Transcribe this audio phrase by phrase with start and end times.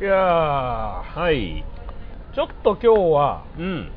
[0.00, 1.62] いやはい。
[1.62, 1.62] ー
[2.34, 3.92] ちょっと今日はうん。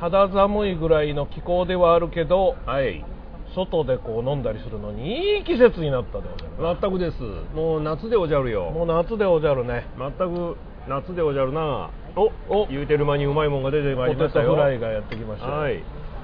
[0.00, 3.04] 肌寒いぐらいの気候ではあるけどはい。
[3.54, 7.20] 外でこう飲んだりするのにいい季節になったでございま全くです。
[7.54, 8.70] もう夏でおじゃるよ。
[8.72, 10.56] すもう夏でおじゃるね全く
[10.88, 11.90] 夏でおじゃるな。
[12.16, 14.54] おお言うてる間にうまいもんが出てまいりポテトましたよ。
[14.54, 15.76] フライがやってきましたよはい。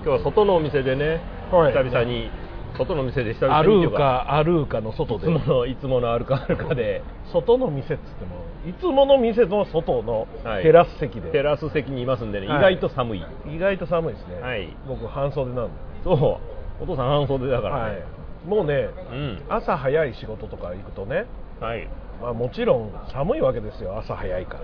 [0.02, 1.20] 今日は外のお店でね、
[1.52, 2.30] はい久々に、
[2.76, 13.24] 外の店で久々アにっていうルーカアルーカの外でいつもの、いつものアルカアルカで、外の店っつってもいつもの店の外のはいテラス席で、テラス席にいますんでね、はい意外と寒い。
[13.46, 15.72] 意外と寒いですね、はい僕半袖なんで、
[16.04, 16.82] そう。
[16.82, 18.02] お父さん半袖だからはいね。、
[18.46, 19.42] もうねうん。
[19.48, 21.26] 朝早い仕事とか行くとね、
[21.60, 21.88] はい。
[22.20, 24.58] まあ、もちろん寒いわけですよ朝早いか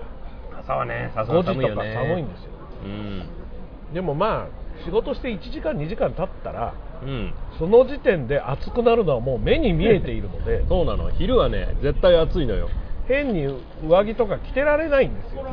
[0.53, 1.83] ら朝はね、さす5がに寒い時とか。
[1.83, 2.51] 寒いんですよ
[2.83, 3.93] うん。
[3.93, 6.73] でもまあ仕事して1時間2時間経ったら
[7.03, 7.33] うん。
[7.59, 11.09] その時点で暑くなるのはもう目に見えているので そうなの。
[11.11, 12.69] 昼はね、絶対暑いのよ。
[13.07, 13.47] 変に
[13.87, 15.45] 上着とか着てられないんですよ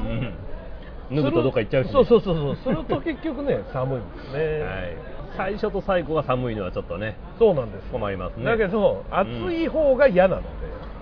[1.10, 1.16] うん。
[1.16, 1.92] 脱ぐとどっか行っちゃうし、ね。
[1.92, 4.96] そうそうそうそうすると結局ね寒いんですね、はい。
[5.37, 8.45] 最初と最後が寒いのはちょっとね、そうなんです困りますね。
[8.45, 10.43] だけど暑い方が嫌なの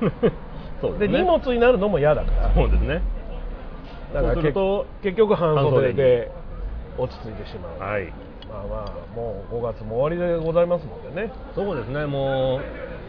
[0.82, 1.08] そうで。
[1.08, 3.00] 荷物になるのも嫌だからそうですね。
[4.12, 6.30] だから結局半袖半で
[6.98, 8.12] 落ち着いてしまう、はい。
[8.48, 11.32] まあまあもう5月も終わりでございますのでね。
[11.54, 12.60] そうですね、も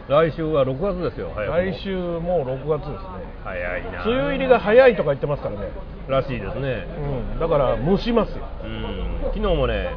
[0.08, 2.98] う、来週は6月ですよ、来週もう6月ですね。
[3.44, 4.04] 早いな。
[4.04, 5.68] 梅雨入りが早いとか言ってますからね、
[6.08, 6.86] らしいですね。
[7.32, 9.20] うん、だから蒸しますよ、うん。
[9.34, 9.90] 昨日もね、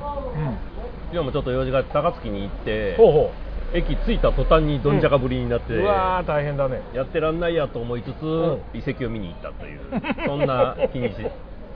[1.12, 3.32] 昨日もちょっと用事があって高槻に行って、ほうほ
[3.74, 6.82] 駅着いた途端にどんじゃかぶりになって、ううわー大変だね。
[6.94, 8.60] やってらんないやと思いつつ、ん。
[8.74, 9.80] 遺跡を見に行ったという、
[10.26, 11.16] そんな日にし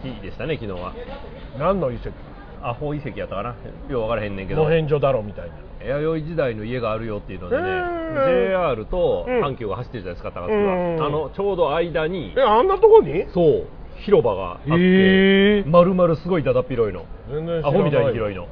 [0.03, 0.93] 日でしたね、昨日は。
[1.57, 2.11] 何の遺跡？
[2.63, 3.55] アホ遺跡やったかな、
[3.89, 5.55] よう分からへんねんけど、の返所だろみたいな。
[5.83, 9.43] 弥生時代の家があるよっていうのでね、うん JR とうん。
[9.43, 10.97] 阪急が走ってるじゃないですか、高槻うん。
[10.97, 11.07] は。
[11.07, 13.25] あのちょうど間にえ、あんなとこに？
[13.33, 13.67] そう、
[14.05, 17.05] 広場があって、へえ丸々すごいだだっ広いの。
[17.63, 18.47] アホみたいに広いの。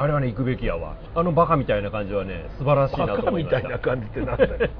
[0.00, 0.96] あれはね、行くべきやわ。
[1.14, 3.60] あのバカみたいな感じはね、素晴らしいなとバカみ思いました。
[3.60, 4.70] たいな感じってなんだよ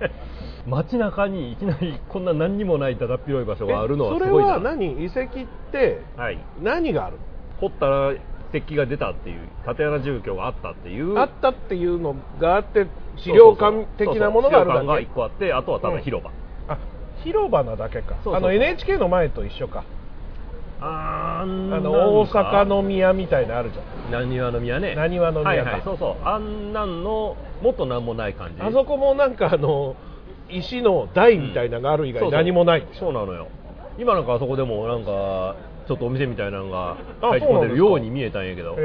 [0.67, 4.53] 街中にいきなりこんな何にもないだだっ広い場所があるのはえそれすごいな。
[4.53, 5.05] は何？
[5.05, 5.27] 遺跡っ
[5.73, 6.39] てはい。
[6.63, 7.19] 何がある？
[7.61, 8.15] 掘ったら
[8.55, 11.19] 石器が出たっていう、縦穴住居があったっていう。
[11.19, 12.87] あったっていうのがあって
[13.19, 16.31] 資料館的なものがあるそうそうそう資料館がだ1個あって、あとはただ広場。
[16.31, 16.37] け
[16.69, 16.79] あ
[17.25, 19.85] 広場なだけかそうそうそうあの NHK の前と一緒か
[20.81, 24.11] あーあんの大阪の宮みたいなのあるじゃん。
[24.11, 24.95] 何話の宮ね。
[24.95, 25.71] 浪速の宮か。
[25.71, 25.83] はいはい。
[25.85, 26.17] そうそう。
[26.25, 28.63] あんなんのもっとなんもない感じ。
[28.63, 29.97] あそこもなんかあの
[30.49, 32.87] 石の台みたいなのがある以外何もない。
[32.99, 33.49] そうなのよ。
[33.99, 38.75] 今なんかあそこでもなんかちょっとお店みたいなのがあ入って込んでるように見えたんやけど。
[38.75, 38.85] この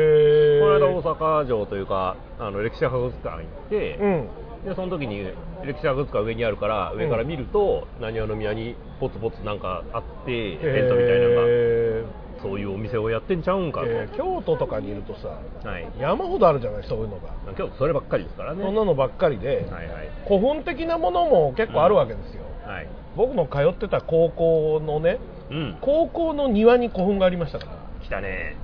[0.79, 4.29] 間大阪城というかあの歴史博物館行って、うん
[4.65, 5.19] でその時に
[5.63, 12.03] 歴史博物館上にあるから上から見ると浪速の宮にポツポツなんかあってテントみたいなのがへ
[12.41, 14.17] そういうお店をやってんちゃうんかと、ーえー。
[14.17, 15.87] 京都とかにいるとさはい。
[15.99, 17.29] 山ほどあるじゃないそういうのが。
[17.57, 18.63] 今日そればっかりですからね。
[18.63, 20.09] そんなのばっかりで、はいはい。
[20.27, 22.87] 古墳的なものも結構あるわけですよ、はい。
[23.15, 25.77] 僕の通ってた高校のねうん。
[25.81, 27.71] 高校の庭に古墳がありましたから。
[28.03, 28.57] 来たね。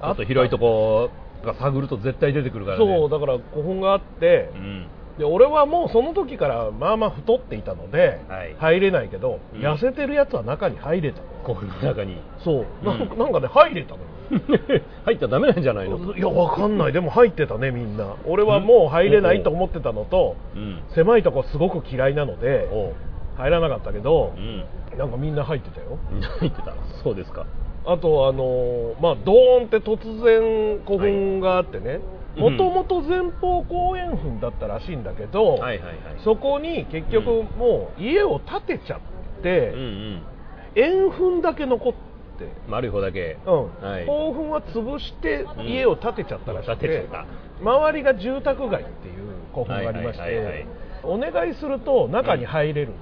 [0.00, 1.10] ちあょっと広いとこ
[1.44, 2.84] が探ると絶対出てくるからね。
[2.84, 4.86] そうだから古墳があってう、ん
[5.18, 8.54] で俺はもうその時からまあまあ太っていたので、はい。
[8.58, 9.60] 入れないけど、うん。
[9.60, 11.24] 痩せてるやつは中に入れたの。
[11.44, 12.16] 古墳の中に。
[12.42, 13.98] そう、なんなんかね入れたの
[15.04, 16.14] 入ったらダメなんじゃないの？
[16.16, 16.92] いやわかんない。
[16.92, 18.14] でも入ってたねみんな。
[18.26, 20.80] 俺はもう入れないと思ってたのと、うん。
[20.94, 22.92] 狭いとこすごく嫌いなのでおう。
[23.36, 24.64] 入らなかったけどう、ん。
[24.98, 25.98] なんかみんな入ってたよ。
[26.38, 26.72] 入ってた？
[27.04, 27.44] そうですか。
[27.84, 31.90] あとあのーまあドーンって突然古墳があってね。
[31.90, 32.00] はい
[32.36, 35.58] もともと前方後円墳だったらしいんだけど、
[36.24, 39.00] そこに結局うんもう家を建てちゃっ
[39.42, 40.22] て、うんうん。
[40.74, 43.38] 円墳だけ残って、丸い方だけ。
[43.46, 43.82] うん。
[43.82, 44.06] はい。
[44.06, 47.26] 後墳は潰してうん家を建てちゃったらしくて、建てちゃっ
[47.62, 49.14] 周りが住宅街っていう
[49.52, 50.66] 古墳がありまして、
[51.04, 52.98] お願いすると中に入れるんで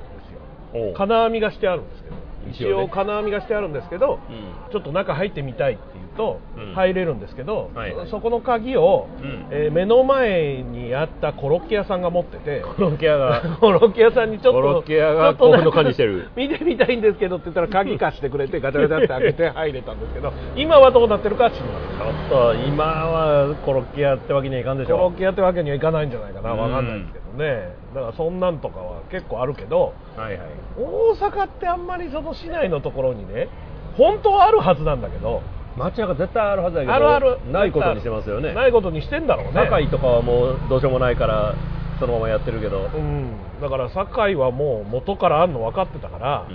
[0.73, 0.95] すよ、おう。
[0.95, 2.17] 金網がしてあるんですけど
[2.51, 2.85] 一一応ね。
[2.85, 4.73] 応金網がしてあるんですけど、うん。
[4.73, 6.75] ちょっと中入ってみたいって言うとうん。
[6.75, 7.95] 入れるんですけど、はい。
[7.95, 9.47] はいそこの鍵を、うん。
[9.51, 13.43] えー目の前にあったコロッケ屋さんが持っててコロッケ屋が。
[13.61, 16.29] コロッケ屋さんにちょっとコロッケ屋がちょっとなんか興奮の管理してる。
[16.37, 26.59] 見てみたいんですけどって言ったら鍵貸してくれてガチャガチャって開けて入れたんですけど今はどうなってるかは知りませんちょっと今はコロッケ屋ってわけにはいかんでしょコロッケ屋ってわけにはいかないんじゃないかなうん。
[26.59, 27.75] わかんないですけどね。
[27.95, 30.39] だからそんなんとかは結構あるけどはいはい。
[30.79, 33.49] 大阪ってあんまりその市内のところにね
[33.97, 35.43] 本当はあるはずなんだけど
[35.81, 37.39] 街中絶対あるはずだけどあるある。
[37.51, 38.53] ないことにしてますよね。
[38.53, 39.53] ないことにしてんだろうね。
[39.53, 41.55] 堺とかはもうどうしようもないから
[41.99, 43.33] そのままやってるけど、うん。
[43.61, 46.49] だから堺はもう元からあるの分かってたから、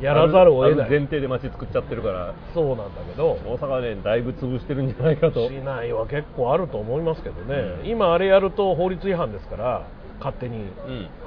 [0.00, 0.90] やらざるを得ない。
[0.90, 3.38] 前提で街作っちゃってるからそうなんだけど。
[3.44, 5.48] 大阪はねだいぶ潰してるんじゃないかと。
[5.48, 7.88] 市内は結構あると思いますけどね、うん。
[7.88, 9.86] 今あれやると法律違反ですから
[10.18, 10.58] 勝手に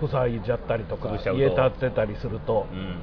[0.01, 0.09] うん。
[0.09, 2.67] 塞いじゃったりとか家建てたりすると。
[2.71, 2.97] う、ん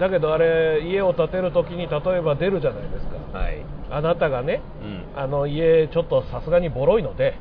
[0.00, 3.38] だけどあれ家を建てるときに例えば出るじゃないですか。
[3.38, 3.62] はい。
[3.90, 5.04] あなたがねうん。
[5.14, 7.34] あの家ちょっとさすがにボロいので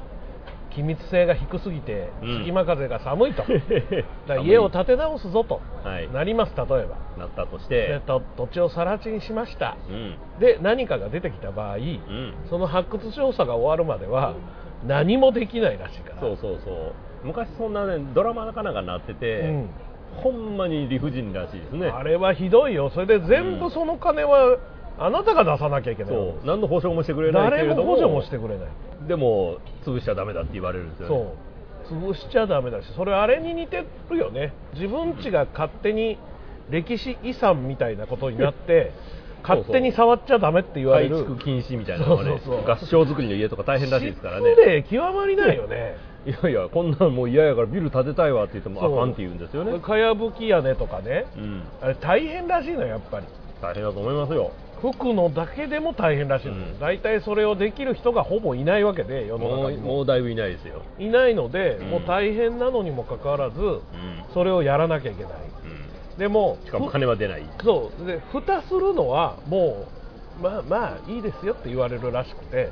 [0.75, 2.39] 気密性が低すぎてうん。
[2.39, 5.61] 隙間風が寒いと、 だから家を建て直すぞと。
[5.85, 6.11] はい。
[6.11, 6.97] なります例えば。
[7.17, 9.77] なったとしでてと土地を更地にしました。
[9.89, 10.17] うん。
[10.41, 12.33] で何かが出てきた場合、うん。
[12.49, 14.33] その発掘調査が終わるまでは
[14.85, 16.19] 何もできないらしいから。
[16.19, 16.75] そうそうそう。
[17.23, 19.69] 昔そんなねドラマなかなかなってて、うん
[20.17, 21.87] ほんまに理不尽らしいですね。
[21.87, 22.89] あれはひどいよ。
[22.89, 24.57] それで全部その金は
[24.97, 26.13] あなたが出さなきゃいけない。
[26.13, 26.45] そう。
[26.45, 27.83] 何の保証もしてくれないけ誰れども。
[27.83, 28.67] も補助もしてくれない。
[29.07, 31.15] でも潰しちゃダメだって言われるんですよね。
[31.87, 32.11] そう。
[32.11, 34.53] 潰しちゃダメだしそれあれに似てるよね。
[34.73, 36.17] 自分家が勝手に
[36.69, 38.91] 歴史遺産みたいなことになって
[39.41, 45.95] 勝手に触っちゃダメって言われる改築禁止みたいなのがね合掌造りの家とか大変らしいですからね失礼極まりないよね。
[46.25, 49.79] いやいやこんなんもう嫌やからビル建てたいわって言ってもあかんって言うんですよね。
[49.79, 51.25] かやぶき屋根とかね。
[51.37, 51.63] うん。
[51.81, 53.25] あれ大変らしいのやっぱり。
[53.61, 54.51] 大変だと思いますよ。
[54.81, 56.79] 服のだけでも大変らしいの、うん。
[56.79, 59.95] 大体それをできる人がほぼいないわけで世のもう中にも。
[59.95, 60.83] もうだいぶいないですよ。
[60.99, 61.89] いないので、うん。
[61.89, 63.81] もう大変なのにもかかわらずうん、
[64.33, 65.33] それをやらなきゃいけない。
[65.33, 65.88] うん、
[66.19, 67.43] でもしかもふ金は出ない。
[67.63, 68.05] そう。
[68.05, 69.87] で蓋するのはも
[70.39, 72.69] うまあまあいいですよって言われるらしくて。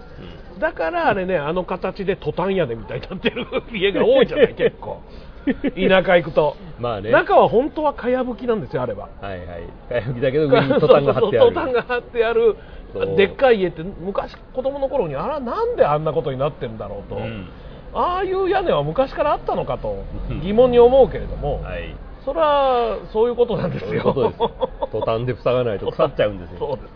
[0.59, 5.01] だからあれねあの形でトタン屋根みたいになってる 家が多いじゃない結構。
[5.47, 6.57] 田舎行くと。
[6.77, 7.09] まあね。
[7.09, 9.47] 中は本当はかやぶきなんですよあればはいはい。
[9.87, 11.39] かやぶきだけど上にトタンが張ってある。
[11.39, 12.57] そうそうそうトタンが張ってある
[13.15, 17.47] でっかい家って昔子供の頃にあらなんであんなことになってんだろうと、うん。
[17.93, 20.41] ああいう屋根は昔からあったのかとうん。
[20.41, 21.95] 疑問に思うけれども、はい
[22.27, 23.87] それはそういうことなんですよ。
[23.87, 26.59] そういうことですトタンで塞がないと腐っちゃうんですよ。
[26.59, 26.89] そうです。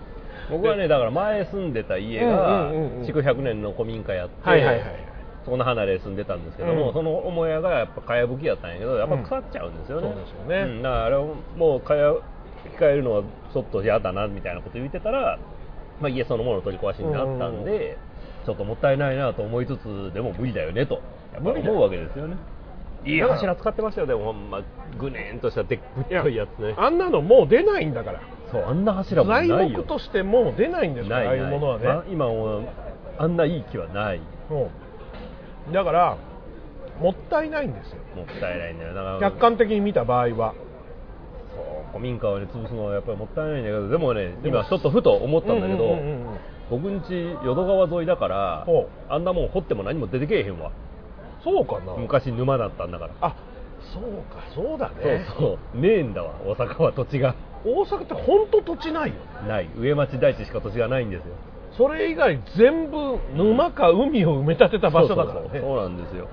[0.51, 3.05] 僕はねだから前住んでた家がうんうんうんうん。
[3.05, 5.07] 築100年の古民家やって、はいはいはい
[5.45, 6.93] そこの離れ住んでたんですけども、うん。
[6.93, 10.79] その母屋がやっぱかやぶきやったんやけどやっぱ腐っちゃうんですよね、うんそうですよね。
[10.79, 10.83] ん。
[10.83, 12.11] だからあれをもうかや
[12.77, 13.23] 控えるのは
[13.53, 15.39] ちょっと嫌だなみたいなこと言ってたら、
[16.01, 17.97] まあ、家そのもの取り壊しになったんで、
[18.41, 18.45] うん。
[18.45, 21.01] ちょっともったいないなと思いつつでも無理だよねと
[21.33, 22.35] やっぱ思うわけですよね
[23.05, 24.61] いいや柱使ってましたよでもほんま
[24.99, 26.75] ぐねーんとしたでっぶっといやつね。
[26.77, 28.21] あんなのもう出ないんだから。
[28.51, 32.67] そうあんな柱もない材よ木としてもう出ないんですからああいうものはね、ま今もう
[33.17, 34.21] あんないい木はない。
[34.49, 35.73] うん。
[35.73, 36.17] だから
[36.99, 37.97] もったいないんですよ。
[38.15, 38.93] もったいないんだよ。
[38.93, 40.53] だから客観的に見た場合は。
[41.55, 45.97] そう古民家をね潰すのはやっぱりもったいないんだけどでもね今ちょっとふと思ったんだけど、
[46.69, 50.71] 僕んち淀川沿いだからほあんなもん掘っても何も出てけえへんわ
[51.43, 51.93] そうかな。
[51.93, 53.13] 昔沼だったんだから。
[53.21, 53.35] あ
[53.93, 54.03] そう
[54.33, 55.25] かそうだね。
[55.37, 55.81] そうそう。
[55.81, 57.35] ねえんだわ大阪は土地が。
[57.65, 59.15] 大阪って本当土地ないよ
[59.47, 59.69] ない。
[59.77, 61.33] 上町台地しか土地がないんですよ。
[61.77, 65.49] それ以外全部沼か海を埋め立てた場所だからね。
[65.51, 66.27] そうそうなんですよ。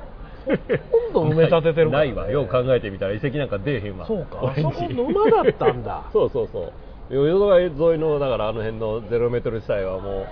[1.12, 2.12] ほとんど埋め立ててるからね。
[2.16, 2.30] ないわ。
[2.30, 4.06] よう考えてみたら遺跡なんか出えへんわ。
[4.06, 4.40] そうか。
[4.42, 6.04] あそこ沼だったんだ。
[6.12, 6.72] そうそうそう。
[7.10, 10.26] 淀川沿いのだからあの辺のゼロメートル地帯はもう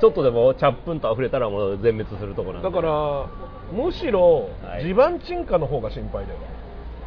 [0.00, 2.68] ちょっとでもチャップンと溢れたらもう全滅するとこなんで。
[2.68, 3.26] だから
[3.72, 4.84] むしろはい。
[4.84, 6.38] 地盤沈下の方が心配だよ、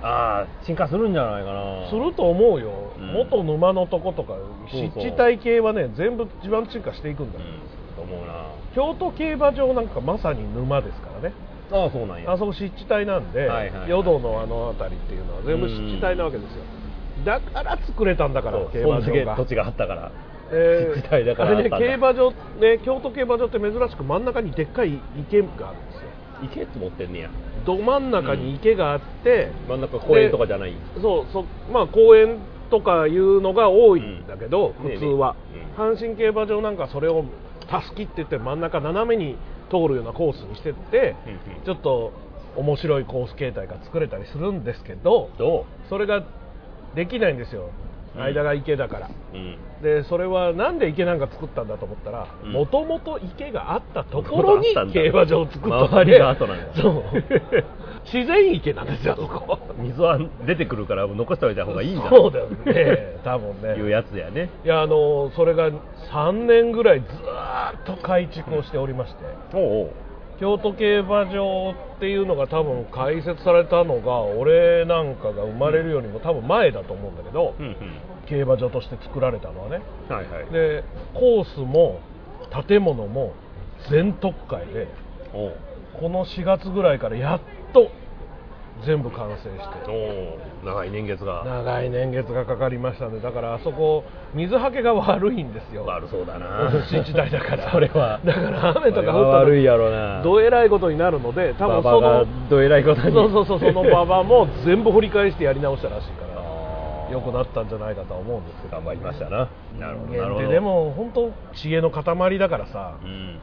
[0.01, 1.89] ああ進化するんじゃないかな。
[1.89, 3.13] すると思うよ、うん。
[3.13, 4.33] 元沼のとことか
[4.71, 5.03] そうそう。
[5.03, 7.95] 湿地帯系はね全部地盤沈下していくんだよ、うん。
[7.95, 8.51] と思うな。
[8.75, 11.33] 京都競馬場なんかまさに沼ですからね。
[11.71, 12.31] ああそうなんや。
[12.31, 13.89] あそこ湿地帯なんで、はいはいはい。
[13.89, 16.63] 淀のあの辺りっていうのは全部湿地帯なわけですよ。
[17.25, 20.12] だから作れたんだからそう競馬そんだけ場が土地があったから
[20.53, 21.57] えー湿地帯だから。
[21.57, 26.10] あれね競馬場ね京都競馬場って珍しく真ん中にでっかい池があるんですよ。
[26.43, 27.29] 池って持ってんねや。
[27.65, 30.74] ど真ん中に池があって、真ん中公園とかじゃない。
[31.01, 34.91] そうそうまあ公園とかいうのが多いんだけど、うん。
[34.91, 37.25] 普通は、ねえね阪神競馬場なんかそれを
[37.69, 39.38] たすきって言って真ん中斜めに
[39.69, 41.63] 通るようなコースにしてって、うんうん。
[41.63, 42.12] ちょっと
[42.57, 46.24] 面白いコース形態が作れたりするんですけどどそれが
[46.95, 47.72] できないんですよ。
[47.88, 49.58] うん間が池だから、ううん。
[49.82, 52.51] でそれはなんで池なんか作ったんだと思ったらうん。
[52.51, 56.82] もともと池があったところに競馬場を作った周りが後なんだ。
[56.82, 57.03] そう。
[58.05, 59.58] 自然池なんですよあそこ。
[59.77, 63.17] 水は出てくるから残しておいた方がいいんだそうだよね。
[63.24, 63.75] 多分ね。
[63.75, 64.50] いうやつやね。
[64.63, 65.70] いやあのそれが
[66.12, 69.89] 3年ぐらいずーっと改築をしておりまして、おうおう
[70.43, 77.75] 京都競馬場っていうのが多分開設されたのが俺なんかが生まれるよりも多分前だと思うんだけど、うんうん。
[78.27, 79.81] 競馬場として作られたのはね。
[80.09, 80.51] はいはい。
[80.51, 80.83] で
[81.13, 82.01] コースも
[82.67, 83.31] 建物も
[83.89, 84.89] 全特会で。
[85.31, 87.39] この4月ぐらいからやっ
[87.71, 87.89] と
[88.86, 90.39] 全部完成して。
[90.65, 91.44] 長い年月が。
[91.46, 93.20] 長い年月がかかりましたね。
[93.20, 94.03] だからあそこ
[94.34, 95.86] 水はけが悪いんですよ。
[95.86, 96.72] 悪そうだな。
[96.89, 97.72] 新時代だから。
[97.72, 98.20] それは。
[98.25, 100.22] だから雨とか降悪いやろな。
[100.22, 103.13] どえらいことになるので多分そのどえらいことに。
[103.13, 107.13] そうそうそうその馬場も全部掘り返してやり直したらしいから あー。
[107.13, 108.75] 良くなったんじゃないかとは思うんですけど。
[108.77, 109.48] 頑張りましたな
[109.80, 113.39] なるほどでも本当知恵の塊だからさうん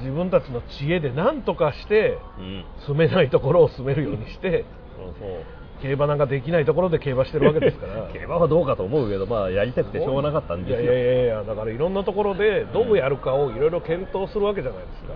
[0.00, 2.64] 自分たちの知恵で何とかしてうん。
[2.86, 4.64] 住めないところを住めるようにして
[5.82, 8.08] 競馬なんかできないところで競馬してるわけですから。
[8.12, 10.82] 競馬はどうかと思うけどまあやりたくてしょうがなかったんですよ。
[10.82, 15.14] いやいやいやだからいろんなところでどうやるかをいろいろ検討するわけじゃないですか。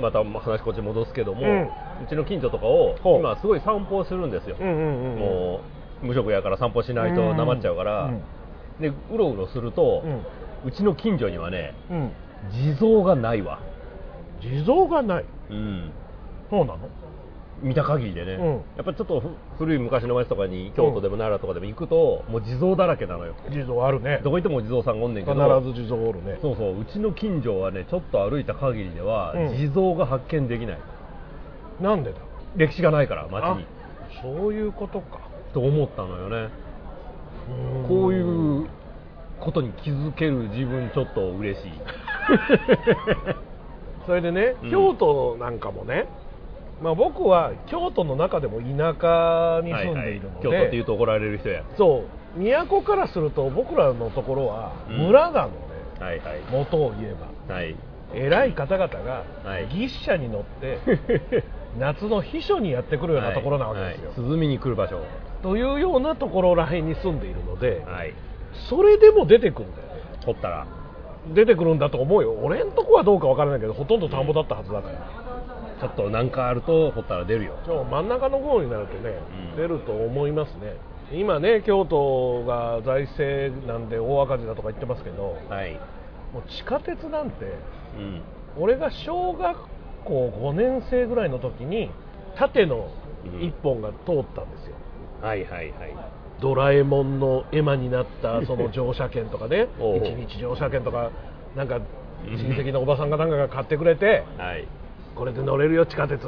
[0.00, 5.60] また話こっち戻すけども、ううんちの近所とかを今すごい散歩をするんですよ、うんうんうんも
[6.02, 8.22] う無職やから散歩しないとなまっちゃうから、うん。
[8.80, 12.10] でうろうろすると、ううんちの近所にはねうん。
[12.50, 13.60] 地蔵がないわ、
[14.44, 15.24] 地蔵がない。
[15.50, 15.90] うん、
[16.50, 16.78] そうなの？
[17.62, 18.46] 見た限りでね、うん。
[18.76, 23.34] やっぱりちょっとふ古い昔の町とかに京都でも奈良とかでも行くと、もう地蔵だらけなのよ。
[23.50, 24.20] 地蔵あるね。
[24.22, 26.38] どこ行っても地蔵さんがおんねんけ必どず地蔵おるね。
[26.42, 26.80] そうそう。
[26.80, 29.56] うちの近所はねちょっと歩いた限りでは、うん。
[29.56, 30.78] 地蔵が発見できない。
[31.80, 32.18] なんでだ？
[32.56, 33.64] 歴史がないから町に。
[33.64, 33.66] あ
[34.22, 35.20] そういうことか。
[35.54, 36.50] と思ったのよね。
[37.88, 38.66] こういう
[39.40, 41.72] ことに気づける自分ちょっと嬉しい
[44.06, 44.70] それでね、うん。
[44.70, 46.06] 京都なんかもね、
[46.82, 51.64] まあ、僕は京都の中でも田舎に住んでいるので、京都って言うと怒られる人や。
[51.76, 52.04] そ
[52.36, 52.40] う。
[52.40, 55.06] 都からすると僕らのところはうん。
[55.06, 55.52] 村なの
[55.98, 56.40] で、はいはい。
[56.50, 57.14] 元を言え
[57.48, 57.54] ば。
[57.54, 57.76] はい。
[58.12, 59.64] 偉い方々がはい。
[59.66, 60.78] 牛車に乗って
[61.78, 64.20] 夏の避暑にやってくるようなところなわけですよ、はい。
[64.20, 65.00] はい涼みに来る場所。
[65.42, 68.14] というようなところらへんに住んでいるので、はい。
[68.68, 69.94] それでも出てくるんだよね。
[70.20, 70.66] 取ったら
[71.32, 72.32] 出てくるんだと思うよ。
[72.42, 74.98] 俺んとこはどうかわからないけどほとんど田んぼだったはずだから、
[75.80, 77.54] ちょっと何かあると掘ったら出るよ。
[77.90, 79.18] 真ん中の方になるとね、
[79.52, 79.56] うん。
[79.56, 80.76] 出ると思いますね。
[81.12, 85.74] 今ね京都が財政なんで大赤字だとか言ってますけどはい。
[86.32, 87.44] もう地下鉄なんて
[87.96, 88.22] うん。
[88.56, 89.58] 俺が小学
[90.04, 91.90] 校5年生ぐらいの時に
[92.36, 92.88] 縦の
[93.24, 94.76] 1本が通ったんですよ、
[95.22, 95.96] はいはいはい
[96.40, 99.68] ドラえもんの絵馬になった その乗車券とかね。
[99.78, 101.10] 一日乗車券とか
[101.56, 101.80] なんか
[102.26, 104.64] 親戚のおばさんがなんかが買ってくれてはい。
[105.14, 106.18] これで乗れるよ地下鉄。
[106.18, 106.26] って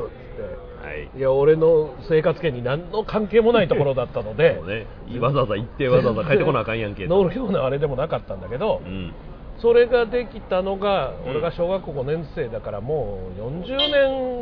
[0.86, 1.08] はい。
[1.16, 4.86] いや俺の生活圏に何の関係もないところだったのでね。
[5.20, 9.12] わざわざ行ってわざわざ帰ってこなあかんやんけ乗るようなあれでもなかったんだけど、うん。
[9.58, 11.30] それができたのが、うん。
[11.30, 13.76] 俺が小学校5年生だからもう40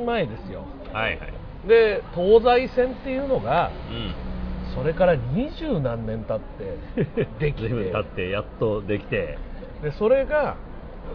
[0.01, 0.63] 年前ですよ。
[0.93, 1.33] はいはい。
[1.69, 4.34] で東西線っていうのがうん
[4.75, 7.69] それから二十何年経って できて。
[7.69, 9.39] 経ってやっとできて。
[9.83, 10.57] でそれが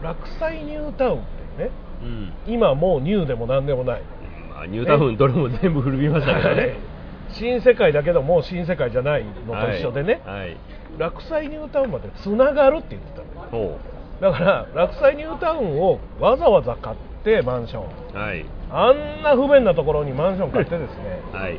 [0.02, 1.18] 落西ニュータウンっ
[1.56, 1.70] ていうね。
[2.02, 2.32] うん。
[2.46, 4.02] 今もうニューでも何でもない。
[4.48, 6.76] まあニュータウンどれも全部古びましたけどね。
[7.32, 10.56] 新世界だけどもう新世界じゃないのと一緒でね、はい。
[11.22, 13.78] 西ニュータウンまでつながるって言ってたの
[14.20, 18.44] だから落西ニュータウンをわざわざ買ってマンションうはい。
[18.70, 21.20] あんな不便なところにマンション買ってですね。
[21.32, 21.58] はい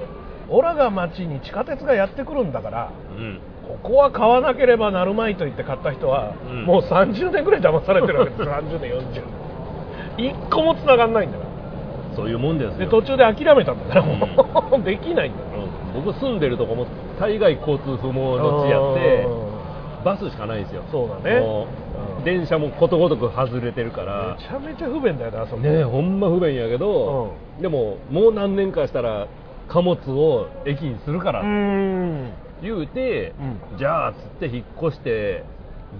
[0.49, 3.39] オラが町に地下鉄がやってくるんだからうん。
[3.81, 6.65] ここは買わなければなるまいと言って買った人は、うん。
[6.65, 8.41] もう30年ぐらい騙されてるわけです。
[8.43, 9.01] 30年40
[10.17, 10.29] 年。
[10.29, 11.51] 一個も繋がんないんだから。
[12.15, 12.77] そういうもんですよ。
[12.79, 14.27] で途中で諦めたんだからも
[14.77, 15.47] う、 できないんだよ。
[15.95, 16.03] うん。
[16.03, 16.85] 僕住んでるとこも
[17.19, 19.27] 大概交通不毛の地やって
[20.03, 20.81] バスしかないんですよ。
[20.91, 21.41] そうだね。
[22.25, 24.35] 電車もことごとく外れてるから。
[24.37, 25.61] めちゃめちゃ不便だよねあそこ。
[25.61, 29.27] ねえほんま不便やけど、でももう何年かしたら
[29.71, 31.43] 貨物を駅にするから
[32.61, 33.33] 言うて、
[33.73, 35.45] うじゃあつって引っ越して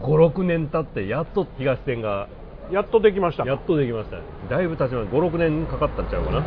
[0.02, 2.28] 56年経ってやっと東線が
[2.70, 3.46] やっとできました。
[3.46, 4.18] やっとできました。
[4.54, 6.40] だいぶ経ちました56年かかったんちゃうかな。
[6.40, 6.46] だ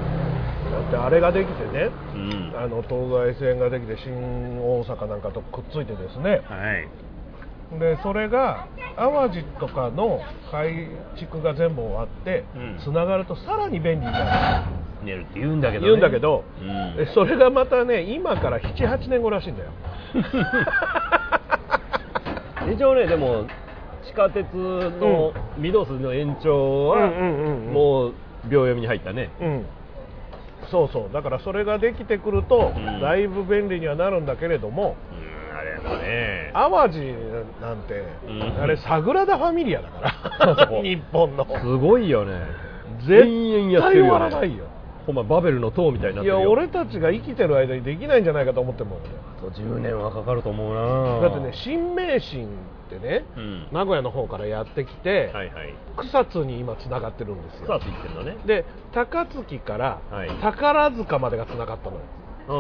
[0.89, 2.53] ってあれができてねうん。
[2.57, 6.43] あの東西線ができて新大阪なんかとくっついてですね。
[6.45, 6.89] はい。
[7.81, 10.89] でそれが淡路とかの改
[11.19, 12.81] 築が全部終わってうん。
[12.85, 16.97] つながるとさらに便利になる寝るって言うんだけど、ね、言うんだけど、うん。
[16.97, 19.71] でそれがまたね今から78年後らしいんだよ。
[22.73, 23.45] 一応ねでも
[24.07, 27.11] 地下鉄の御堂筋の延長は、
[27.73, 28.15] もう
[28.49, 29.31] 秒読みに入ったね。
[29.41, 29.67] うん。
[30.71, 31.13] そうそう。
[31.13, 33.01] だからそれができてくると、うん。
[33.01, 35.15] だいぶ便利にはなるんだけれどもう
[35.55, 36.51] んあれもね。
[36.53, 36.99] 淡路
[37.61, 38.63] なんて、うん。
[38.63, 40.01] あれサグラダ・ファミリアだか
[40.47, 40.67] ら。
[40.83, 41.47] 日本の。
[41.61, 42.33] すごいよね。
[43.07, 44.11] 絶延々やっ対終てるよね。
[44.11, 44.65] わらないよ
[45.07, 46.51] ほんまバベルの塔みたいになっいやてるよ。
[46.51, 48.99] 俺たちが生きてる間にできないんじゃないかと思ってるもん。
[49.01, 49.11] 俺
[49.51, 51.21] あと10年はかかると思うな。
[51.21, 52.47] だってね新名神っ
[52.89, 53.69] てね、うん。
[53.73, 55.75] 名古屋の方からやってきて、はいはい。
[55.97, 57.79] 草津に今つながってるんですよ。
[57.79, 58.37] 草ついてるのね。
[58.47, 60.31] で高槻からはい。
[60.41, 62.03] 宝塚までがつながったのよ、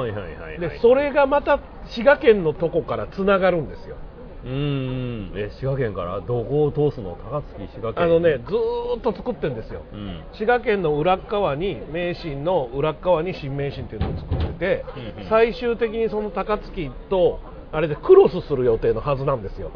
[0.00, 0.60] はいはいはいはい。
[0.60, 3.96] でそれがまた滋賀県のとこからつながるんですよ
[4.44, 5.32] うーん。
[5.34, 6.20] え滋賀県から？
[6.20, 7.16] どこを通すの？
[7.16, 8.04] 高槻滋賀県。
[8.04, 9.82] あのねずーっと作ってるんですよ。
[9.92, 10.22] うん。
[10.34, 14.84] 滋賀県の裏っ側に名神の裏っ側に新名神っていうのを作ってて、
[15.16, 15.28] うんうん。
[15.28, 17.40] 最終的にその高槻と
[17.72, 19.72] あれでクロスする予定のはずなんですよ。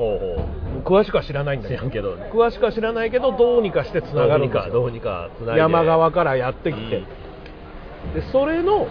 [0.85, 1.91] 詳しくは知らないんうだけど。
[1.91, 4.47] けど詳しくは知らないけどどうにかしてつながる。
[4.47, 7.03] んですよどうにかどうにか山側からやってきて、
[8.15, 8.87] でそれの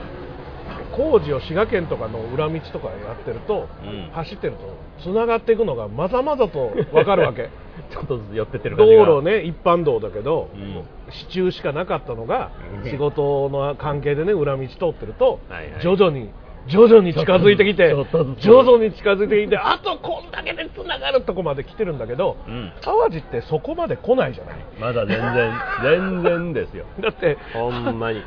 [0.95, 4.09] 工事を滋賀県とかの裏道とかやってると、うん。
[4.11, 4.59] 走ってると
[5.03, 7.49] つながっていくのがまざまざと分かるわけ。
[7.91, 10.83] ちょっとずつ寄ってってる道路ね一般道だけど、うん。
[11.11, 12.51] 支柱しかなかったのが、
[12.83, 12.89] うん。
[12.89, 15.81] 仕事の関係でね裏道通ってると、はいはい。
[15.81, 16.29] 徐々に
[16.67, 17.95] 徐々に近づいてきて
[18.39, 22.71] 徐々に近づいてきてあとこんだけでつながるとこまで来てるんだけど、うん。
[22.81, 24.55] 淡路ってそこまで来ないじゃない。
[24.79, 25.53] まだ全然
[25.83, 26.85] 全然ですよ。
[27.01, 28.21] だってほんまに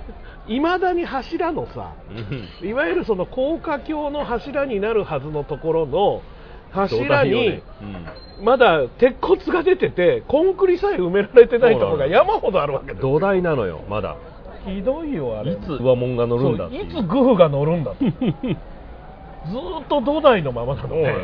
[0.51, 1.95] いまだに柱のさ
[2.63, 2.69] うん。
[2.69, 6.23] いわゆるその高架橋の柱になるはずのところの
[6.73, 7.63] 柱に
[8.43, 13.13] まだ鉄骨が出ててコンクリさえ埋められてないところが山ほどあるわけですよ。
[13.13, 14.17] 土台なのよまだ。
[14.67, 15.53] ひどいよあれ。
[15.53, 18.11] いつ上門が乗るんだいつグフが乗るんだって。
[18.11, 21.15] ずーっと土台のままなのね。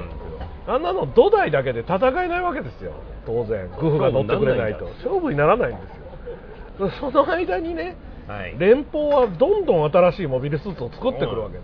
[0.68, 2.92] あんなの土台だけで戦えないわけですよ。
[3.26, 4.85] 当然グフが乗ってくれないと。
[4.85, 5.83] 勝負にならないんで
[6.78, 6.90] すよ。
[7.00, 7.97] その間にね
[8.28, 8.59] はい。
[8.59, 11.62] 連邦はどんどん新しいモビルスーツを作ってくるわけで、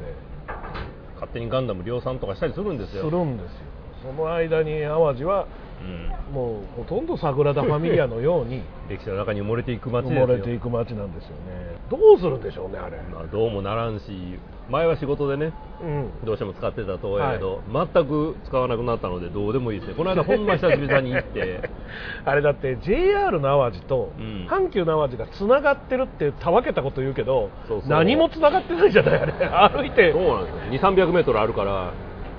[1.14, 3.04] 勝手にガンダム量産とかしたりするんですよ。
[3.04, 3.58] するんですよ。
[4.02, 5.46] その間に淡路は
[5.82, 6.34] うん。
[6.34, 10.26] もうほとんどサグラダ・ファミリアのように 歴史の中に埋もれていく街埋よ。
[10.26, 11.76] もれていく街なんですよね。
[11.90, 14.38] どうするんでしょうねあれ、まあ、どうもならんし
[14.70, 15.52] 前は仕事でね
[15.82, 16.10] うん。
[16.24, 19.94] どうしても使ってたとやけど、全く使わなくなったのでどうでもいいですね。
[19.96, 21.68] この間ほんま久々に行って。
[22.24, 24.46] あれだって JR の淡路とうん。
[24.48, 27.90] 阪急の淡路がつながってるってたわけたこと言うけどそうそう。
[27.90, 29.32] 何もつながってないじゃないあれ。
[29.78, 30.12] 歩いて。
[30.12, 30.62] そうなんですよ。
[30.70, 31.90] 2 3 0 0メートルあるから。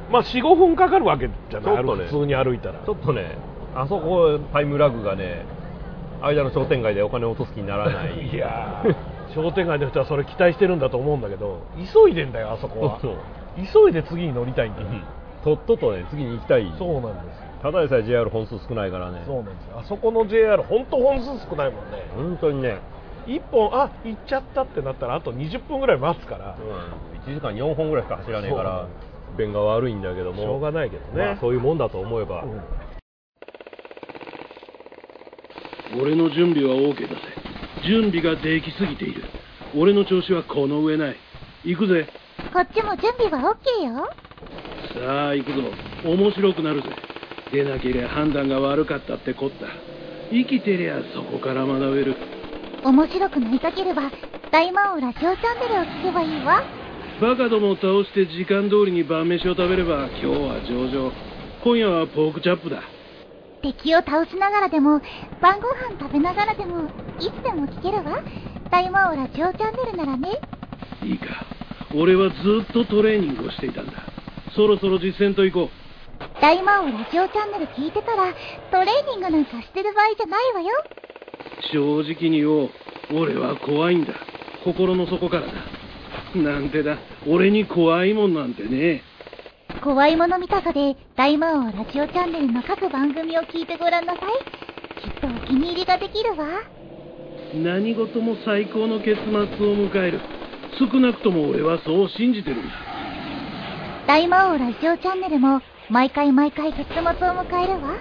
[0.09, 1.83] まあ45分かかるわけじゃないね。
[1.83, 2.75] 普通に歩いたら。
[2.85, 3.37] ちょっとね
[3.75, 4.39] あそこ。
[4.53, 5.45] タイムラグがね
[6.21, 8.29] 間の商店街でお金を落とす気にならない。
[8.33, 8.95] いやー
[9.33, 11.61] 商店街の人はそれ期待してるんだと思うんだけど
[11.93, 12.99] 急いでんだよあそこは。
[13.01, 13.15] そう
[13.55, 14.87] 急いで次に乗りたいんだよ。
[14.87, 15.03] うん。
[15.43, 16.73] とっととね次に行きたい。
[16.77, 17.43] そうなんですよ。
[17.61, 19.23] ただでさえ JR 本数少ないからね。
[19.25, 19.79] そうなんですよ。
[19.79, 22.03] あそこの JR 本当本数少ないもんね。
[22.15, 22.79] 本当にね、
[23.27, 26.57] 1本あ行っちゃったってなったらあと20分ぐらい待つから。
[27.25, 28.87] 1時間4本ぐらいしか走らねえから
[29.37, 30.41] 便が悪いんだけども。
[30.41, 32.61] しょうがないけどね、まあ、そういうもんだと思えば、うん。
[36.01, 37.32] 俺の準備は OK だぜ
[37.85, 39.23] 準備ができすぎている。
[39.75, 41.15] 俺の調子はこの上ない。
[41.63, 42.07] 行くぜ。
[42.53, 44.09] こっちも準備は OK よ。
[44.93, 45.63] さあ行くぞ。
[46.05, 46.89] 面白くなるぜ。
[47.51, 49.67] 出なけりゃ判断が悪かったってこった。
[50.31, 52.15] 生きてりゃそこから学べる。
[52.83, 54.11] 面白くなりたければ、
[54.51, 56.63] 大魔王ラジオチャンネルを聞けばいいわ。
[57.21, 61.11] バカどもを倒して時間通りに晩飯を食べれば今日は上々。
[61.63, 62.81] 今夜はポークチャップだ
[63.63, 65.01] 敵を倒しながらでも、
[65.41, 68.21] 晩ご飯食べながらでも、いつでも聞けるわ。
[68.69, 70.29] 大魔王ラジオチャンネルならね。
[71.01, 71.45] いいか。
[71.95, 72.35] 俺はず
[72.69, 73.93] っとトレーニングをしていたんだ。
[74.55, 75.69] そろそろ実践と行こう。
[76.41, 78.33] 大魔王ラジオチャンネル聞いてたら、
[78.69, 80.69] トレーニングなんかしてる場合じゃないわよ。
[81.71, 82.69] 正直に言おう。
[83.13, 84.13] 俺は怖いんだ。
[84.65, 85.53] 心の底からだ。
[86.35, 86.97] なんてだ。
[87.27, 89.03] 俺に怖いもんなんてね
[89.81, 95.01] 怖いもの見たさで、大魔王ラジオチャンネルの各番組を聞いてごらんなさい。
[95.01, 96.47] きっとお気に入りができるわ。
[97.55, 100.21] 何事も最高の結末を迎える
[100.79, 102.71] 少なくとも俺はそう信じてるんだ
[104.07, 107.95] 大魔王ラジオチャンネルも毎回毎回結末を迎えるわ。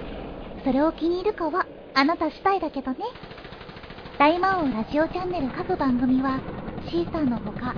[0.65, 2.99] それを気に入るかはあなた次第だけどね。
[4.19, 6.41] 大魔王ラジオチャンネル各番組は
[6.89, 7.75] シーサーのほか、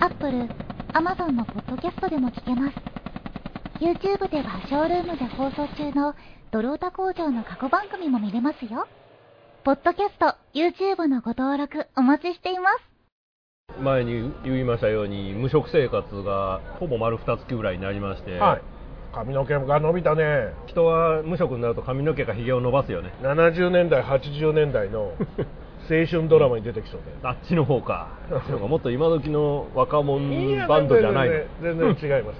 [0.00, 0.48] Apple、
[0.92, 2.97] Amazon のポッドキャストでも聞けます。
[3.80, 6.12] YouTube ではショールームで放送中の
[6.50, 8.88] ドロータ工場の過去番組も見れますよ。
[9.62, 13.80] ポッドキャスト、YouTube のご登録お待ちしています。
[13.80, 18.62] 前に言いましたように無職生活がほぼ丸2月ぐらいになりまして、はい。
[19.14, 20.54] 髪の毛が伸びたね。
[20.66, 23.14] 人は無職になると髪の毛かひげを伸ばすよね。
[23.22, 25.12] 70年代80年代の
[25.88, 28.08] 青春ドラマに出てきそうであっちの方か。
[28.32, 31.34] あっちの方がもっと今時の若者バンドじゃないの。
[31.62, 32.36] 全然全然違います、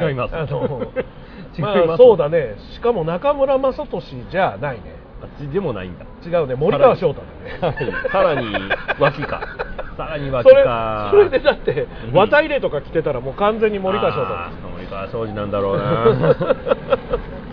[0.00, 0.36] 違います。
[0.36, 0.82] あの
[1.56, 1.92] 違いまます。
[1.94, 2.56] あそうだね。
[2.74, 5.00] しかも中村雅俊じゃないね。
[5.22, 6.06] あっちでもないんだ。
[6.24, 6.54] 違うね。
[6.54, 7.22] 森川翔太
[7.60, 7.74] だね。
[7.76, 8.10] はい。
[8.10, 8.54] さらに
[8.98, 9.40] 脇か。
[9.96, 12.16] さらに脇それかそれでだってうん。
[12.16, 14.34] 綿入れとか着てたらもう完全に森川翔太
[14.74, 16.34] 森川庄司なんだろうな。
[16.34, 16.40] す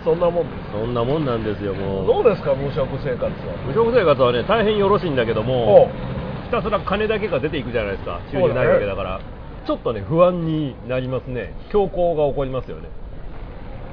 [0.04, 0.72] そんなもんです。
[0.72, 2.06] そんなもんなんですよもう。
[2.06, 3.30] どうですか無職生活は？
[3.66, 6.44] 無職生活はね大変よろしいんだけどおもう。
[6.44, 8.20] ひたすら金だけが出ていくじゃないですか。
[8.30, 9.20] 収入ないわけだから、
[9.66, 11.54] ちょっとね不安になりますね。
[11.70, 12.88] 強行が起こりますよね。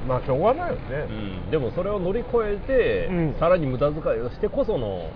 [0.08, 0.82] まあしょうがないよね、
[1.46, 3.36] うん、でもそれを乗り越えて、うん。
[3.40, 5.10] さらに無駄遣いをしてこその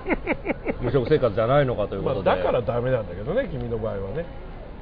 [0.80, 4.24] 無職生活じゃないのかということで、まあ、だからダメなんだけどね君の場合はね。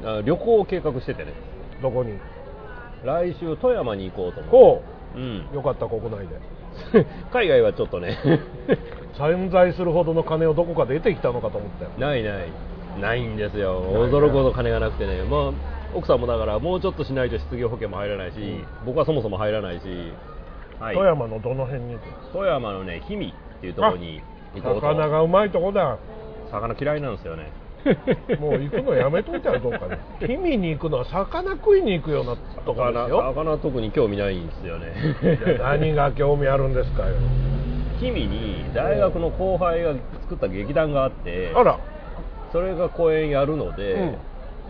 [0.05, 1.33] あ旅行を計画しててね。
[1.81, 2.19] どこに？
[3.05, 4.51] 来週富山に行こうと思って。
[4.51, 4.83] こ
[5.17, 5.19] う。
[5.19, 5.47] ん。
[5.53, 7.07] うよかった国内で。
[7.33, 8.19] 海外はちょっとね。
[9.19, 11.91] 散財するほどの金をどこかで得てきたのかと思ったよ。
[11.99, 12.49] ないない
[13.01, 13.83] ないんですよ。
[13.83, 15.23] 驚くほど金がなくてね。
[15.25, 15.53] まあ
[15.95, 18.67] 奥さんもだからもうちょっとしないと失業保険も入らないし、うん。
[18.87, 19.83] 僕はそもそも入らないし、
[20.81, 20.95] はい。
[20.95, 21.99] 富山のどの辺に
[22.33, 24.23] 富山のね氷見っていうところに
[24.55, 24.81] 行こうと。
[24.81, 25.99] 魚がうまいとこだ。
[26.51, 27.53] 魚嫌いなんですよね。
[28.39, 29.99] もう行くのやめといたらどうかね。
[30.21, 33.35] 氷見に行くのは魚食いに行くようなとこです魚よ。
[33.35, 34.95] 魚特に興味ないんですよね。
[35.61, 37.15] 何が興味あるんですかよ。
[38.01, 41.79] 氷見に大学の後輩が作った劇団があってあら
[42.53, 44.19] それが公演やるので、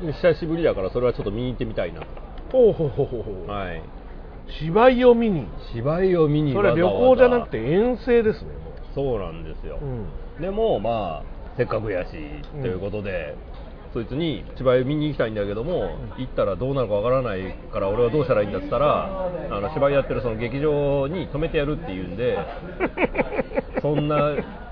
[0.01, 2.03] 久しぶりだからそれはちょっと見に行ってみたいな
[2.51, 3.49] ほうほうほうほうほう。
[3.49, 3.83] はい。
[4.61, 5.47] 芝居を見に。
[5.75, 10.07] 芝居を見にそれは旅行じゃなくて遠征ですねもそうなんですよ、う、うん、
[10.41, 12.17] でもまあせっかくやし、
[12.55, 12.63] うん。
[12.63, 13.37] ということで
[13.93, 22.39] そいつに芝居見に行きたいんだけども、行ったらどうなるかわからないから俺はどうしたらいいんだって言ったらあの芝居やってるその劇場に泊めてやるっていうんで
[23.83, 24.17] そんな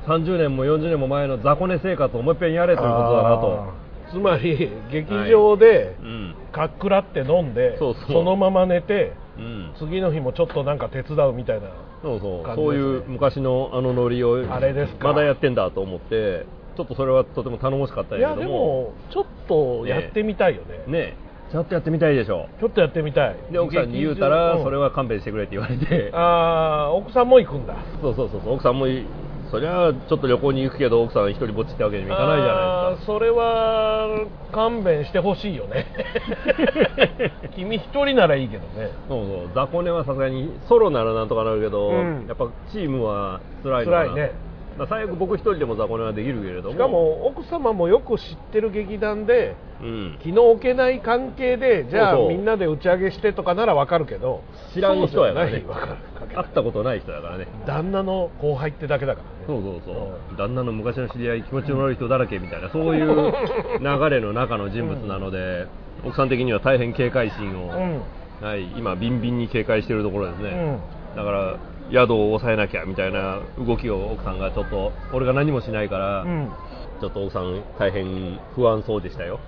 [0.06, 3.90] 30年も40年も前の雑魚寝生活をもう一遍やれということだなと。
[4.10, 6.34] つまり劇場でうん。
[6.52, 9.72] かっくらって飲んで、そのまま寝てうん。
[9.78, 11.68] 次の日もちょっとなんか手伝うみたいな
[12.02, 15.08] そうそう、そういう昔のあのノリをあれですか。
[15.08, 16.46] まだやってんだと思って
[16.80, 18.58] ちょっとそれはとても頼もしかったんいやけども。
[18.58, 20.80] もちょっとやってみたいよね。
[20.86, 21.16] ね
[21.52, 23.36] ちょっとやってみたいでしょちょっとやってみたい。
[23.50, 26.10] で奥さんに言うたら、それは勘弁してくれって言われて。
[26.14, 27.76] ああ奥さんも行くんだ。
[28.00, 28.54] そうそうそうそう。
[28.54, 29.04] 奥さんもい
[29.50, 33.12] そりゃちょっと旅行に行くけど奥さん一人ぼっちってわけにもいかないじゃないですか。
[33.12, 35.86] あーそれは勘弁してほしいよね。
[37.56, 38.90] 君一人ならいいけどね。
[39.08, 39.50] そうそう。
[39.54, 42.26] 雑魚寝はさすがにソロならなんとかなるけど、うん。
[42.28, 44.04] やっぱチームは辛いのかな。
[44.04, 44.22] 辛いね。
[44.22, 44.49] まあ
[44.86, 46.70] 最悪僕一人でも雑魚寝はできるけれども。
[46.72, 50.18] しかも奥様もよく知ってる劇団でうん。
[50.22, 54.42] 気の置けない関係でじゃあみんなで打ち上げしてとかならわかるけど。
[54.74, 55.64] 知らん人やからね。
[56.34, 57.46] 会ったことない人だからね。
[57.66, 59.30] 旦那の後輩ってだけだからね。
[59.46, 60.36] そうそうそう、うん。
[60.36, 63.32] 旦那の昔の知り合い気持ちの悪い人だらけみたいなそういう
[63.80, 65.66] 流れの中の人物なので、
[66.04, 68.46] 奥さん的には大変警戒心を、うん。
[68.46, 70.78] はい、今ビンビンに警戒しているところですね、
[71.12, 71.16] うん。
[71.16, 71.56] だから
[71.90, 76.50] 宿を抑えなきゃみたいな動きを奥さんがちょっと俺が何もしないから、うん。
[77.00, 79.40] ちょっと奥さん大変不安そうでしたよ。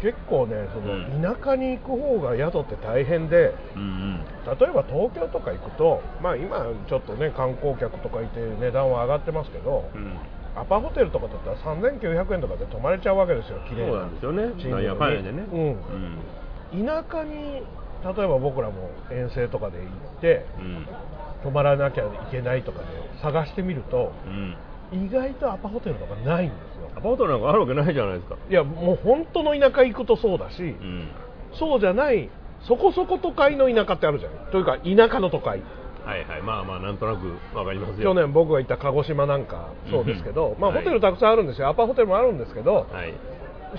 [0.00, 1.22] 結構ねそのうん。
[1.22, 4.24] 田舎に行く方が宿って大変でうんうん。
[4.58, 10.18] 例えば東京とか行くとまあ今ちょっとね観光客とかいて値段は上がってますけど、うん。
[10.54, 14.52] アパホテルとかだったら3900円とかで泊まれちゃうわけですよ綺麗そうなんですよね。
[14.60, 14.86] チームに。
[14.86, 15.46] なんやかんやでね。
[16.72, 16.86] うん。
[16.86, 17.62] 田舎に
[18.04, 20.86] 例えば僕らも遠征とかで行ってうん。
[21.42, 22.84] 泊まらなきゃいけないとかで
[23.20, 24.56] 探してみるとうん。
[24.92, 26.90] 意外とアパホテルとかないんですよ。
[26.96, 28.36] アパートなんかあるわけないじゃないですか。
[28.48, 31.08] いやもう本当の田舎行くとそうだし、うん。
[31.58, 32.28] そうじゃない
[32.68, 35.62] そこそこ都会の田舎ってあるじゃないというか田舎の都会。
[36.04, 36.42] はいはい。
[36.42, 38.12] まあまあなんとなくわかりますよ。
[38.12, 41.68] 去年僕が行った鹿児島なんかそうですけど、まあ、ホテルたくさんあるんですよ。
[41.68, 43.14] アパホテルもあるんですけどはい。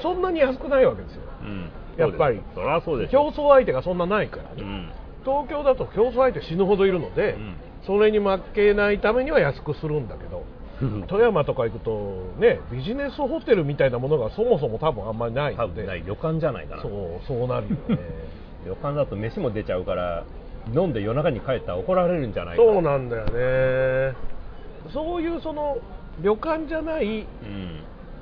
[0.02, 1.22] そんなに安くないわけですよ。
[1.44, 2.42] うんやっぱり。
[2.56, 4.90] そりゃそうでし競ょ争相手がそんなないからね、うん。
[5.24, 7.56] 東京だと競争相手死ぬほどいるので、うん。
[7.86, 10.44] それに負けないためには安くするんだけど
[11.08, 15.82] 富山とか行くとねビジネスホテルみたいなものがそもそも多分あんまりない多ので。
[15.82, 16.82] 分ない旅館じゃないかな。
[16.82, 16.92] そう
[17.28, 17.98] そうなるよね。
[18.66, 20.24] 旅館だと飯も出ちゃうから
[20.74, 22.64] 飲んで夜中に帰ったら怒られるんじゃないか。
[22.64, 24.16] そうなんだよね。
[24.94, 25.78] そういうその
[26.22, 27.26] 旅館じゃない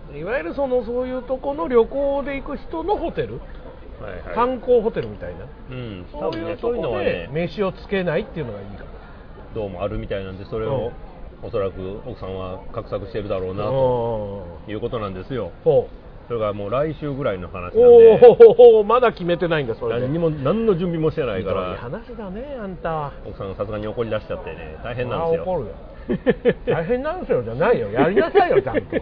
[0.09, 0.17] うん。
[0.17, 3.39] いわゆるそのそういうとこの旅行で行く人のホテル、
[4.01, 4.35] はいはい。
[4.35, 5.45] 観光ホテルみたいな。
[5.69, 6.05] うん。
[6.11, 8.85] 多そう分いうとこでね飯をつけないっていうのがいいか
[9.53, 10.91] どうもあるみたいなんでそれを
[11.43, 15.51] おそらく奥さんは画策してるだろうななということなんですよ。
[15.63, 15.89] ほ
[16.27, 18.37] それがもう来週ぐらいの話なんうで。
[18.57, 20.01] おおまだ決めてないんだそれで。
[20.01, 22.89] 何にも何の準備もしてないかひどいら話だねあんた。
[22.89, 24.77] は奥さんがさすがに怒り出しちゃってね。
[24.83, 25.43] 大変なんですよ。
[25.45, 25.75] あ怒るよ。
[26.65, 27.91] 大変なんですよじゃないよ。
[27.91, 28.97] やりなさいよちゃんと。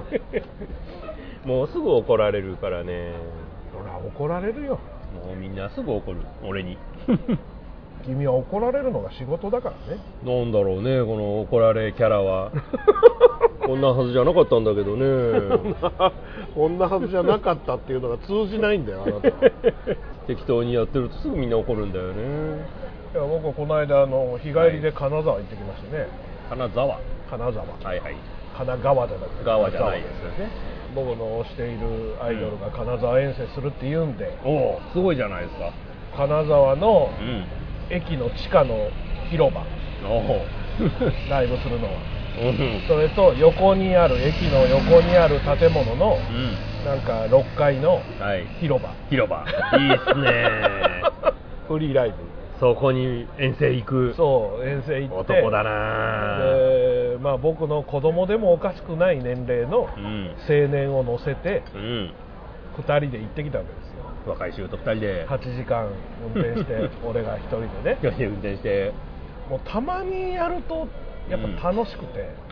[1.46, 3.14] もうすぐ怒られるからね
[4.00, 4.80] 怒られるよ。
[5.26, 6.22] もうみんなすぐ怒る。
[6.44, 6.78] 俺に。
[8.06, 10.02] 君は怒られるのが仕事だからね。
[10.24, 12.52] なんだろうねこの怒られキャラは。
[13.66, 15.04] こんなはずじゃなかったんだけどね。
[16.56, 19.48] こんなはずじゃなかったっていうのが通じないんだよあなたは。
[19.48, 19.54] い
[20.28, 22.66] 適当にやってるとすぐみんな怒るんだよね。
[23.14, 26.08] や僕はこの間あの日帰りで金沢行ってきましてね、
[26.50, 26.88] 金沢。
[26.88, 27.66] は金沢。
[27.96, 28.16] いはい。
[28.56, 30.52] 神奈川じゃなくて川じゃないですよね
[30.96, 35.74] 僕の推しているアイドルが金沢遠征するって言うんで、おおすごいじゃないですか。
[36.16, 37.46] 金沢のうん。
[37.90, 38.90] 駅の地下の
[39.30, 39.64] 広場。
[40.08, 40.46] おお
[41.30, 41.92] ライブするのは。
[42.42, 42.82] うん。
[42.88, 46.86] それと横にある駅の横にある建物のうん。
[46.86, 48.46] なんか6階のはい。
[48.60, 48.90] 広場。
[49.10, 49.46] 広場。
[49.78, 51.02] いいっすね。
[51.68, 52.16] フリーライブ。
[52.60, 54.14] そこに遠征行く。
[54.16, 55.34] そう遠征行って。
[55.34, 55.70] 男だな
[57.20, 60.36] でまあ僕の子供でもおかしくない年齢のうん。
[60.48, 62.14] 青年を乗せてうん。
[62.78, 64.32] 2人で行ってきたわけですよ。
[64.32, 65.28] 若い衆と二人で。
[65.28, 65.92] 8時間
[66.24, 67.98] 運転して 俺が1人でね。
[68.02, 68.92] 一人で運転して。
[69.50, 70.88] もうたまにやると
[71.30, 72.50] やっぱ楽しくて、うん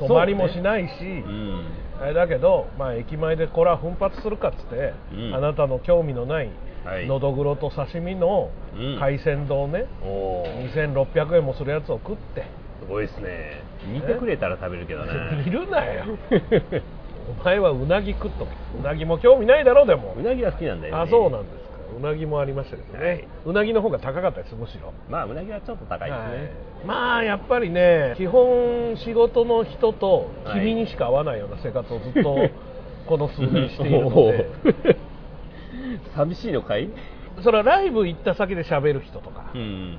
[0.00, 1.64] 泊まりもしないし、うん。
[2.00, 5.34] あれだけど、まあ、駅前でこれは奮発するかっつって、うん。
[5.34, 6.48] あなたの興味のない
[6.86, 7.06] はい。
[7.06, 8.98] のどぐろと刺身のうん。
[8.98, 12.44] 海鮮丼ね、おお2600円もするやつを食って。
[12.80, 15.12] すごいっすね見てくれたら食べるけどね。
[15.44, 16.04] 見るなよ。
[17.40, 18.52] お前はうなぎ食っとけ。
[18.78, 20.14] うなぎも興味ないだろでも。
[20.18, 21.02] うなぎは好きなんだよね。
[21.02, 21.70] あそうなんですか。
[21.96, 23.28] うなぎもありましたけどね、はい。
[23.46, 24.54] うなぎの方が高かったです。
[24.54, 24.92] むしろ。
[25.08, 26.86] まあうなぎはちょっと高いですね、はい。
[26.86, 30.60] まあやっぱりね基本仕事の人とはい。
[30.60, 32.48] 君にしか会わないような生活をずっと
[33.06, 34.46] この数年しているので。
[36.14, 36.88] 寂しいのかい？
[37.42, 39.98] それはライブ行った先で喋る人とか、うん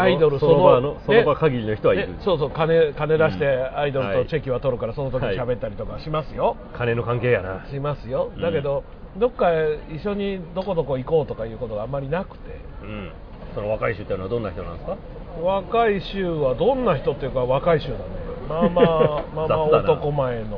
[0.00, 2.08] アイドルその場のねその場限りの人はいる。
[2.08, 3.78] ねそうそう金金出してうん。
[3.78, 4.24] アイドルはい。
[4.24, 7.66] とチェキは取るからその時に喋ったりとかしますよ、金の関係やな。
[7.70, 8.30] しますよ。
[8.34, 8.42] うん。
[8.42, 8.84] だけど、
[9.18, 9.50] どっか
[9.90, 12.60] 一緒にどこどこ行こうとかいうことがあんまりなくて。
[12.82, 13.10] うん。
[13.54, 14.96] その若い衆っていうのはどんな人なんですか？
[15.42, 18.04] 若い衆はどんな人っていうか若い衆だね。
[18.48, 20.56] まあまあ まあまあ男前の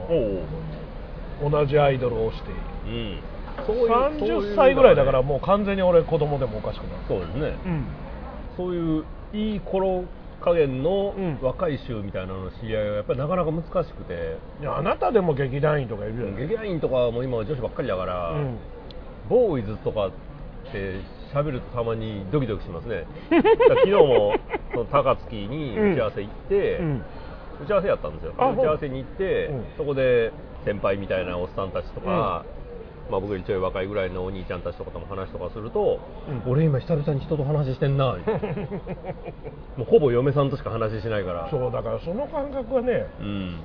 [1.43, 2.51] お同じアイドルを推して。
[2.51, 3.19] いるうん
[3.67, 6.93] そういう30歳ぐらいだからうもう完全に俺子供でもおかしくない。
[7.09, 7.55] そうですね。
[7.67, 7.85] うん。
[8.57, 10.05] そういういい頃
[10.41, 11.39] 加減のうん。
[11.43, 18.57] 若い衆みたいなのの知り合いはやっぱりなかなか難しくて、いやあなたでも劇団員とかいるじゃない劇団員とかはもう今は女子ばっかりだから、うん。
[19.29, 20.11] ボーイズとかっ
[20.73, 21.01] て
[21.35, 23.05] 喋るとたまにドキドキしますね。
[23.31, 24.35] だから昨日も
[24.73, 27.03] その高槻に打ち合わせ行って、うん。
[27.65, 28.35] 打ち合わせやったんですよ。
[28.39, 29.65] あ打ち合わせに行って、うん。
[29.77, 30.33] そこで
[30.65, 32.45] 先輩みたいなおっさんたちとか、
[33.11, 36.51] まあ、僕よりちょい若いぐらいのお兄ちゃんたちとかとも話とかすると、うん。
[36.51, 38.17] 俺今久々に人と話してんな。
[39.77, 41.49] もうほぼ嫁さんとしか話してないから。
[41.51, 43.61] そうだからその感覚はねうん。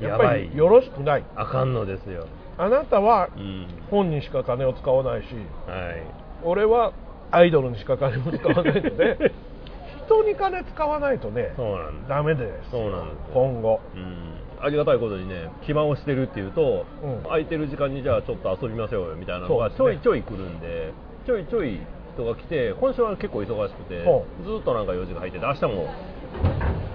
[0.00, 1.24] やっぱりよろしくない。
[1.36, 2.26] あかんのですよ。
[2.56, 3.66] あなたはうん。
[3.90, 5.26] 本にしか金を使わないし
[5.66, 6.02] はい。
[6.42, 6.92] 俺は
[7.30, 9.32] アイドルにしか金を使わないので
[10.06, 12.70] 人に金使わないとねそうなんです。
[12.70, 13.80] そうなんです今後。
[13.94, 17.22] うんありがたいことにね暇をしてるっていうと、うん。
[17.24, 20.92] 空いてる時間にじゃあちょっと遊びましょうよみたいなのがちょいちょい来るんで。
[21.26, 21.78] ちょいちょい
[22.14, 25.94] 人が来て今週は結構忙しくてほずっとなんか用事が入ってて明日も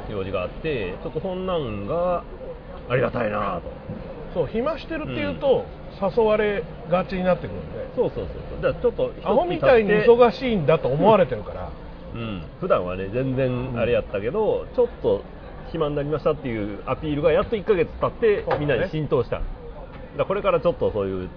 [0.09, 2.23] 用事があってちょっとそんなんが
[2.89, 3.71] ありがたいなと。
[4.33, 5.65] そう暇してるっていうと、
[6.01, 7.87] 誘われがちになってくるんで。
[7.95, 8.61] そうそうそうそう。
[8.63, 11.71] だからちょっとアホみたいに忙しいんだと思われてるから。
[12.15, 15.23] うん、普段はね全然あれやったけど、ちょっと
[15.73, 18.59] 暇になりましたっていうアピールがやっと1ヶ月経って、そうね。
[18.59, 19.37] みんなに浸透した。
[19.37, 19.47] だか
[20.19, 21.29] らこれからちょっとそういう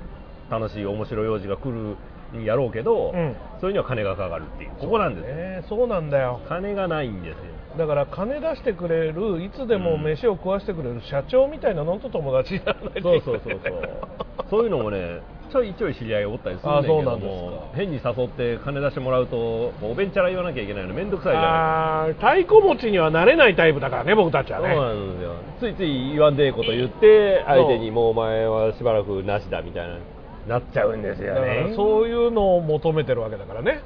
[0.51, 1.97] 楽しい面白い用事が来る
[2.39, 3.35] んやろうけど、うん。
[3.61, 4.71] それには金がかかるっていう。
[4.79, 5.65] ここなんですよ、ね。
[5.69, 6.41] そうなんだよ。
[6.49, 7.45] 金がないんですよ。
[7.79, 13.41] だから金出してくれるいつでも飯を食わしてくれる社長みたいなのと友達にならないとそういけない。
[13.41, 14.49] そうそうそう。
[14.51, 15.21] そういうのもね
[15.53, 25.35] ちょいちょい知り合いがおったりするんだけど変に誘って金出してもらうとおべんちゃら言わなきゃいけないの面倒くさいじゃない太鼓持ちにはなれないタイプだからね僕たちはそうねなんですよ。
[25.61, 29.99] ついつい言わんでええこと言って相手にもうお前はしばらくなしだみたいな。
[30.47, 33.81] なっちゃうんですよねそういうのを求めてるわけだからね。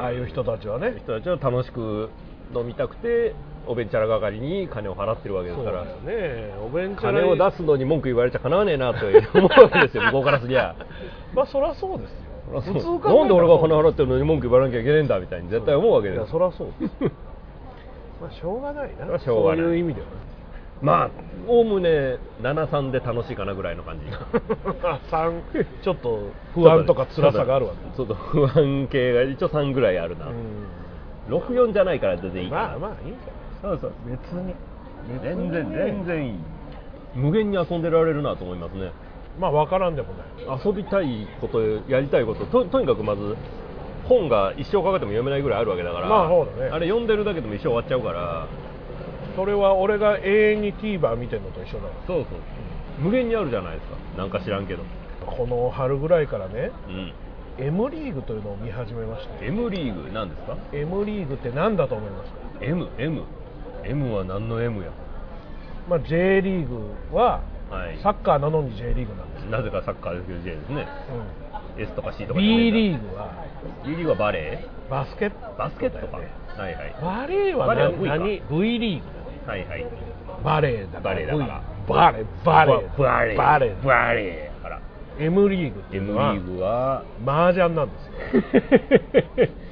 [0.00, 0.96] ああいう人たちはね。
[0.98, 2.10] 人たちは楽しく
[2.54, 3.34] 飲みたくて
[3.66, 5.84] おべんちゃら係に金を払ってるわけですから。
[5.84, 6.54] そうだよね。
[6.64, 10.74] お弁当金を出すのに文句言われちゃかなわねえなと思うわけですよ向こうからすりゃ。
[11.34, 12.24] まあそりゃそうですよ。
[12.52, 12.60] な
[13.24, 16.92] んで俺が金払ってるのに文句言わなきゃいけねえんだみたいに絶対思うわけですそりゃそうです
[18.20, 19.18] まあしょうがないな。
[19.18, 19.64] しょうがない。
[19.64, 20.06] そういう意味では。
[20.06, 20.12] ね
[20.82, 21.10] まあ
[21.48, 24.04] おおむね73で楽しいかなぐらいの感じ。
[25.10, 26.20] 3ちょっと
[26.52, 27.72] 不安とか辛さがあるわ。
[27.72, 30.26] けちょっと不安系が一応3ぐらいあるな、
[31.28, 32.62] 64じゃないから全然いいかな。
[32.68, 34.54] まあまあいいんじゃないそうそう別に。
[35.22, 35.70] 全然別に。
[35.70, 36.38] ね全然いい。
[37.14, 38.92] 無限に遊んでられるなと思いますね。
[39.38, 40.60] まあ分からんでもない。
[40.64, 43.36] 遊びたいことやりたいことととにかくまず
[44.04, 46.70] 本が一生かかっても読めないぐらいあるわけだから、まあそうだね。
[46.70, 48.46] あれ読んでるだけでも一生終わっちゃうから。
[49.34, 52.24] それは俺が永遠に TVer 見てるのと一緒だそうそう。
[53.00, 53.96] 無限にあるじゃないですか。
[54.16, 54.82] なんか知らんけど。
[55.26, 57.12] この春ぐらいからねうん。
[57.56, 62.30] M リーグというのを見始めました M リーグなんですか？M リーグって何だと思います？
[62.30, 63.22] か M M
[63.86, 64.90] M は何の M や？
[65.88, 67.98] まあ、J リーグははい。
[68.02, 70.86] サッカーなのに J リーグなんですよ、なぜかサッカーですけど J ですね。
[71.78, 73.30] S とか C とか B リーーグは。
[73.84, 75.36] B リーグはバレバスケット。
[75.36, 76.96] ーバスケットか、はいはい。
[77.02, 78.50] バレーはバレーは何？V か。
[78.50, 79.86] 何 V リーグはいはい。
[80.44, 81.14] バレーだから。
[81.14, 81.62] バレーだから。
[81.86, 82.26] V バレー。
[82.44, 82.98] バレー。
[82.98, 83.36] バレー。
[83.36, 83.84] バレー。
[83.84, 84.80] バレーから。
[85.18, 89.48] M リーグっていう M リのはーグは麻雀なんですよ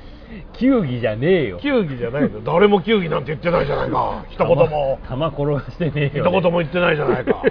[0.63, 1.59] 球技じゃねえよ。
[1.59, 2.41] 球技じゃないの？
[2.45, 4.25] 誰も球技なんて言ってないじゃないか。
[4.31, 4.99] 一言も。
[5.09, 7.43] 球転がしてねえ一よ、ね、言も言ってないじゃないか。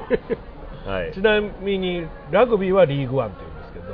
[0.86, 1.14] はい。
[1.14, 3.86] ちなみにラグビーはリーグワンって言うんですけど。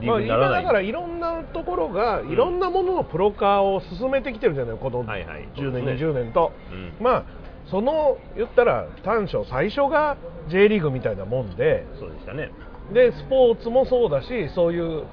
[0.00, 0.50] リーグにならない。
[0.50, 5.48] まあ、今だからいろんなところがいろんなもののプロ化を進めてきてるじゃないこのはいはい。
[5.56, 6.10] 10年、そうですね。
[6.10, 7.04] 20年と、うん。
[7.04, 7.24] まあ
[7.70, 10.16] その言ったら短所最初が
[10.48, 11.84] J リーグみたいなもんで。
[11.98, 12.50] そうでしたね。
[12.92, 15.04] でスポーツもそうだしそういう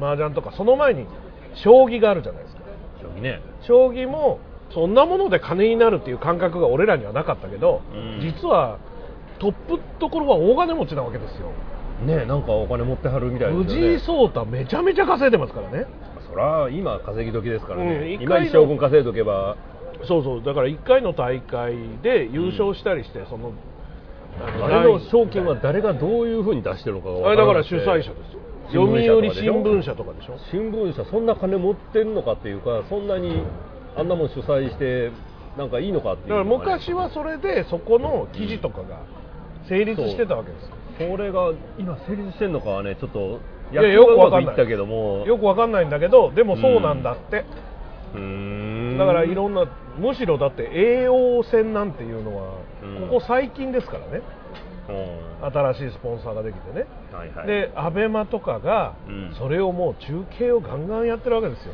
[0.00, 1.06] 麻雀とかその前に
[1.54, 2.59] 将棋があるじゃないですか
[3.00, 3.40] 将棋ね。
[3.62, 4.38] 将棋も
[4.70, 8.20] そんなもので金になるっていう感覚が俺らにはなかったけど、うん。
[8.20, 8.78] 実は
[9.38, 11.50] トップところは大金持ちなわけですよ。
[12.04, 13.64] ねなんかお金持ってはるみたいですよね。
[13.64, 15.86] 藤井聡太めちゃめちゃ稼いでますからね。
[16.30, 19.56] そら今稼ぎ時ですからね、うん一今一生分稼いとけば。
[20.04, 23.52] そうそうだから1回の大会で優勝したりして、その
[24.62, 28.14] あれの賞金は誰がどういうふうに出してるのかがあれだから分主催者ですよ。
[28.14, 29.02] 新読売
[29.34, 30.38] 新聞社とかでしょ？
[30.50, 33.42] 新聞社そんな金持ってんのかっていうかそんなに
[33.96, 35.10] あんなもん主催して
[35.58, 36.28] なんかいいのかっていう。
[36.30, 39.02] だから昔はそれでそこの記事とかが
[39.68, 40.76] 成立してたわけですよ。
[40.98, 43.40] それが今成立してんのかはねちょっと
[43.72, 44.56] いやよくわかんない。
[44.56, 45.24] たけども。
[45.26, 47.44] よくわかんないんだけどでもそうなんだって、
[48.14, 48.98] うーん。
[48.98, 49.66] だからいろんな
[49.98, 53.08] むしろだって叡王戦なんていうのはうん。
[53.08, 54.39] ここ最近ですからね、うん
[55.42, 57.46] 新しいスポンサーができてね、はいはい。
[57.46, 59.34] でアベマとかがうん。
[59.38, 61.72] それをもう中継をガンガンやってるわけですよ、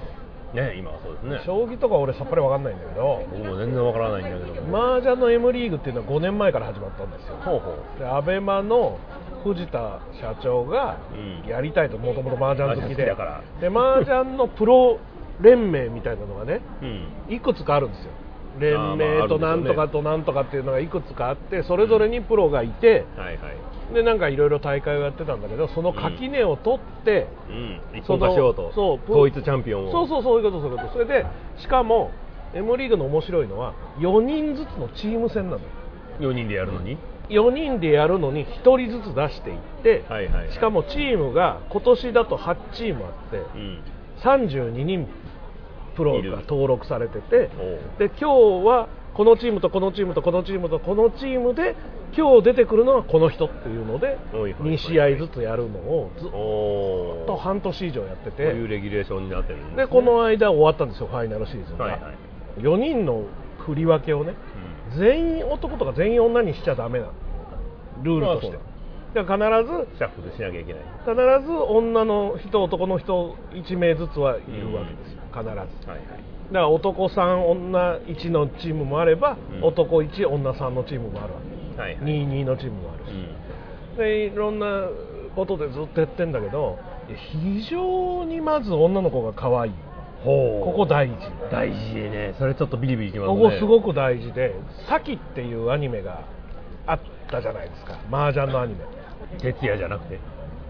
[0.55, 1.42] ね今はそうですね。
[1.44, 3.26] 将棋とか俺さっぱりわかんないんだけど。
[3.31, 4.62] 僕も全然わからないんだけど。
[4.62, 7.37] も麻雀の M リーグっていうのは5年前から始まったんですよ。
[7.44, 7.98] ほうほう。
[7.98, 8.98] でアベマの
[9.44, 11.50] 藤田社長がうん。
[11.50, 12.96] やりたいともともと麻雀好きで。
[12.96, 13.42] 好きだから。
[13.61, 14.98] で麻雀のプロ
[15.40, 16.61] 連盟みたいなのがね
[17.29, 17.35] うん。
[17.35, 18.12] いくつかあるんですよ
[18.59, 23.57] 連盟となんとかとなんとかっていうのがいくつかあってそれぞれにプロがいてはいはい。
[23.95, 27.81] でなんかいろいろ大会をやってたんだけどその垣根を取って、うん。
[27.99, 28.73] 一本化しようと。
[28.75, 29.92] そうプ統一チャンピオンを。
[29.92, 30.92] そうそうそういうことそういうこと。
[30.92, 31.27] それで
[31.59, 32.11] しかも
[32.53, 35.61] M リーグの面白いのは4人ずつのチーム戦なのよ。
[36.19, 40.53] 4人でやるのに？4人でやるのに1人ずつ出していって、はいはいはい。
[40.53, 43.83] しかもチームが今年だと8チームあってうん。
[44.23, 45.07] 32人
[45.96, 47.50] プロが登録されてて
[47.98, 51.74] で今日はこのチームとこのチームとこのチームとこのチームで
[52.16, 54.70] 今日出てくるのはこの人っていうのでおいはいはい。
[54.74, 56.30] 2試合ずつやるのをずっ
[57.26, 59.76] と半年以上やってこういうてレギュレーションになってるんですね。
[59.85, 62.61] でこの間終わったんですよファイナルシーズンが、はいはい。
[62.61, 63.24] 4人の
[63.59, 64.35] 振り分けをね
[64.98, 67.12] 全員男とか全員女にしちゃダメなの
[68.02, 68.56] ルールとして。
[68.56, 68.76] まあ
[69.16, 70.83] だから必ずシャッフルしなきゃいけない。
[71.40, 75.22] 必ず女の人男の人1名ずつはいるわけですよ。
[75.33, 75.46] 必ず。
[75.46, 76.00] だかはい。
[76.00, 79.64] はいら男3女1のチームもあれば、うん。
[79.64, 81.40] 男1女3のチームもあるわ
[81.76, 82.02] け、はいはい。
[82.02, 83.96] 22のチームもあるし、うん。
[83.96, 84.88] でいろんな
[85.35, 86.79] ことでずっとやってんだけど
[87.33, 89.72] 非常にまず女の子が可愛い。
[90.24, 91.16] ほここ大事。
[91.50, 92.35] 大事ね。
[92.38, 94.55] それちょっとビリビリきますこねこすごく大事で
[94.88, 96.24] 「サキ」っていうアニメが
[96.87, 97.98] あったじゃないですか。
[98.12, 98.85] 麻雀のアニメ
[99.39, 100.19] 徹夜じゃなくて。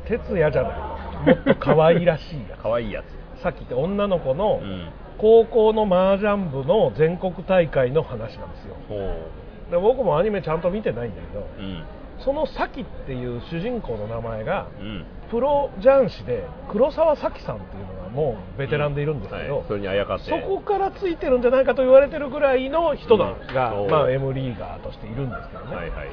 [0.06, 1.34] 哲也じゃない。
[1.34, 3.38] もっと可愛らしいや可愛いやつ。
[3.40, 4.88] つサキって女の子のうん。
[5.18, 8.76] 高校の麻雀部の全国大会の話なんですよ。
[8.88, 9.70] ほう。
[9.70, 11.84] で僕もアニメちゃんと見てないんだけどうん。
[12.22, 15.04] そのサキっていう主人公の名前がうん。
[15.30, 19.64] プロ雀士で黒沢咲さんっていうのがもうベテランでいるんですけど、はい。
[19.66, 20.30] それにあやかって。
[20.30, 23.90] そこからついてるんじゃないかと言われてるぐらいの人が、うん。
[23.90, 26.08] まあ、M リーガーとしているんですけどね、はいはい。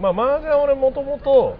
[0.00, 1.56] まあ麻雀俺もともと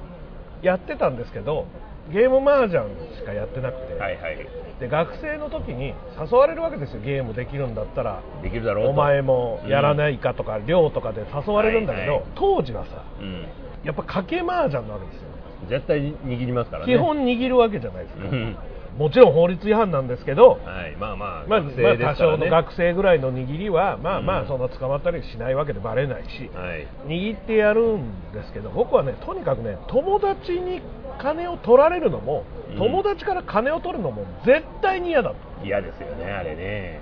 [0.63, 1.67] やってたんですけど
[2.13, 2.83] ゲーム麻雀
[3.17, 4.39] しかやってなくて、はいはい。
[4.81, 8.23] で学生の時に誘われるわけですよゲームできるんだったら。
[8.43, 8.91] できるだろうと。
[8.91, 12.31] お前もやらないかとか、寮とかで誘われるんだけど、はいはい。
[12.35, 13.47] 当時はさうん。
[13.85, 15.29] やっぱ賭け麻雀なわけですよ、
[15.69, 16.93] 絶対に握りますからね。
[16.93, 18.57] 基本握るわけじゃないですか、うん
[18.99, 21.67] もちろん法律違反なんですけど、はいまあまあまあ、ま
[22.11, 26.89] あ多少の学生ぐらいの握りはまあまあうんそんな捕まったりしないわけでバレないし、はい。
[27.07, 30.83] 握ってやるんですけど僕はねとにかくね友達に
[31.23, 32.77] 金を取られるのも、うん。
[32.77, 35.37] 友達から金を取るのも絶対に嫌だと。
[35.65, 37.01] 嫌ですよねあれね。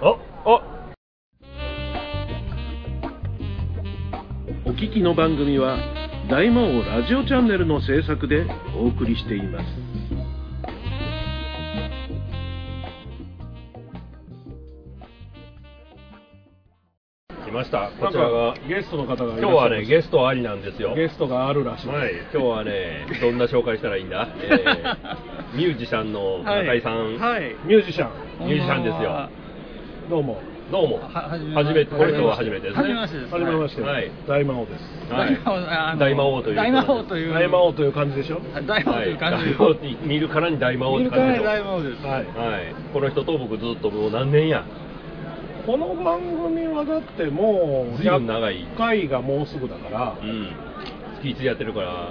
[0.00, 0.62] ああ。
[4.64, 5.76] お聞きの番組は
[6.30, 8.46] 大魔王ラジオチャンネルの制作で
[8.76, 9.81] お送りしています
[17.52, 17.90] ました。
[18.00, 18.54] こちらが。
[18.54, 20.94] かゲストの方が今日はねゲスストありなんですよ。
[20.94, 21.88] ゲストがあるらしい。
[21.88, 27.54] はい、今日はね、 どんな紹介したらいいんだ、 えーミュージシャンの中井さん、はい。
[27.64, 28.46] ミュージシャン。
[28.46, 29.28] ミュージシャンですよ、
[30.08, 30.40] どうも。
[30.70, 33.34] どうも、ははじめ初めて、この人は初めてですね、はじめましてです。
[33.34, 34.10] はじめまして、はい。
[34.26, 35.12] 大魔王です。
[35.12, 36.56] はい大魔王という。
[36.56, 37.34] 大魔王という。
[37.34, 38.40] 大魔王という感じでしょ？
[38.66, 39.44] 大魔王という感じ。
[39.44, 42.06] ではい大魔王って見るからに大魔王って感じでしょ、大魔王です。
[42.06, 42.14] はい。
[42.14, 42.24] はい、
[42.94, 44.64] この人と僕ずっともう何年や、
[45.64, 48.66] この番組はだってもうずいぶん長い。
[48.74, 50.18] 100回がもうすぐだから。
[50.20, 50.50] うん、
[51.22, 52.10] 月1やってるから、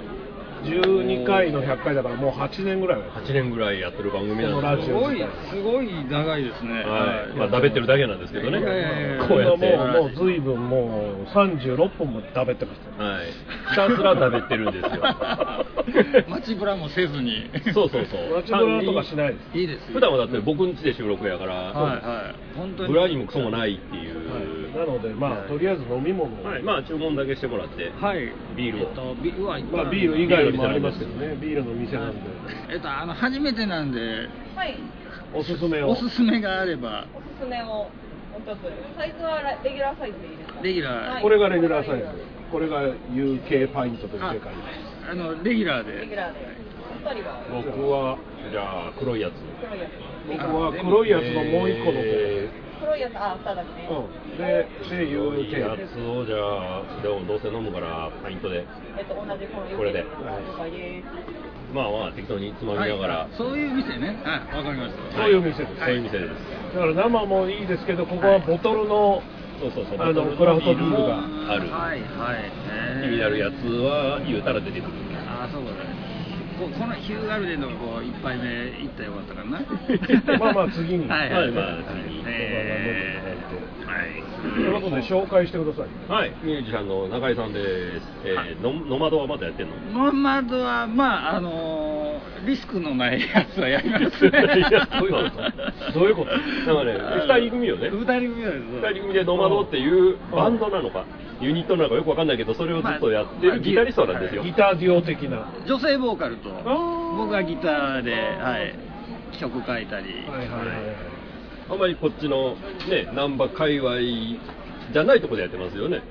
[0.64, 4.98] 12回の100回だからもう8年ぐらいはやって8年ぐらいやってる番組なんですよ。
[4.98, 6.84] すごい、すごい長いですね。
[6.84, 13.26] はい、まあ、だべってるだけなんですけどね、いやいやいやこうやって、もうもう随分もう36本も食べてますはい、
[13.70, 15.02] ひたすらだべってるんですよ。
[16.28, 17.50] 街ブラもせずに。
[17.74, 18.34] そうそうそう。
[18.36, 19.94] 街ブラとかしないですいいですよ。
[19.94, 22.56] 普段はだって僕ん家で収録やから、はいはい。
[22.56, 22.92] 本当に。
[22.92, 24.61] ブラにもクソもないっていう。
[24.74, 25.48] なのでまあ、はい。
[25.48, 28.32] とりあえず飲み物を、はい、まあ注文だけしてもらって、はい。
[28.56, 28.88] ビールを。
[28.88, 31.36] えっと、ビまあ、ビール以外にもありますけどね。
[31.40, 32.20] ビールの店なんで
[32.72, 34.00] えっと、あの、初めてなんで、
[34.56, 34.78] はい、
[35.34, 35.90] おすすめを。
[35.90, 37.88] おすすめがあれば、おすすめを。
[38.96, 40.60] サイズはレギュラーサイズでいいですか？
[40.62, 41.12] レギュラー。
[41.12, 41.22] はい。
[41.22, 42.06] これがレギュラーサイズ。
[42.50, 44.52] これが UK パイントという正解
[45.10, 46.00] あの、レギュラーで。
[46.00, 46.62] レギュラーで。
[47.52, 48.16] 僕は、
[48.50, 49.32] じゃあ黒いやつ。
[50.28, 52.48] 僕は黒いやつのもう一個の方、え
[52.82, 53.88] 黒いやつ、あ、二だけね。
[53.88, 58.66] うん、でで黒いや UK つをじゃあ、でもどうせ飲むから、パイントで。
[58.98, 60.06] えっと、同じこのこれで了
[60.58, 61.52] 解です。
[61.72, 64.18] まあまあ適当につまみながら、はいそういう店ね。
[64.22, 65.16] はい、わかりました。
[65.16, 66.74] そういう店です、そういう店です。
[66.74, 69.22] だから生もいいですけどここはボトルの、
[69.60, 70.02] そうそうそう。
[70.02, 71.22] あのクラフトビールが
[71.54, 71.70] ある。
[71.70, 72.50] はい、はい。
[73.00, 75.11] 気になるやつは言うたら出てくる。
[76.62, 78.48] ここのヒューガルデンのこう一杯目
[78.82, 79.58] 行ったらよかったかな。
[80.38, 81.08] まあまあ次に。
[81.08, 84.54] はい、まあはい、まあ次にえーはい。
[84.54, 86.12] ということで紹介してください。
[86.12, 88.06] はい、ミュージシャンの中井さんです。
[88.24, 90.04] えー、のノマドはまだやってんの？
[90.06, 91.81] ノマドはまああのー
[92.46, 94.30] リスクのないやつはやりますね。
[94.68, 95.30] いやどういうこ
[95.92, 95.98] と。
[95.98, 96.74] どういうこと？
[96.74, 97.88] なんかね二人組よね。
[97.90, 98.58] 二人組です。
[98.82, 101.04] 二人組でノマドっていうバンドなのか、
[101.40, 104.42] ユニットなのかよくわかんないけど、それをずっとやってるギタリストなんですよ。
[104.42, 105.46] ギターデュオ的な。
[105.66, 107.16] 女性ボーカルとー。
[107.16, 108.74] 僕はギターで、はい、
[109.38, 110.76] 曲書いたり、はいはいはいはい。
[111.70, 112.56] あんまりこっちの
[112.88, 113.96] ね、難波界隈
[114.92, 116.02] じゃないとこでやってますよね。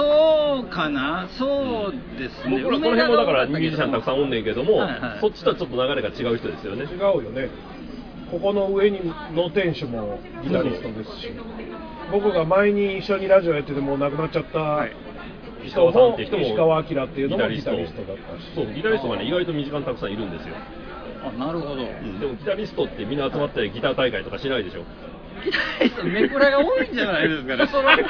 [0.00, 6.84] そうかな、そうですね、僕らこの辺もだからミュージシャンたくさんおんねんけども、はいはいそっちとはちょっと流れが違う人ですよね。
[6.84, 7.50] 違うよね
[8.30, 9.00] ここの上に
[9.34, 11.20] の店主もギタリストです。
[11.20, 11.32] し
[12.12, 14.86] 僕が前に一緒にラジオやっててもう亡くなっちゃった
[15.64, 20.54] 石人も川さんって人も石川明っていうのもギタリストだったしそう、ギタリストがね、意外と身近にたくさんいるんですよ。
[21.22, 22.20] あなるほど、うん。
[22.20, 24.84] でもギタリストってみんな集まってギター大会とかしないでしょ。
[25.40, 28.00] ギタリスト、めくらが多いんじゃないですかね、そのあん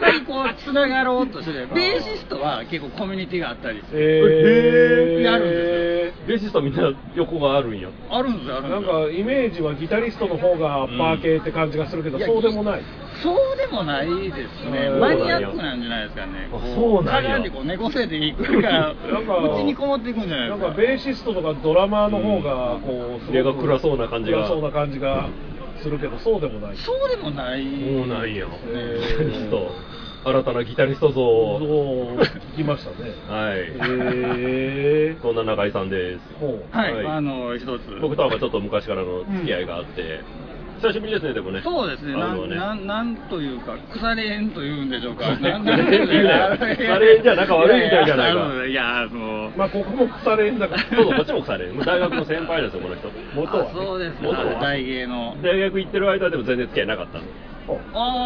[0.00, 7.88] まりこう、つながろうとして、ベーシストは結構コミュニティがあったり、えー、やるんですベーシストみんな横があるんや。
[8.10, 9.06] あるんですよ、あるんなんですよ。
[9.06, 12.24] かイメージはギタリストの方がアッパー系って感じがするけど、うん。
[12.24, 12.82] そうでもない。
[13.22, 17.50] そうでもないですね、うんマニアックなんじゃないですかね、そうなんや。
[17.50, 20.66] こう猫背でいくから、なんかうちにこもっていくんじゃないですか。
[20.66, 24.38] なんかベーシストとかドラマーの方がこうすごく目が暗そうな感じが。
[24.38, 25.28] 暗そうな感じが
[25.82, 27.64] するけどそうでもないそうでもない。
[27.64, 28.46] そうなんや。
[28.68, 29.70] えーギタリスト。
[30.24, 31.58] 新たなギタリスト像を。
[31.60, 32.18] そう
[32.54, 33.58] 聞きましたねはい。
[33.58, 33.66] へ
[35.14, 36.20] えそんな中井さんです。
[36.40, 38.00] ほうはい、はいあの、一つ。
[38.00, 40.20] 僕とはちょっと昔からの付き合いがあって、
[40.80, 41.62] 久しぶりですね、でもね。
[41.62, 42.18] そうですね、ね
[42.56, 45.36] なん、なんというか、腐れ縁というんでしょうか。
[45.36, 51.72] 腐れ縁じゃ仲悪いみたいじゃないかややいや、あの、まあここも腐れ縁だからそうそう、こっちも腐れ。
[51.72, 53.10] もう大学の先輩ですよ、この人。
[53.34, 55.36] 元は、そうですか、元は大芸の。
[55.42, 57.22] 大学行ってる間でも全然付き合いなかったあ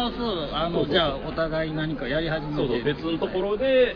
[0.07, 2.57] あ、そう、あの、そうそうそうじゃあ、お互い何かやり始めて。
[2.57, 3.95] そうそう、別のところで、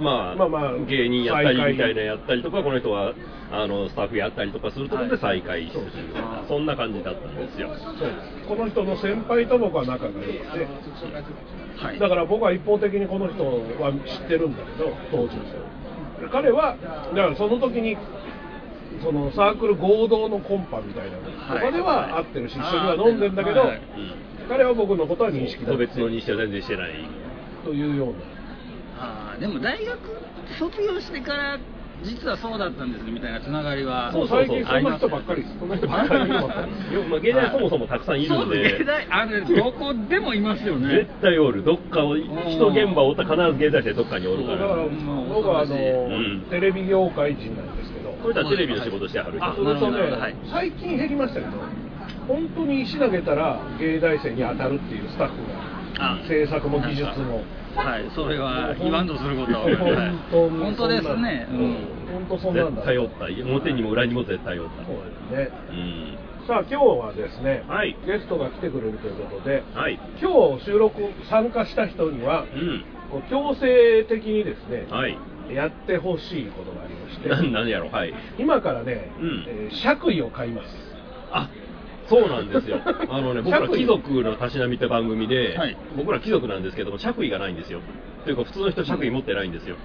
[0.00, 3.14] まあ、まあまあ芸人やったりみたいなやったりとか、この人は
[3.50, 5.84] あのスタッフやったりとかするところで再会する、
[6.48, 7.70] そんな感じだったんですよ。
[8.48, 10.44] この人の先輩と僕は仲が良くて。
[11.76, 11.98] はい。
[11.98, 15.36] だから僕は一方的にこの人は知ってるんだけど当時
[16.32, 16.76] 彼は
[17.14, 17.96] だからその時に
[19.02, 21.24] そのサークル合同のコンパみたいなの。
[21.24, 21.30] と
[21.60, 23.76] かでは会ってるし、一緒には飲んでんだけど、はい。
[23.76, 24.48] うん。
[24.48, 26.92] 彼は僕のことは認識だ個別の認識は全然してない。
[27.64, 28.14] というような
[29.40, 29.98] でも大学
[30.58, 31.58] 卒業してから、
[32.04, 34.12] 実はそうだったんですみたいなつながりは。
[34.12, 41.10] そうそうそう最近そんな人ばっかりそんな人ばっかりまあ、芸大そもそもたくさんいるんで芸、大あのどこでもいますよね絶。
[41.22, 42.26] 対おる、どっかを、一
[42.68, 49.64] 現場おったら必ず芸大生どっかにおるから、だからん僕はあの、うんテレビ業界人なんですけどこれとはテレビの仕事してはるあ人。
[49.64, 51.52] それとね、はい最近減りましたけど
[52.28, 55.34] 本当に石投げたら芸大生に当たるっていうスタッフ
[55.98, 57.42] があ制作も技術も
[57.76, 59.76] はいそれは言わんとすることは、はい。
[59.76, 59.88] 本
[60.30, 62.82] 当に本当ですね、うん本当そんなんだ。
[62.82, 63.24] 絶対おった。
[63.26, 64.84] 表にも裏にも絶対おった。
[64.84, 64.96] そう
[65.30, 65.50] ですね。
[65.70, 66.18] うん。
[66.46, 67.96] さあ今日はですね、はい。
[68.06, 69.98] ゲストが来てくれるということではい。
[70.20, 70.94] 今日収録
[71.28, 72.44] 参加した人には
[73.12, 73.22] うん。
[73.28, 75.18] 強制的にですね、はい。
[75.52, 77.28] やってほしいことがありまして。
[77.28, 77.90] なんなんやろ。
[77.90, 78.14] はい。
[78.38, 79.44] 今からね、うん。
[79.48, 80.68] えー爵位を買います。
[81.30, 81.50] あ
[82.08, 82.78] そうなんですよ。
[83.10, 85.76] あのね僕ら貴族のたしなみって番組で、はい。
[85.96, 87.80] 僕ら貴族なんですけども爵位がないんですよ。
[88.24, 89.76] というか普通の人爵位持ってないんですよ。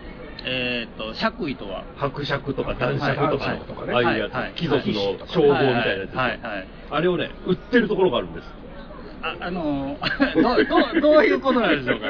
[0.44, 1.84] えーっと爵位とは？
[1.96, 3.46] 伯爵とか男爵とか、
[3.92, 4.94] ああいうやつ、貴族の
[5.28, 6.12] 称号みたいなやつ
[6.90, 8.46] あれをね売ってるところがあるんです
[9.24, 10.56] ああのー、ど
[10.96, 12.08] どどういうことなんでしょうか？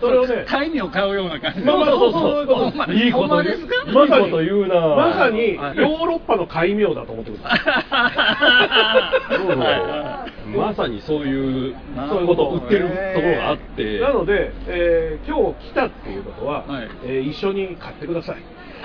[0.00, 1.60] それをねタイミを買うような感じ。
[1.60, 3.04] まあまあそうそういう。
[3.04, 3.74] いいことまですか？
[3.86, 4.66] いいこと言う。
[4.66, 4.80] な。
[4.96, 5.76] まさにヨはい。
[5.76, 7.60] ーロッパの戒名だと思ってください。
[9.36, 9.58] そうそう。
[9.58, 11.74] はまさにそういう
[12.08, 12.44] そういうこと。
[12.48, 13.98] を売ってるところがあって。
[14.00, 16.88] なので、えー今日来たっていうことは、はい。
[17.04, 18.36] えー一緒に買ってください。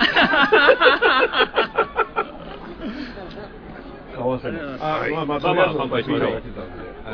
[4.14, 4.84] 買わせます。
[4.84, 5.10] あはい。
[5.12, 6.42] まあまあまあ乾杯しましょう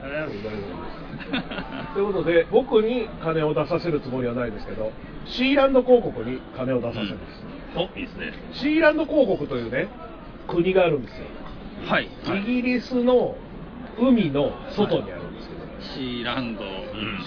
[1.93, 4.91] ということで僕に金を出させるつもりはないですけど
[5.26, 7.14] シーランド広告に金を出させます、
[7.76, 8.34] おいいですね。
[8.53, 9.89] シーランド広告というね
[10.47, 11.26] 国があるんですよ。
[11.86, 12.10] はい、
[12.41, 13.38] イギリスの
[13.99, 15.62] 海の外にあるんですけど、
[15.95, 16.66] シーランド、ん。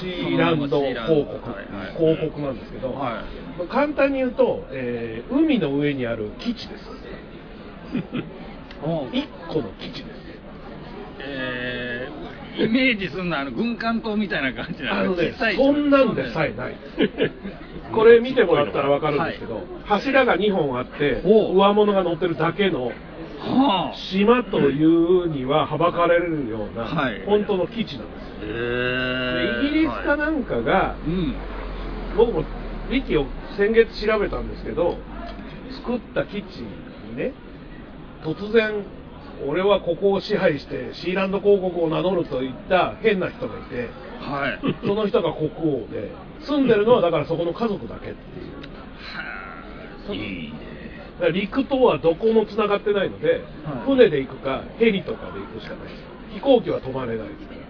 [0.01, 1.97] シーランド広告、はいはい。
[1.97, 2.99] 広告なんですけど、はい。
[3.59, 6.85] まあ簡単に言うと、えー海の上にある基地です。
[8.83, 10.22] お 一個の基地です。
[11.25, 16.77] えー、イメージするのはあの軍艦島みたいな感じなあのね小さい、そんなんでさえない。
[17.93, 23.95] これ見てもらったらわかるんですけど、柱が2本あって、お上物が乗ってるだけのはあ。
[23.95, 27.23] 島というにははばかれるような、はい。
[27.27, 28.33] 本当の基地なんです。
[28.45, 31.35] えでー、イギリスかなんかが、うん
[32.17, 34.99] 僕もウィキを先月調べたんですけど
[35.71, 36.59] 作った基地
[37.11, 37.33] にね
[38.23, 38.85] 突然
[39.47, 43.89] 俺はここを支配してシーランド広告を名乗るといった変な人がいて
[44.21, 44.75] はい。
[44.87, 46.11] その人が国王で
[46.41, 48.53] 住んでるのはだからそこの家族だけっていう。
[50.09, 51.33] はいいいね。
[51.33, 53.41] 陸とはどこもつながってないので、はい。
[53.87, 55.83] 船で行くかヘリとかで行くしかない。
[55.85, 56.03] です
[56.35, 57.61] 飛行機は止まれないですから。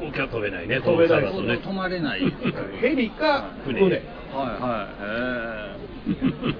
[0.00, 1.54] 飛行機は飛べないね飛べないこの差だとね。
[1.62, 2.20] 止まれない。
[2.80, 3.80] ヘリか船。
[3.80, 3.96] 船。
[3.96, 4.02] はい
[4.62, 5.89] はい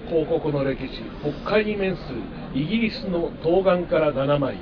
[0.08, 1.02] 広告の歴史
[1.44, 2.18] 北海に面する
[2.54, 4.60] イギリスの東岸から7マイル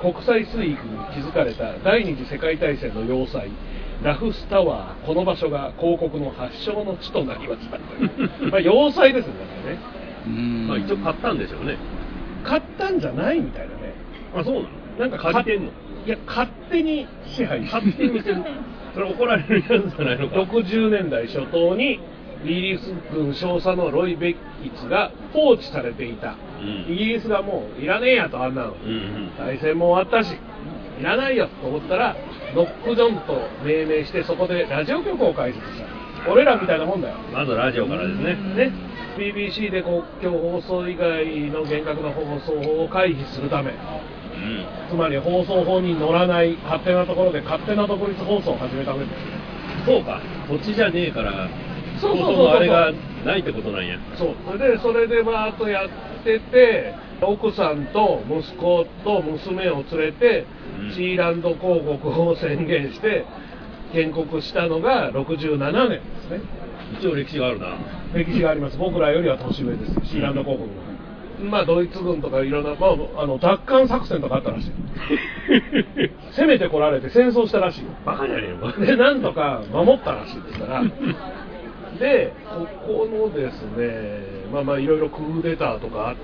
[0.00, 3.50] 国際水域に築かれた第二次世界大戦の要塞
[4.02, 7.78] ラフスタワーこの場所が広告の発祥の地となりました。
[8.50, 9.78] まあ要塞ですねだね。
[10.66, 11.76] まあ一応買ったんでしょうね。
[12.42, 13.92] 買ったんじゃないみたいなね。
[14.34, 14.68] あそうなの？
[14.98, 15.70] なんか借りてんの？
[16.06, 18.42] いや勝手に支配して勝手にしてる。
[18.94, 20.36] それ怒られるやつじゃないのか。
[20.40, 22.00] 60年代初頭に
[22.44, 26.92] イギリス軍少佐のロイ・ベッキツが放置されていた、うん。
[26.92, 29.36] イギリスがもういらねえやとあんなの、うんうん。
[29.38, 30.34] 大戦も終わったし
[31.00, 32.16] いらないよと思ったら
[32.54, 36.30] ノックドンと命名してそこでラジオ局を開設した。
[36.30, 37.16] 俺らみたいなもんだよ。
[37.32, 38.34] まずラジオからですね。
[38.34, 38.72] ね。
[39.18, 43.72] BBC で国境放送以外の厳格な放送法を回避するため。
[43.72, 44.66] うん。
[44.90, 49.40] つまり放送法に乗らない勝手なところで勝手な独立放送を始めたわけですよ
[49.86, 51.48] そうか土地じゃねえから
[52.00, 52.92] そうそうそうあれが
[53.24, 55.88] ないってことなんやそうでそれでバーッとやっ
[56.24, 56.94] てて
[57.26, 60.46] 奥さんと息子と娘を連れて、
[60.80, 60.94] うん。
[60.94, 63.24] シーランド広告を宣言して
[63.92, 66.40] 建国したのが67年ですね。
[66.98, 67.76] 一応歴史があるな。
[68.14, 68.78] 歴史があります。
[68.78, 69.92] 僕らよりは年上です。
[70.06, 74.72] シーランド広告の、まあドイツ軍とかいろんな、まあ、あの奪還作戦とかあったらしい。
[76.36, 77.90] 攻めてこられて戦争したらしいよ。
[78.04, 80.82] バカじゃねえのかでなんとか守ったらしいですから
[82.00, 84.20] でここのですね
[84.52, 86.20] まあまあいろいろクーデターとかあって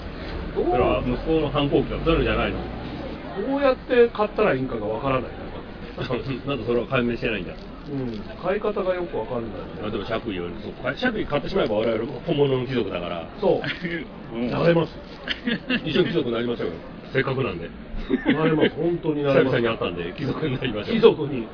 [0.56, 2.56] どそれは息子の反抗期がそういうのじゃないの？
[3.46, 5.30] どうやって買ったらいいんかがわからない。
[6.48, 7.52] なんでそれは解明してないんだ。
[7.90, 8.18] うん。
[8.42, 9.50] 買い方がよくわかんない。
[9.86, 13.26] あでも爵位よりそう爵位買ってしまえば我々本物の貴族だから。
[13.40, 13.60] そ
[14.34, 14.36] う。
[14.36, 14.50] うん。
[14.50, 14.98] なれます
[15.84, 16.72] 一緒に貴族になりましょうよ。
[17.12, 17.68] せっかくなんで。
[18.34, 18.70] なれます。
[18.70, 19.56] 本当にな久れます。
[19.56, 20.94] 々に会ったんで貴族になりましょう。
[20.94, 21.46] 貴族に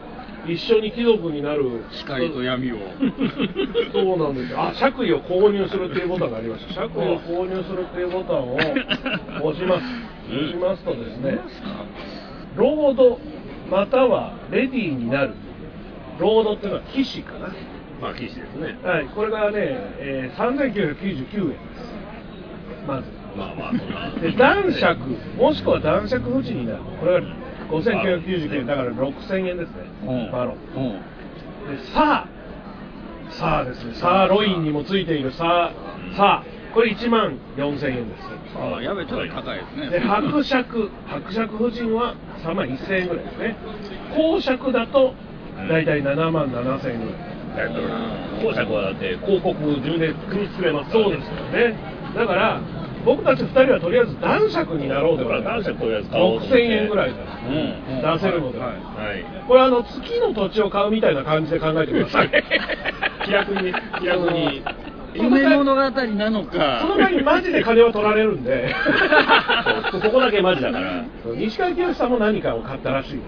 [0.47, 1.85] 一緒に貴族になる。
[1.91, 2.77] 光と闇を。
[3.93, 4.61] そうなんですよ。
[4.61, 6.83] あ爵位を購入するっていうボタンがありました。
[6.83, 9.85] 爵位を購入するっていうボタンを押します。
[10.31, 10.39] うん。
[10.39, 11.39] 押しますとですね
[12.57, 13.19] ロード
[13.71, 15.35] またはレディーになる。
[16.19, 17.49] ロードっていうのは騎士かな。
[18.01, 18.79] まあ騎士ですね。
[18.83, 19.07] はい。
[19.15, 19.57] これがね、
[19.99, 21.95] えー、3999円です。
[22.87, 23.05] まず。
[23.37, 24.11] まあまあそんな。
[24.21, 24.99] で男爵
[25.39, 26.79] もしくは男爵夫人になる。
[27.01, 27.27] これが
[27.73, 30.31] 5999円だから6000円ですね、うん。
[30.31, 30.57] バロン。
[30.77, 31.77] うん。
[31.77, 33.33] でさあ。
[33.33, 33.95] さあですね。
[33.95, 35.33] サーロインにもついている。
[35.33, 36.45] さあさあ
[36.75, 38.23] これ1万4000円です。
[38.57, 39.91] ああやべちょっと高いですね。
[39.91, 40.91] で伯爵。
[41.07, 42.15] 伯爵夫人は
[42.45, 43.57] 3万1000円ぐらいですね。
[44.15, 45.15] 公爵だと
[45.69, 47.01] 大体7万7000円。
[47.01, 47.71] ぐらい
[48.43, 51.77] 公爵はだって広告自分で組み作れますから、そうですよね。
[52.17, 52.61] だから
[53.05, 57.23] 僕たち2人はとりあえず男爵になろうとだから男爵とりあえず買おうと思っ6000て円ぐらいでう
[57.95, 58.69] ん出せるので、はい。
[58.71, 58.75] は
[59.17, 62.31] いこれあの月の土地を買うみたいな感じで考えてください。
[63.25, 64.63] 気楽にね気楽に。
[65.15, 68.75] 夢物語なのかその前にマジで金は取られるんで。
[69.91, 71.05] そうここだけマジだから。
[71.35, 73.23] 西川きよしさんも何かを買ったらしいで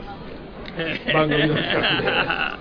[1.07, 1.13] す。
[1.13, 2.59] 番組の企画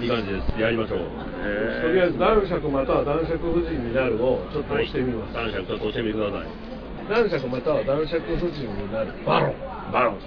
[0.00, 0.60] いい感じです。
[0.60, 0.98] やりましょう。
[1.00, 6.46] とりあえず男爵または男爵夫人になるをちょっと押してみます、男爵ちょっと押してみてください。
[7.08, 9.12] 男爵または男爵夫人になる。
[9.26, 9.54] バロン。
[9.92, 10.18] バロン。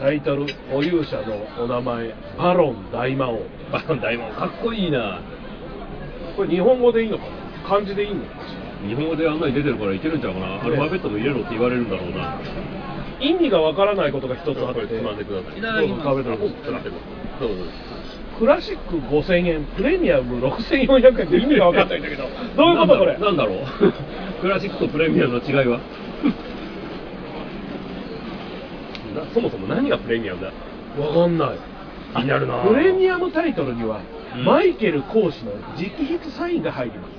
[0.00, 2.14] タイトル保有者のお名前。
[2.38, 3.42] バロン大魔王。
[3.72, 4.32] バロン大魔王。
[4.32, 5.20] かっこいいな。
[6.36, 7.30] これ日本語でいいのかな？
[7.68, 8.22] 漢字でいいの？
[8.24, 8.30] か
[8.86, 12.40] 日本語であんなに出てるからいけるんちゃうかな、アルファベットも入れろって言われるんだろうな。
[13.20, 14.86] 意味がわからないことが一つあって。
[14.86, 15.60] つまんでください。
[15.60, 17.64] どうぞどうぞ
[18.38, 22.24] クラシック5000円プレミアム6400円って意味がわかんないんだけど。
[22.56, 23.18] どういうことこれ？
[23.18, 23.58] なんだろう。
[24.40, 25.80] クラシックとプレミアムの違いは？
[29.16, 30.52] なそもそも何がプレミアムだ？
[31.04, 31.50] わかんない。
[32.16, 32.62] 気になるな。
[32.64, 34.00] プレミアムタイトルには、
[34.36, 34.44] うん。
[34.44, 37.14] マイケル講師の直筆サインが入ります。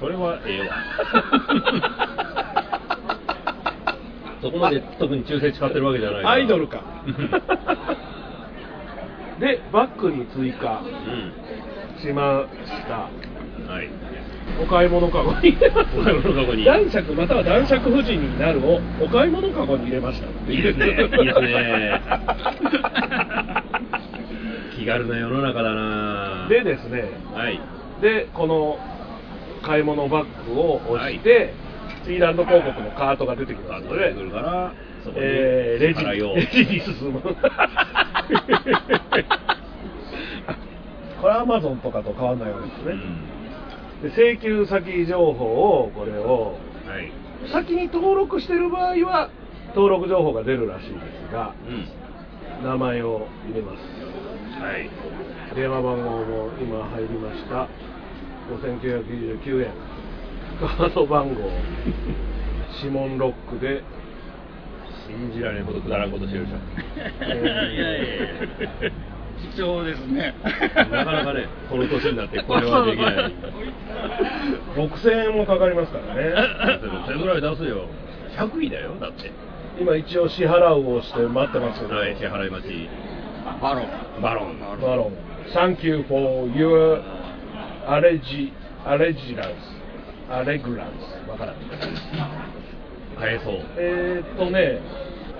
[0.00, 0.74] それはええわ。
[4.42, 6.82] そこまで特に忠誠誓ってるわけじゃないアイドルか
[9.44, 10.80] でバッグに追加。
[10.80, 11.32] うん
[12.00, 13.08] しました。
[13.72, 13.88] はい。
[14.62, 15.50] お買い物かごに。
[15.50, 16.64] 入れますお買い物かごに。
[16.64, 20.26] 男爵または男爵夫人になるをお買い物かごに入れました。
[20.50, 20.86] いいですね。
[20.86, 22.00] いいですね。
[24.76, 26.46] 気軽な世の中だな。
[26.48, 27.04] でですね。
[27.34, 27.60] はい。
[28.02, 28.78] でこの
[29.62, 31.54] 買い物バッグを押して、
[32.04, 34.08] スイーランド広告のカートが出てきますので。
[34.08, 34.72] 出てくるから
[35.04, 36.34] そこにえーレジ支払いを。
[36.34, 37.20] レジに進む。
[41.20, 42.94] これアマゾンとかと変わらないわけですね、
[44.02, 47.10] で請求先情報をこれをうんはい。
[47.50, 49.30] 先に登録してる場合は
[49.74, 52.68] 登録情報が出るらしいですがうん。
[52.68, 53.78] 名前を入れます。
[54.62, 54.90] はい。
[55.54, 57.68] 電話番号も今入りました。
[58.50, 59.70] 5999円。
[60.60, 61.40] カード番号。
[62.82, 63.82] 指紋ロックで
[65.06, 66.56] 信じられんことくだらんことしてるでしょ
[67.20, 68.90] えーいやいやいや。
[69.54, 70.34] 貴重ですね。
[70.90, 73.14] なかなかねこの年になってこれはできない。
[74.76, 76.32] 6000円もかかりますからね。
[77.06, 77.86] 1000ぐらい出すよ。
[78.38, 79.30] 100位だよだって。
[79.78, 82.88] 今一応支払うをして待ってますけど、はい支払い待ち。
[83.60, 84.22] バロン。
[84.22, 84.58] バロン。
[84.80, 85.12] バロン。
[85.52, 87.02] Thank you for your
[87.86, 88.50] allegi-
[88.86, 89.54] allegilance
[90.30, 91.56] allegrance わからん
[93.14, 93.54] 買えそう。
[93.76, 94.80] えーっとね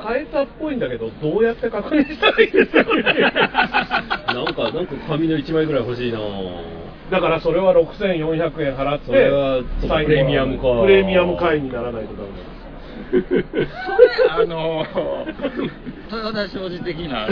[0.06, 2.84] 変えたっぽいんだけどどうやって確認したらいいですか
[4.34, 6.18] なんかなんか紙の1枚ぐらい欲しいな。
[7.10, 10.82] だからそれは6400円払ってそれはサインプレミアムか。
[10.82, 12.54] プレミアム会員にならないとダメです
[13.30, 13.66] それ
[14.30, 14.84] あの
[16.12, 17.26] 豊田商事的な。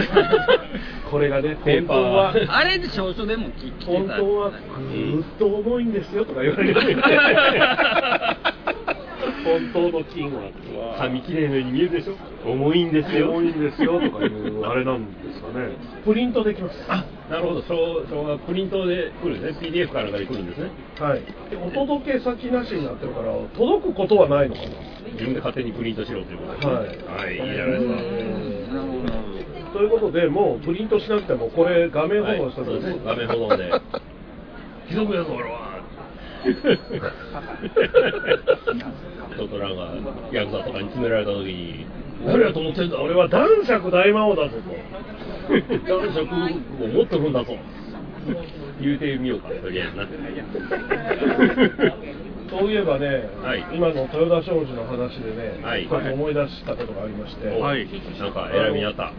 [1.11, 1.97] これがねペーパー。
[1.99, 6.75] 本当はあれで証書でも聞き本当はぐーっと重いんですよとか言われる
[9.45, 10.97] 本当の金は。
[10.99, 12.17] 紙きれいのように見えるでしょ
[12.51, 13.31] 重いんですよ。
[13.31, 14.01] 重いんですよ。
[14.01, 15.77] とかいうあれなんですかね。
[16.05, 16.77] プリントできます。
[16.89, 17.63] あなるほど。
[17.63, 19.59] 証証がプリントで来るね。
[19.61, 20.71] PDF かなんかで来るんですね。
[21.01, 21.23] はい。
[21.51, 24.69] でお届け先なしになってるから届くことはないのかな。
[25.13, 26.61] 自分で勝手にプリントしろということで。
[26.63, 27.39] すねはい。
[27.39, 28.77] はい、いいじゃないですか。
[28.77, 29.79] なるほど。
[29.79, 32.83] ということでもうプリントしなくてもこれ画面保存したらはい。
[33.05, 33.73] 画面保存で。
[34.89, 35.73] 貴族やぞ俺は
[39.37, 39.95] ちょっとなんか
[40.33, 41.87] ヤクザとかに詰められた時に
[42.27, 43.01] 誰やと思ってんだ？
[43.01, 44.63] 俺は男爵大魔王だぞと。
[45.89, 46.21] 男爵
[46.85, 47.57] を持ってるんだぞ
[48.81, 50.07] 言うてみようかとりあえずな。
[52.53, 53.65] そういえばね、はい。
[53.73, 55.89] 今の豊田商事の話でね、はい。
[56.13, 59.13] 思い出したことがありまして、おなんか選びにあった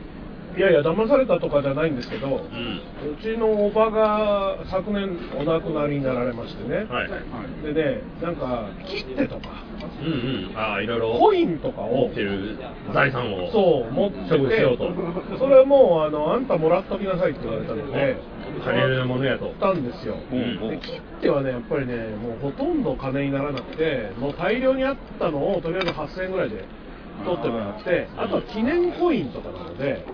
[0.55, 2.37] いやいや騙されたとかじゃないんですけど、うん。
[2.37, 7.73] うちのおばが昨年お亡くなりになられましてね、はい。
[7.73, 9.49] でねなんか切手とか
[9.99, 10.57] うんうん。
[10.57, 11.17] ああいろいろ。
[11.17, 12.57] コインとかを持ってる
[12.93, 13.51] 財産を。
[13.51, 14.77] そう持ってて
[15.39, 18.17] それはもうあのあんたもらっときなさいって言われたので
[18.63, 19.49] 金のものやと。
[19.49, 26.65] ったんですよ、うんで切手はねやっぱりねもうほとんど金にならなくてもう大量にあったのをとりあえず8000円ぐらいで
[27.23, 30.05] 取ってもらってあとは記念コインとかなので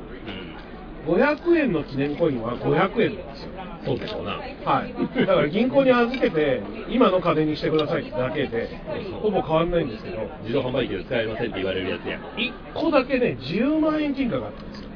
[1.06, 3.50] 500円の記念コインは500円なんですよ。
[3.86, 4.32] そうでしょうな
[4.66, 4.94] はい、
[5.26, 8.78] だから銀行に預けて今の金にしてくださいってだけで
[9.22, 10.30] ほぼ変わんないんですけど。
[10.42, 12.20] 自動販売機で使えませんって言われるやつや。
[12.36, 14.90] 1個だけね10万円金貨があったんですよ。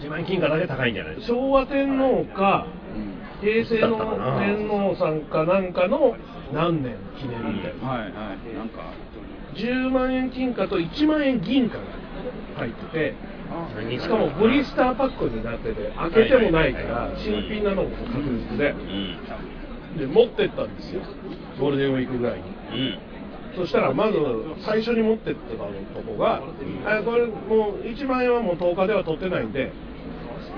[0.00, 1.22] 1万円金貨だけ高いんじゃない？
[1.22, 2.66] 昭和天皇か
[3.42, 3.98] 平成の
[4.38, 6.16] 天皇さんかなんかの
[6.54, 8.10] 何年記念みたいなはいはい。
[8.56, 8.92] なんか。
[9.54, 11.84] 10万円金貨と1万円銀貨が
[12.56, 13.14] 入ってて
[14.00, 18.70] しかもブリスターパックになってて開けてもないから新品なのも確実で。
[18.70, 19.18] うん。
[19.98, 21.02] で持ってったんですよ。
[21.60, 22.44] ゴールデンウィークぐらいに。
[22.44, 22.98] うん。
[23.56, 24.18] そしたらまず
[24.64, 26.42] 最初に持ってってたとこが、
[26.86, 29.72] あこれもう1万円はもう10日では取ってないんで、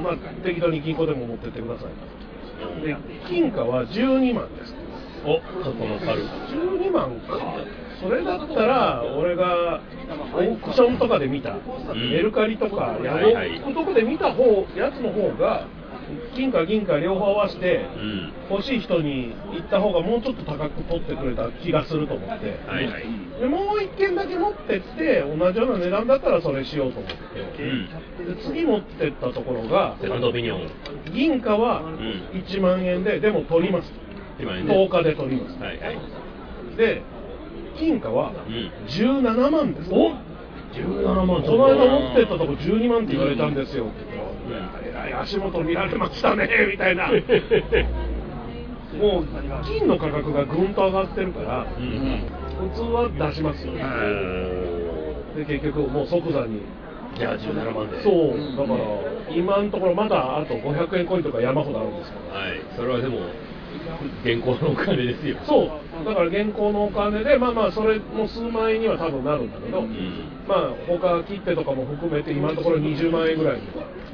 [0.03, 2.83] まあ、適当に銀行でも持ってってください。
[2.83, 2.97] で
[3.29, 4.75] 金貨は12万です。
[5.27, 7.37] おそこの猿12万か
[8.01, 9.81] それだったら俺が
[10.35, 11.57] オークションとかで見た、
[11.95, 15.67] メルカリとかヤフオクとかで見た方やつの方が
[16.35, 18.33] 金貨銀貨両方合わせてうん。
[18.49, 23.05] 欲しい人に行った方がもうちょっと高く取ってくれた気がすると思って、はいはい。
[23.41, 28.37] でもう一件だけ持ってって同じような値段だったらそれしようと思って、うん。
[28.37, 29.97] で次持ってったところが
[31.13, 31.97] 銀貨はん。
[32.35, 33.93] 1万円ででも取ります。
[34.39, 34.73] 1万円で。
[34.75, 35.59] 10日で取ります。
[35.59, 35.99] はいはい。
[36.77, 37.03] で
[37.77, 38.71] 金貨はうん。
[38.87, 40.13] 17万ですお
[40.73, 41.43] 17万。
[41.43, 43.85] この間持ってったとこ12万って言われたんですよ。
[43.85, 43.93] って
[44.49, 44.63] 言っ
[44.93, 47.09] たら足元見られましたね みたいな。
[47.09, 47.13] も
[49.21, 49.25] う
[49.65, 52.21] 金の価格がぐんと上がってるからうん
[52.71, 53.73] 普通は出しますよ。
[53.73, 53.83] ね
[55.37, 56.61] で結局もう即座に。
[57.19, 58.03] じゃあ17万で。
[58.03, 58.37] そう。
[58.57, 58.79] だから
[59.35, 62.15] 今のところまだあと500円コインとか山ほどあるんですよ。
[62.33, 62.61] はい。
[62.77, 63.19] それはでも
[64.25, 65.37] 現行のお金ですよ。
[65.47, 66.05] そう。
[66.05, 69.91] だから現行のお金でまあまあそれも数万円には多分なるんだけど、ん。
[70.47, 73.61] まあ他切手とかも含めて今のところ20万円ぐらい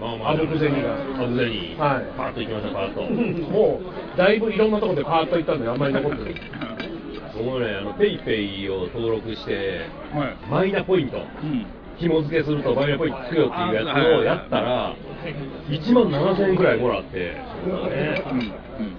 [0.00, 0.94] まあまああぶく銭が。
[0.94, 2.16] あぶく銭はい。
[2.16, 3.50] パーッといきましたパーッと。
[3.50, 3.80] も
[4.14, 6.34] うだいぶいろんなところでパーッといったんであんまり残ってる
[7.34, 10.36] 僕もねあのペイペイを登録してはい。
[10.50, 11.18] マイナポイント。
[11.18, 11.66] うん
[12.02, 14.96] 紐付けするとマイナポイントつくよっていうやつをやったら
[15.68, 17.34] 1万7000円ぐらいもらって、ね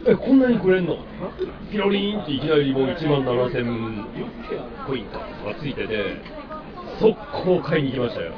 [0.07, 0.97] えこんなにくれんの？
[1.69, 4.05] ピロリンっていきなりもう1万7000
[4.87, 5.25] ポイントが
[5.59, 6.21] ついてて
[6.99, 8.31] 速攻買いに行きましたよ。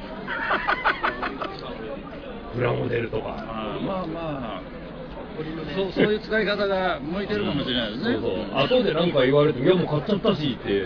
[2.56, 3.36] プラモデルとか。
[3.38, 4.62] あーまあまあ
[5.76, 8.14] そうそういう使い方が向いてるかもしれないですね。
[8.16, 8.80] そうそう。
[8.80, 10.84] 後で何か言われてもいやもう買っちゃったしって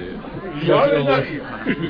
[0.66, 1.44] 言われないよ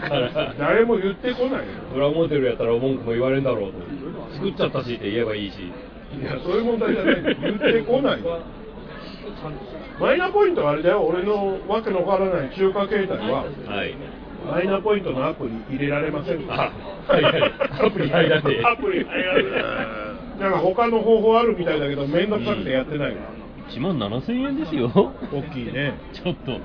[0.60, 1.66] 誰も言ってこないよ。
[1.94, 4.36] プラモデルやったら文句も言われんだろうと。
[4.36, 5.60] 作っちゃったしって言えばいいし。
[5.62, 7.24] いやそういう問題じゃない。
[7.24, 8.22] 言ってこない。
[8.22, 8.40] よ
[10.00, 11.02] マイナポイントはあれだよ。
[11.04, 13.44] 俺のわけのわからない中華携帯は。
[13.68, 13.96] はい。
[14.50, 16.72] マイナポイントのアプリ入れられませんあ
[17.08, 17.54] はいはい。
[17.86, 18.64] アプリ入らねえ。
[18.64, 23.18] アプリ入らねえなんか他の方法あるみたいだけど面倒くさくてやってないわ、
[23.70, 24.90] 1万7000円ですよ。
[25.32, 25.94] 大きいね。
[26.14, 26.60] ちょっと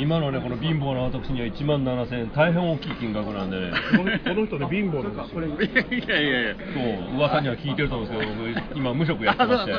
[0.00, 3.70] 今のねこの貧乏な私には1万7000円大変大きい金額なんでね。
[3.90, 5.44] このこの人で貧乏なんですよ。
[5.44, 6.54] いやいやいや。
[6.56, 9.72] そう噂には聞いてると思うんですけど僕今無職やってあまして。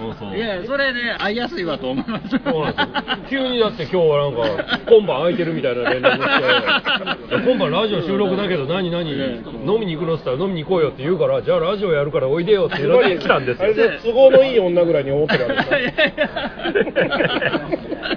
[0.00, 2.28] そうそういやそれで会いやすいわと思います。
[2.30, 3.46] そうなんですよ。
[3.46, 6.26] 急にだって今日はなんか 今晩空いてるみたいな連絡が
[7.28, 7.50] 来て。
[7.50, 9.10] 今晩ラジオ収録だけど何何？
[9.10, 13.64] 飲みに行くのっつったら飲みに行こうよって言うからじゃあラジオやるからおいでよって言われて来たんですよ。
[13.64, 15.92] あれで都合のいい女ぐらいに思ってるわけで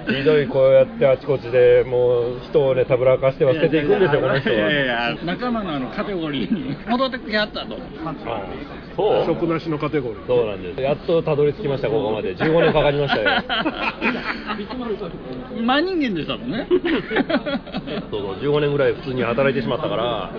[0.08, 7.76] すひどい こうやってあちこちでもう人をねたぶらかしては捨てていくんですよこの人いやいはや仲間のあのカテゴリーに戻ってきはったと。
[8.96, 10.26] そう食なしのカテゴリー。
[10.26, 10.80] そうなんです。
[10.80, 12.34] やっとたどり着きましたここまで。
[12.36, 13.42] 15年かかりましたよ。
[15.60, 16.66] 真人間でしたもんね。
[18.10, 20.32] そうそう15年ぐらい普通に働いてしまったから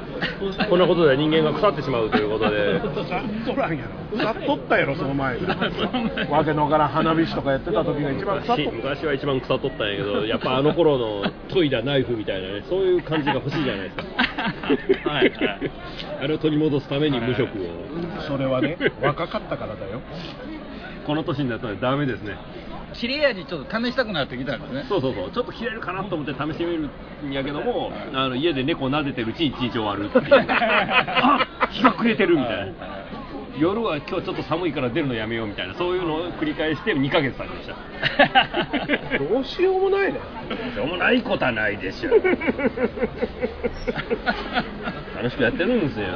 [0.70, 2.80] こんなことで人間が腐ってしまうということで。
[2.80, 4.18] 腐っとらんやろ。
[4.18, 5.38] 腐っとったやろその前。
[6.32, 14.04] わけのわからん花火師とかやってた時が一番腐っと昔った昔は一番腐っとったんやけど やっぱあの頃の研いだナイフみたいなねそういう感じが欲しいじゃないですか。
[15.10, 15.72] はいはい。
[16.22, 18.22] あれを取り戻すために無職を。
[18.28, 20.02] それはね若かったからだよ。
[21.06, 22.36] この年になったらダメですね
[22.96, 24.86] 切れ味ちょっと試したくなってきたんですね。
[24.88, 25.32] そうそうそう。
[25.32, 26.90] ちょっと切れるかなと思って試してみる
[27.28, 30.26] んやけどもあの家で猫撫でてるうちに一日終わるっていう。
[30.50, 32.74] あ日が暮れてるみたいな。
[33.58, 35.74] 夜は今日ちょっと寒いから出るのやめようみたいな。
[35.76, 39.18] そういうのを繰り返して2ヶ月経ちました。
[39.18, 40.20] どうしようもないね。
[40.74, 42.12] しょうもないことはないでしょ
[45.16, 46.08] 楽しくやってるんですよ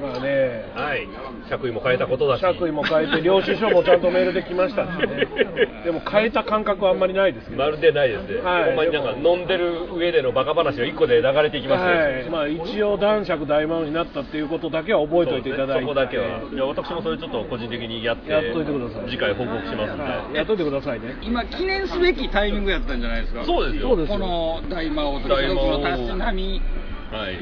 [0.00, 1.06] まあね、はい。
[1.06, 2.40] はい着衣も変えたことだし。
[2.40, 5.26] 着衣も変えて領収書もちゃんとメールで来ましたしね。
[5.84, 7.62] でも変えた感覚はあんまりないですけど。
[7.62, 8.64] まるでないですね、はい。
[8.66, 12.24] ほんまになんか飲んでる上でのバカ話が1個で流れていきますよ、はい。
[12.30, 15.82] まあ、一応男爵大魔王になったっていうことだけは覚えておいていただいて。
[15.82, 19.10] そこだけはいや私もそれちょっと個人的にやってやっといてください。
[19.10, 20.36] 次回報告しますんで、はい。
[20.36, 21.16] やっといてくださいね。
[21.22, 23.44] 今記念すべきタイミングやったんじゃないですか。
[23.44, 23.88] そうですよ。
[23.88, 25.78] そうですこの大魔王と大魔王。
[25.78, 26.85] のたしなみはい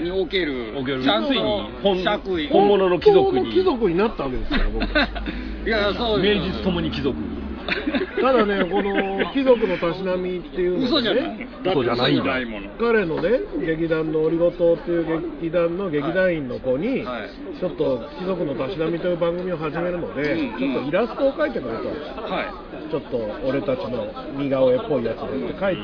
[0.01, 0.75] における。
[0.77, 1.03] おける。
[1.03, 1.35] ちゃんと
[1.83, 2.49] 本爵位。
[2.49, 3.53] 本物の貴族に。
[3.53, 4.85] 貴族になったわけですから僕
[5.67, 7.17] いやそう名実ともに貴族。
[8.21, 11.23] ただねこの貴族のたしなみっていうの嘘じゃない。
[11.23, 12.23] ね嘘じゃないんだ。
[12.23, 12.69] 嘘じゃないもの。
[12.79, 17.59] 彼のね劇団のオリゴ糖っていう劇団の劇団員の子に、はい。
[17.59, 20.59] ちょっと貴族のたしなみという番組を始めるので、うん。
[20.59, 21.89] ちょっとイラストを描いてくれと、
[22.33, 22.91] はい。
[22.91, 23.17] ちょっと
[23.47, 24.07] 俺たちの
[24.37, 25.77] 似顔絵っぽいやつでって書い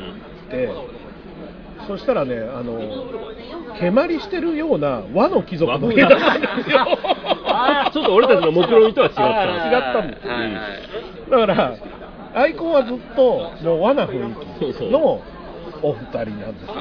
[0.50, 0.68] て、
[1.90, 2.78] そしたらねあの
[3.80, 6.86] 蹴鞠してるような和の貴族の絵だったんですよ。
[7.92, 9.22] ちょっと俺たちの目論見とは違った。
[9.26, 10.08] 違ったん。
[10.08, 11.30] ですよはいはい。
[11.30, 11.74] だから
[12.32, 14.34] アイコンはずっともう和な雰囲
[14.76, 15.20] 気の
[15.82, 16.74] お二人なんですよ。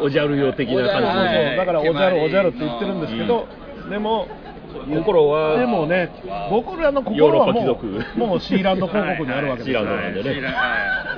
[0.00, 1.56] おじゃるよ的な感じそうそうはい。
[1.56, 3.48] だからおじゃるおじゃるって言ってるんですけど、
[3.90, 4.28] でも
[4.88, 6.10] 心はでもね
[6.48, 7.86] 僕らの心はもヨーロッパ貴族。
[7.88, 10.34] うもうシーランド広告にあるわけですよ、シーランドなんでね。
[10.36, 10.76] 知らは
[11.10, 11.13] い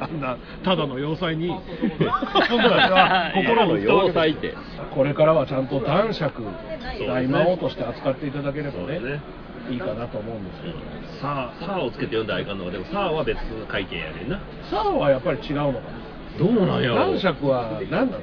[0.00, 2.18] あんなただの要塞に僕た
[2.48, 4.12] ちは心を打ったわけです。
[4.12, 4.54] 要塞って
[4.94, 6.42] これからはちゃんと男爵
[7.06, 9.20] 大魔王として扱っていただければね
[9.70, 10.74] いいかなと思うんですけど。
[11.20, 14.40] さあ、さあをつけて読んだらいかんのか、でもさあは別会見やねんな。
[14.68, 15.78] サーはやっぱり違うのか
[16.38, 18.20] どうなんや男爵は何なの？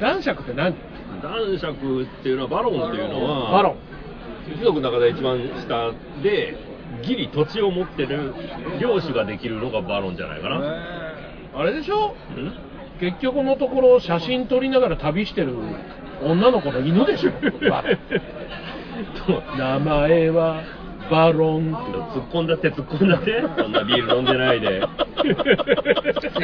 [0.00, 0.74] 男爵って何？
[1.22, 3.76] 男爵っていうのは、バロンっていうのは、バロン。
[4.58, 5.92] 貴族の中で一番下
[6.22, 6.54] で、
[7.02, 8.34] ギリ土地を持ってる
[8.80, 10.60] 領主ができるのがバロンじゃないかな。
[11.56, 12.14] あれでしょ？
[12.34, 12.52] ん？
[13.00, 15.56] 結局のところ写真撮りながら旅してる
[16.22, 17.30] 女の子の犬でしょ。
[19.58, 20.62] 名前は？
[21.10, 24.82] バロンって突っ込んだって突っ込んだって、そんなビール飲んでないで。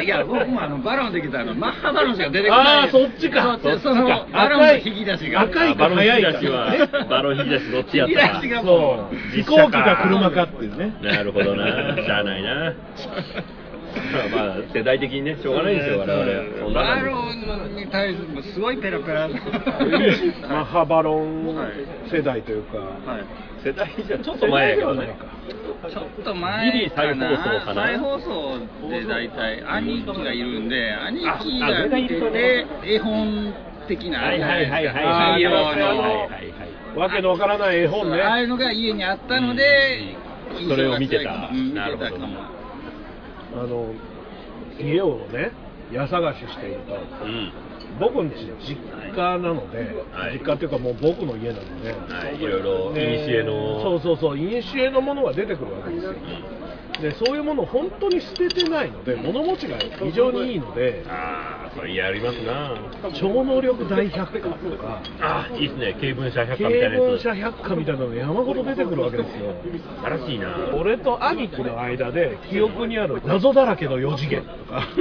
[0.03, 3.59] いや僕もあのバロンできたあのマッハバロンしか出てこないああそっちか。
[3.61, 5.41] そっちそのバロンの引き出しが。
[5.41, 8.35] 赤いあバロン引き出し早は、バロン引き出しどっちやったか。
[8.35, 8.49] 引き出し。
[8.49, 10.95] がそう飛行機か車かっていうね。
[11.01, 12.73] なるほどな、しゃあないな。
[14.31, 16.59] まあまあ、世代的にね、しょうがないんですよ、我々。
[16.59, 19.35] そんなバロンに対するすごいペラペラな。
[20.47, 21.57] マッハバロン
[22.09, 22.83] 世代というか、は
[23.17, 25.15] い世代じゃちょっと前やけどね。
[25.89, 27.83] ちょっと前ギリ再放送かな。
[27.87, 28.59] 再放送
[28.89, 31.25] で大体兄貴がいるんで兄貴
[31.63, 33.53] あが見てて絵本
[33.87, 35.45] 的なはいはいはいはいあーはい。
[35.45, 36.97] はいはいあのはいはい。
[36.97, 38.21] わけのわからない絵本ね。
[38.21, 40.15] ああいうのが家にあったので、
[40.61, 40.69] うん。
[40.69, 41.49] それを見てた。
[41.51, 42.15] うん見てなるほど。
[43.63, 43.93] あの
[44.79, 45.51] 家をね
[45.91, 46.93] 家探ししていると。
[47.25, 47.51] うん。
[47.99, 48.77] 僕んち実
[49.15, 50.33] 家なので、はい。
[50.33, 53.15] 実家っていうかもう僕の家なので、はい、いろいろ、ね。
[53.15, 53.81] いにしえの。
[53.81, 56.13] そうそうそう古のものが出てくるわけですよ
[56.99, 62.75] でそういうものを本当に捨ててないので物持ちが非常にいいのでああ、それやりますな。
[63.13, 67.03] 超能力大百科とかああ、いいですね、経文社百経科みたいなやつ。
[67.03, 69.69] 文社百科みたいなのが山ほど出てくるわけですよ素
[70.03, 70.57] 晴らしいな。
[70.75, 74.87] 俺と兄貴の間で記憶にある謎だらけの4次元とか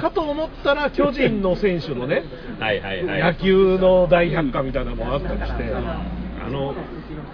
[0.00, 2.22] かと思ったら巨人の選手のね
[2.58, 3.22] はいはいはい。
[3.22, 6.74] 野球の大百科みたいなのもあったりしてあの、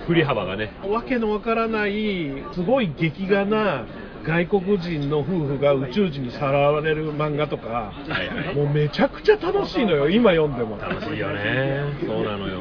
[0.06, 0.72] 振り幅がね。
[0.88, 3.84] わけのわからないすごい劇画な
[4.24, 11.82] 外国人の夫婦が宇宙人にさらわれる漫画とか、はいはいもうめちゃくちゃ楽しいのよ今読んでも楽しいよね。
[12.04, 12.60] そうなのよ。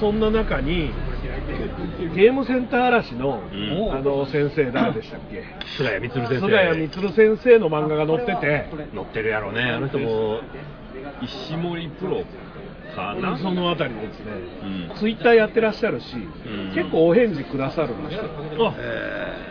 [0.00, 0.90] そんな中に
[2.16, 5.44] ゲームセンター嵐の,、うんあの先生誰でしたっけ？
[5.76, 6.40] 菅谷充先生。
[6.40, 9.62] 菅谷充先生の漫画が載ってて乗ってるやろね。
[9.62, 10.40] あの人も、
[11.22, 12.24] 石森プロ
[12.94, 13.36] かな。
[13.38, 14.32] そのあたりですね、
[14.90, 14.96] うん。
[14.98, 16.72] ツイッターやってらっしゃるし、ん。
[16.74, 18.22] 結構お返事くださるんですよ
[18.68, 18.74] あ、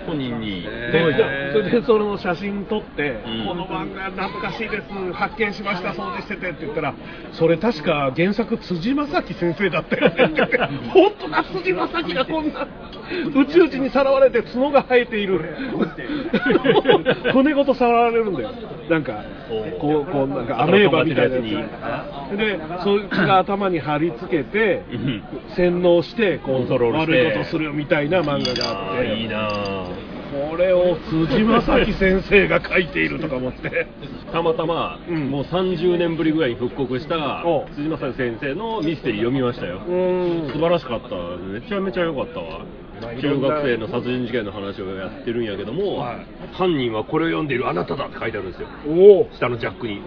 [0.06, 0.64] 本人に。
[0.64, 1.52] で。
[1.54, 3.48] それでその写真撮って、うん。
[3.48, 6.94] この漫画懐かしいです発見しました掃除しててって言ったら
[7.34, 10.34] それ確か原作辻正樹先生だったよねって。
[10.34, 12.68] 言って本当だ辻正樹がこんな
[13.36, 15.40] 宇宙人にさらわれて角が生えている。
[17.34, 18.52] 骨ごとさらわれるんだよ。
[18.90, 19.24] なんか
[19.80, 21.42] こうこうなんかアメーバみたいなや
[22.30, 22.38] つ。
[22.38, 25.24] でそいつが頭に貼り付けてうん。
[25.56, 27.26] 洗脳してこコントうロールして。
[27.26, 29.16] 悪いことするみたいな漫画があって。
[29.16, 30.14] いいなぁ
[30.50, 33.88] これを辻正樹先生が書いているとか思って。
[34.32, 35.30] たまたま、うん。
[35.30, 39.82] もう30年ぶりぐらいに復刻したお辻正樹先生のミステリー読みましたよ。
[40.52, 41.16] 素晴らしかった。
[41.38, 42.66] めちゃめちゃ良かったわ
[43.02, 46.06] 中学生の殺人事件の話をやってるんやけども、
[46.54, 48.68] 犯人はこれを読んでいるあなただって書いてあるんですよ。
[49.34, 50.02] 下のジャックに。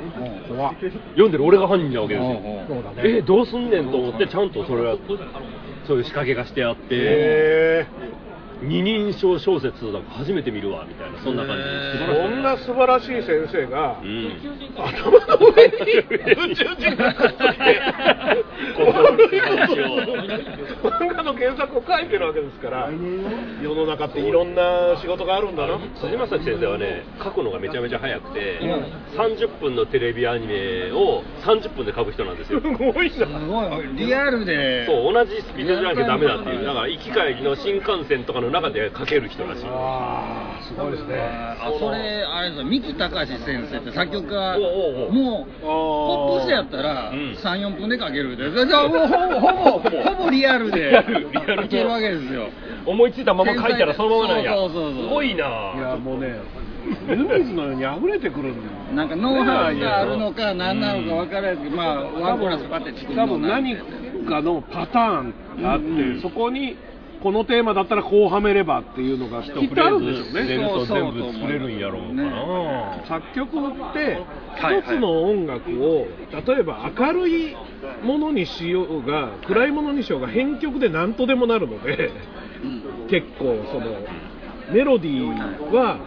[1.12, 2.32] 読んでる俺が犯人なわけですよ。
[2.32, 2.66] ね。
[3.18, 4.96] えどうすんねんと思ってちゃんとそれは
[5.86, 6.86] そういう仕掛けがしてあって。
[6.92, 7.86] へ
[8.62, 14.32] 二人称小説なんか初めて見るわみたいなそんな感じえ素晴らしいこんな素晴らしい先生がうん
[14.76, 17.80] 頭の上に宇宙人がくっついて
[20.82, 22.90] 漫画の原作を書いてるわけですから
[23.62, 28.60] 世の中っていろんな仕事があるんだな辻正樹先生はね書くのがめちゃめちゃ早くて、
[29.16, 41.14] 30分のテレビアニメを30分で書く人なんですよすごいなすごいリアルでそう同じスピードじゃなきゃダメだっていうだから行き帰りの新幹線とかの中で書ける人らしいああすごいですね。
[41.20, 42.66] あそれあれですよ。
[42.66, 45.12] 三木隆先生って作曲家おうおうおう。
[45.12, 47.32] もうポップスやったらうん。
[47.32, 48.66] 34分で書けるで。
[48.66, 50.30] じゃあもうほぼほぼほぼ。
[50.30, 52.48] リアルでリアルリアルいけるわけですよ。
[52.84, 54.54] 思いついたまま書いたらそのままなんや。
[54.54, 55.02] そうそうそうそう。
[55.04, 56.40] すごいいなやもうね
[57.08, 58.76] 湯水のように溢れてくるんだよ。
[58.94, 63.76] なんかノウハウがあるのか何なのか分からないけど、まあワンコーラスパッて作る多の分何
[64.28, 66.20] かのパターンがあって、うん。
[66.20, 66.76] そこに
[67.26, 72.16] このテーマだったらこうはめればっていうのがきっとあるんでし全部作れるんやろう。
[72.16, 74.22] かな、作曲って
[74.62, 77.56] はい一つの音楽を例えば明るい
[78.04, 82.12] ものにしようが暗いものにしようが編曲で何とでもなるので
[83.10, 83.86] 結構その
[84.72, 85.98] メロディーは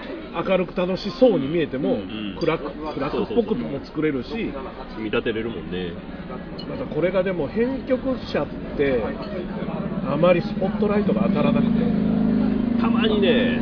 [0.48, 2.38] 明るく楽しそうに見えてもん。
[2.40, 4.54] 暗く暗くっぽくも作れるし
[4.98, 5.92] 見立てれるもんね。
[6.70, 8.48] またこれがでも編曲者っ
[8.78, 9.04] て
[10.08, 11.74] あまりスポットライトが当たらなくて。
[12.80, 13.60] たまにね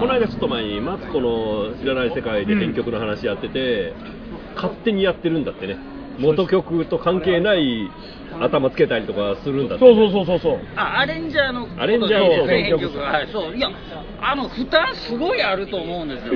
[0.00, 3.94] この間ちょっと前にマツコの知らない世界で編曲の話やってて、
[4.56, 5.78] 勝手にやってるんだってね。
[6.18, 7.90] 元曲と関係ない
[8.44, 10.60] 頭つけたりとかするんだって、そうそうそうそうそう。
[10.76, 13.56] あアレンジャーのアレンジャーのですね編曲はいそう。
[13.56, 13.68] いや
[14.20, 16.34] あの負担すごいあると思うんですよ。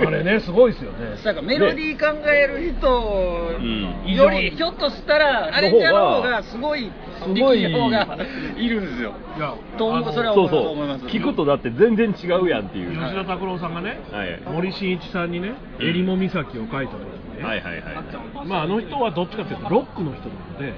[0.06, 0.22] あれ。
[0.24, 1.16] ねすごいですよね。
[1.24, 4.14] だからメロディー考える人うん。
[4.14, 6.90] よりひょっとしたらアレンジャーの方がすごい
[7.22, 7.66] すごい。
[7.72, 8.18] 方が
[8.56, 9.12] いるんですよ。
[9.36, 10.72] いやと思うそれは思そうそういます。
[10.72, 20.74] 思います聞くとだって全然違うやんっていう、吉田拓郎さんがねはい、森進一さんにね「襟裳岬」を書いた時にね、はいはいはいまあ、あの人はどっちかというとロックの人なので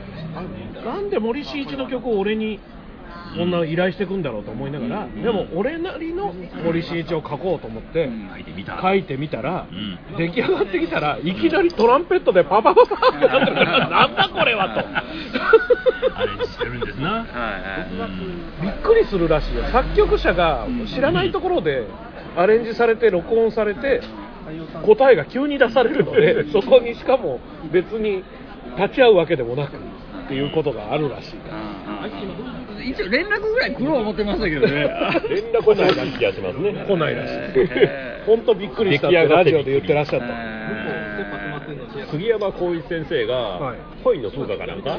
[0.85, 2.61] あなんで森進一の曲を俺に
[3.37, 6.33] こんな依頼してくんだろうと思いながら、でも俺なりの
[6.65, 8.81] 森進一を書こうと思って書いてみた。
[8.81, 9.75] 書いてみたら、う
[10.15, 10.17] ん。
[10.17, 14.81] 出来上がってきたらいきなりトランペットでパパパパってなってるから なんだこれはと。
[16.19, 19.65] アレンジしてるんですな、はいはいびっくりするらしいよ。
[19.65, 21.87] 作曲者が知らないところで
[22.37, 24.01] アレンジされて録音されて
[24.87, 27.41] 答えが急に出されるので そこにしかも
[27.73, 28.23] 別に
[28.77, 31.35] 立ち会うわけでもなくっていうことがあるらしい。
[32.91, 34.73] 一応連絡ぐらい来る思ってましたけどね。
[35.29, 36.85] 連絡来ない気がしますね。
[36.87, 37.35] 来ないらしい。
[38.27, 40.27] 本当びっくりしたってラジオで言ってらっしゃった
[42.07, 44.97] 杉山浩一先生がはい「恋の風花」かなんか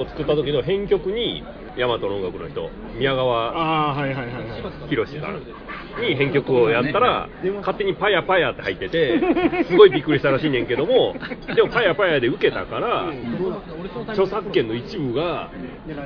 [0.00, 1.44] を作った時の編曲に
[1.76, 4.88] 大和の音楽の人宮川ああはいはいはいはい。
[4.88, 9.20] 博さんに編曲をやったら勝手にパヤパヤって入ってて
[9.64, 11.14] すごいびっくりしたらしいねんけども
[11.54, 13.06] でもパヤパヤで受けたから
[14.08, 15.50] 著作権の一部が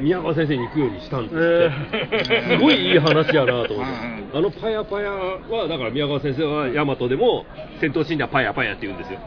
[0.00, 2.42] 宮川先生に行くようにしたんですって。
[2.42, 3.92] すごいいい話やなと思って。
[4.34, 7.46] あのパヤパヤはだから宮川先生は大和でも
[7.80, 9.18] 戦闘シーンではパヤパヤって言うんですよ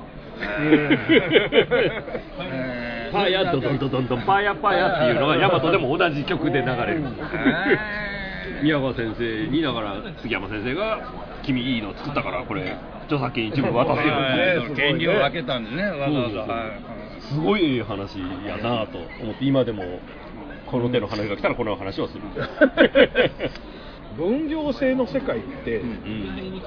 [0.42, 7.02] へーパヤドドンドドンドンパヤパヤっていうのが大和でも同じ曲で流れる。
[7.02, 8.02] へ
[8.64, 11.00] 宮川先生にだから杉山先生が
[11.44, 12.76] 「君いいの作ったからこれ
[13.06, 16.46] 著作権一部渡せよ」ーはい権利を分けたんですねわざ
[17.20, 20.00] すごい話やなと思って今でも
[20.68, 22.24] この手の話が来たらこの話をする
[24.18, 26.62] 分業制の世界って、うん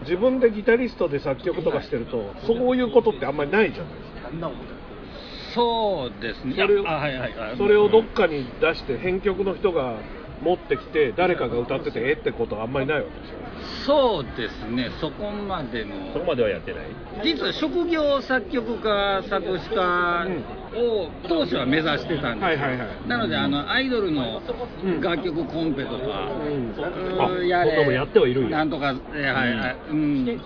[0.00, 4.50] 自分でギタリストで作曲とかしてるとそういうことってあんまりないじゃないですか。
[5.54, 6.54] そうですね。
[6.56, 9.98] それはいはいそれをどっかに出して編曲の人が
[10.42, 13.40] 持ってきて誰かが歌っててえってことはあんまりないわけですよ
[13.84, 14.90] そうですね。
[15.00, 16.12] そこまでの。
[16.14, 16.86] そこまではやってない。
[17.22, 20.26] 実は職業作曲家作詞家
[20.76, 23.08] を当初は目指してたんですよ、はいはいはい。
[23.08, 24.40] なのであのアイドルの
[24.84, 25.00] うん。
[25.00, 25.96] 楽曲コンペとか、
[27.18, 30.40] あうんやそんなもんやってはいるなんとか、えーはいはいうん。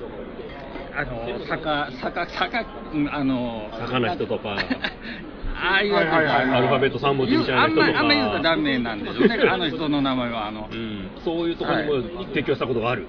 [0.96, 4.56] あの坂坂坂うんあの坂の人とか
[5.54, 6.58] ああいうやつはいはいはい。
[6.58, 7.86] アルファベット3文字みたいな人とか。
[7.86, 10.68] あんまあんま言うとダメなんでしょうねあの人の名前はあの。
[10.70, 13.06] うん、そういうところにも提供したことがある、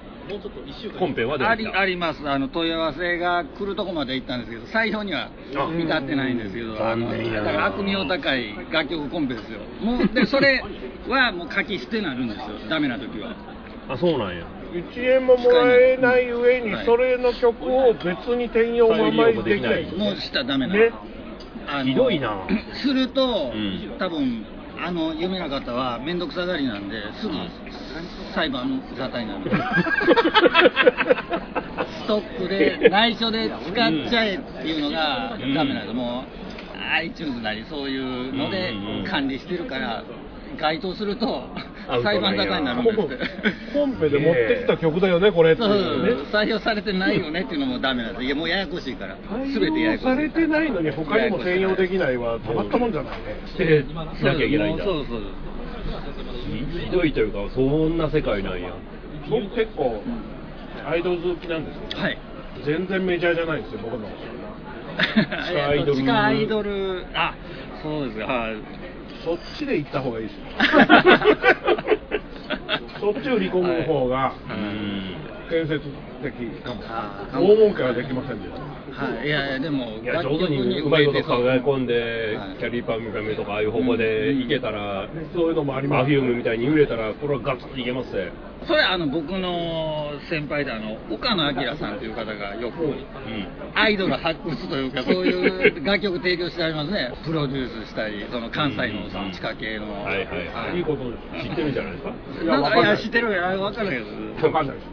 [0.98, 1.80] 本編は出ありてきた？
[1.80, 2.28] あります。
[2.28, 9.60] あの問い合わせが来るとこまで行ったんですけど採用には至ってないんですけどあのだから悪名高い楽曲コンペですよ。
[9.82, 10.62] もうでそれ
[11.08, 12.46] はもう書き捨てになるんですよ。
[12.70, 13.34] ダメな時は。
[13.88, 14.46] あそうなんや。
[14.72, 16.86] 1円ももらえない上にはい。
[16.86, 19.84] それの曲を別に転用ままにできない。
[19.96, 20.80] もうしたらダメなの。
[20.80, 20.92] ね
[21.68, 22.46] あのひどいな。
[22.82, 23.96] すると、うん。
[23.98, 24.46] 多分
[24.78, 27.34] あの有名な方は面倒くさがりなんですぐ
[28.34, 29.50] 裁判沙汰になる。
[32.02, 33.74] ストックで内緒で使っ
[34.08, 36.24] ちゃえっていうのがうんダメなんです、も
[36.74, 39.04] う iTunes なりそういうのでうん。
[39.04, 40.04] 管理してるから
[40.58, 41.48] 該当すると
[42.02, 42.96] 裁判沙汰になるんです。
[43.72, 48.24] コンペで持ってきた曲だよねこれってそういうね採用されてないよねっていうのもダメなんです。
[48.24, 49.16] いやもうややこしいから。
[49.30, 53.36] 全てややこしい採用されてないのに他にも専用できないはたまったもんじゃないね。
[53.52, 53.84] 捨て
[54.24, 54.84] なきゃいけないんだ。
[54.84, 55.20] そうそう
[56.84, 58.74] ひどいというかそんな世界なんや。
[59.30, 60.02] 僕結構
[60.88, 62.18] アイドル好きなんですけどはい。
[62.64, 64.08] 全然メジャーじゃないんですよ僕の。
[64.96, 67.06] 地下アイドル地下アイドル。
[67.14, 67.34] あ
[67.82, 68.18] そうです。
[68.18, 68.56] かはい
[69.26, 70.42] そっちで行った方がいいですよ。
[73.00, 75.16] そっち売り込む方がうん
[75.50, 75.84] 建設
[76.22, 76.82] 的かも。
[76.88, 77.40] あー。
[77.40, 78.60] 大儲けはできませんでした。
[79.04, 84.46] はい、いやいやでもいや上手にうまいこと考え込んで、はいキャリーパンミカメとかああいう方向でい。
[84.46, 85.98] けたら、そういうのもあります。
[86.02, 88.30] マフィウムみたいに売れたらこれはガッツリいけますね
[88.66, 92.96] それあの僕の先輩であの岡野明さんという方がよくうん。
[93.74, 97.12] アイドル発掘というかそういう楽曲提供してありますね。
[97.24, 100.78] プロデュースしたりその関西のその地下系の、はいはいはい。
[100.78, 100.80] い。
[100.80, 101.48] いことです。
[101.48, 102.10] 知ってるんじゃないですか？
[102.42, 102.82] いやなんわかい。
[102.82, 104.44] や知ってるいや分かんないです。
[104.44, 104.88] わかんないです。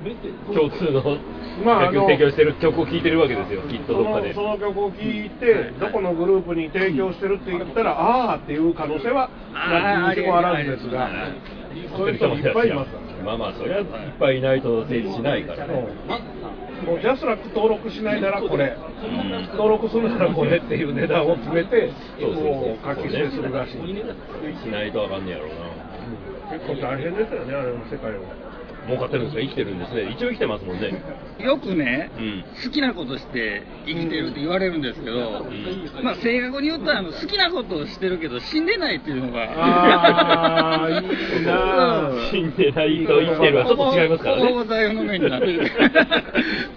[0.53, 1.17] 共通の
[1.65, 4.30] 楽曲提供してる曲を聴いてるわけですよきっとそどっかで。
[4.30, 11.09] のその曲を聴いてどこのグループに提供してるって言ったらああっていう可能性はあーなきにしもあらずですが
[11.97, 12.91] そういう人もいっぱいいます。
[12.91, 13.86] からねまあまあそれはいっ
[14.19, 15.74] ぱいいないと成立しないからね。
[16.86, 19.47] もうジャスラック登録しないならこれ、うん。
[19.55, 23.74] 登録するならこれっていう値段を決めてそうそうそう書き捨てするらしい。
[23.74, 25.55] しないとあかんねやろうな。
[26.51, 28.19] 結構大変ですよねあれの世界は
[28.88, 30.10] 儲かってるんですか生きてるんですね。
[30.12, 31.02] 一応生きてますもんね。
[31.40, 32.44] よくね、うん。
[32.64, 35.18] 好きなことして生きてるって言われるんですけど、ん。
[36.04, 39.48] まあ正確に言うとあの好きなことをしてるけど死んでないっていうのが
[40.86, 44.44] あーいいなうん死んでないと生きてるはちょっと違いますからね。
[44.66, 45.72] 座右の銘になってる。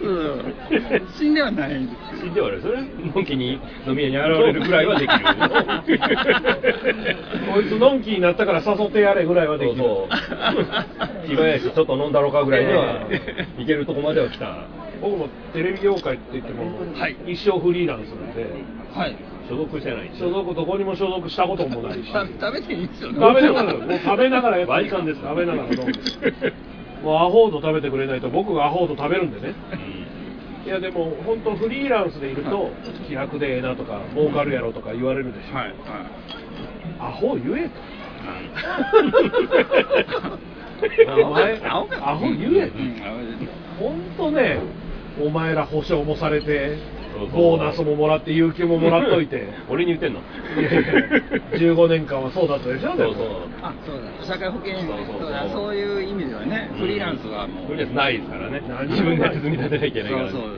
[0.03, 0.55] うん。
[1.19, 1.75] 死んではない。
[1.75, 2.89] んです死んではないそれの
[3.21, 5.19] んきに飲み屋に現れるぐらいはできる。
[7.53, 9.79] こいつのんきになったから誘ってやれぐらいはできる。
[9.79, 10.15] そうそう。
[11.27, 13.09] 暇やしちょっと飲んだろうかぐらいでは
[13.59, 13.67] い。
[13.67, 14.67] けるとこまでは来た。
[15.01, 17.17] 僕もテレビ業界って言っても、はい。
[17.27, 18.47] 一生フリーランスなんで
[18.95, 19.17] はい。
[19.49, 20.11] 所属してない。
[20.19, 22.13] 所属どこにも所属したこともないし。
[22.13, 23.19] た食べていいんですよね。
[23.21, 25.21] 食べながらもう食べながらやって割り勘です。
[25.21, 25.83] 食べながら飲んで
[27.03, 29.55] もうアホード食べてくれないと僕がアホード食べるんでね。
[30.65, 32.71] いやでも本当フリーランスでいると
[33.07, 35.77] 気楽でええなとか儲かるやろとか言われるでしょ、はいはい。
[36.99, 37.75] アホ言えと
[41.25, 42.71] お前アホ言え
[43.79, 44.59] 本当ね
[45.25, 46.77] お前ら保証もされて
[47.33, 49.49] ボーナスももらって有給ももらっといて。
[49.71, 50.21] 俺に言ってんの？
[50.61, 50.83] いやいや
[51.53, 52.91] 15年間はそうだったでしょ？
[52.95, 53.27] そうそう。
[53.63, 54.35] あそうだ。
[54.35, 55.21] 社会保険そうそうそう。
[55.23, 55.49] そうだ。
[55.49, 57.67] そういう意味ではねフリーランスはもう。
[57.69, 58.63] フリーランスないですからね。
[58.69, 60.25] 何自分で手積み立てなきゃいけないから。
[60.25, 60.51] ねそうそう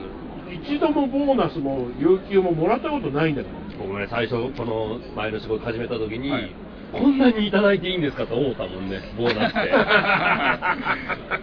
[0.50, 6.50] 一度もボーナスも有給ももらったことないんだから僕もね最初この前の仕事始めた時に、はい
[6.92, 9.54] こんなにいただいていいんですかと思ったもんねボーナス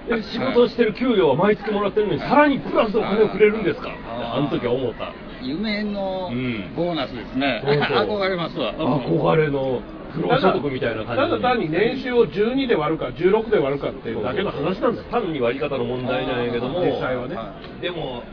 [0.10, 0.16] で。
[0.18, 3.90] で仕事してる給与は毎月もらってるのにさらにプラスお金をくれるんですか？
[3.90, 5.12] ってあの時は思った。
[5.42, 6.74] 夢のうん。
[6.76, 7.80] ボーナスですね、そうそ
[8.16, 8.20] う。
[8.20, 8.74] 憧れますわ。
[8.74, 9.82] 憧れの
[10.14, 16.80] 不労所得みたいな感じただ単に年収を12で割るか16で割るかっていうだけの話なんだよ単に割り方の問題なんやけども。
[16.84, 17.36] 実際はね。
[17.82, 18.24] でも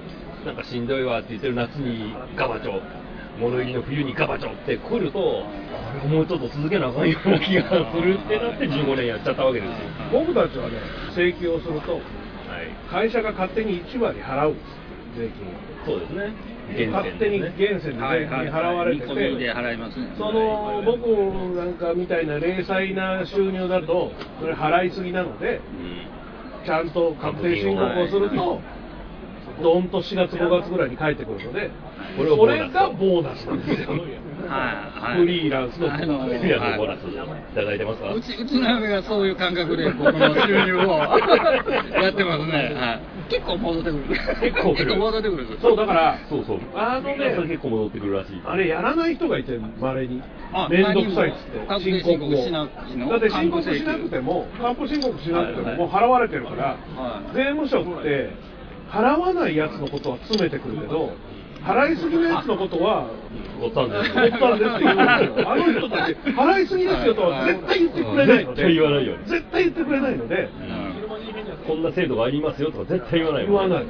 [0.47, 2.81] なんかしんどいわって言ってる夏にガバチョ
[3.39, 5.19] 物入りの冬にガバチョって来ると
[6.09, 9.77] もうちょっと続けなあかんような気がするってなって15年やっちゃったわけですよ。
[10.13, 10.77] 僕たちはね
[11.15, 12.03] 請求をするとはい。
[12.91, 14.83] 会社が勝手に1割払うんです
[15.17, 15.53] 税金
[15.85, 16.33] そうですね。
[16.91, 19.79] 勝手に源泉で税金払われてて、見込みで払い
[20.17, 21.07] その僕
[21.57, 26.65] なんかみたいな零細な収入だとそれ払いすぎなのでうん。
[26.65, 28.61] ちゃんと確定申告をすると
[29.63, 31.71] どんと4月5月ぐらいに返ってくるので
[32.17, 33.91] これがボーナスなんですよ。
[33.91, 34.01] はい。
[35.01, 35.21] はい。
[35.21, 40.99] フリーランスのフリーランスのボーナスいただいてますかうちうちの嫁がそういう感覚で僕の収入を
[42.03, 44.03] やってますね、はい、結構戻ってくる。
[44.09, 44.87] 結構来る。
[44.87, 45.45] 結構戻ってくる。
[45.45, 46.59] んですそうだからそうそう。
[46.75, 48.43] あのね結構戻ってくるらしい。
[48.45, 50.23] あれやらない人がいてまれに。
[50.53, 51.67] あ面倒くさいっつって。
[51.69, 52.17] 何申告を。
[52.19, 53.11] 申告しなくても。
[53.11, 54.47] だって申告しなくても。
[54.61, 55.79] 還付申告しなくてもはいはい。
[55.79, 56.65] もう払われてるから、
[56.97, 57.35] はい。
[57.37, 58.31] 税務署って
[58.93, 61.13] 払わないやつのことは詰めてくるけど
[61.65, 62.47] 払いすぎのやつ。
[62.47, 63.09] のことは
[63.63, 65.51] おったんですおったんですって言うんですよ。
[65.51, 68.63] あの人たち払いすぎですよとは絶対言ってくれないので。
[68.63, 69.17] 絶対言わないよ。
[69.17, 70.49] ね絶対言ってくれないので。
[71.67, 73.87] こんな制度がありますよとか絶対言わない言わない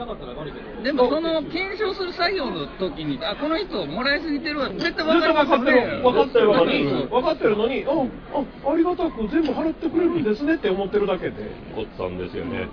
[0.85, 7.91] でもその検証する作業の時にあこの人もらいすぎてるわ絶対絶対分かってる分かってるのにそう分かってるのにあ
[8.67, 11.51] あありがたく全部払ってくれるんですねって思ってるだけで。
[11.77, 12.69] おったんですよね。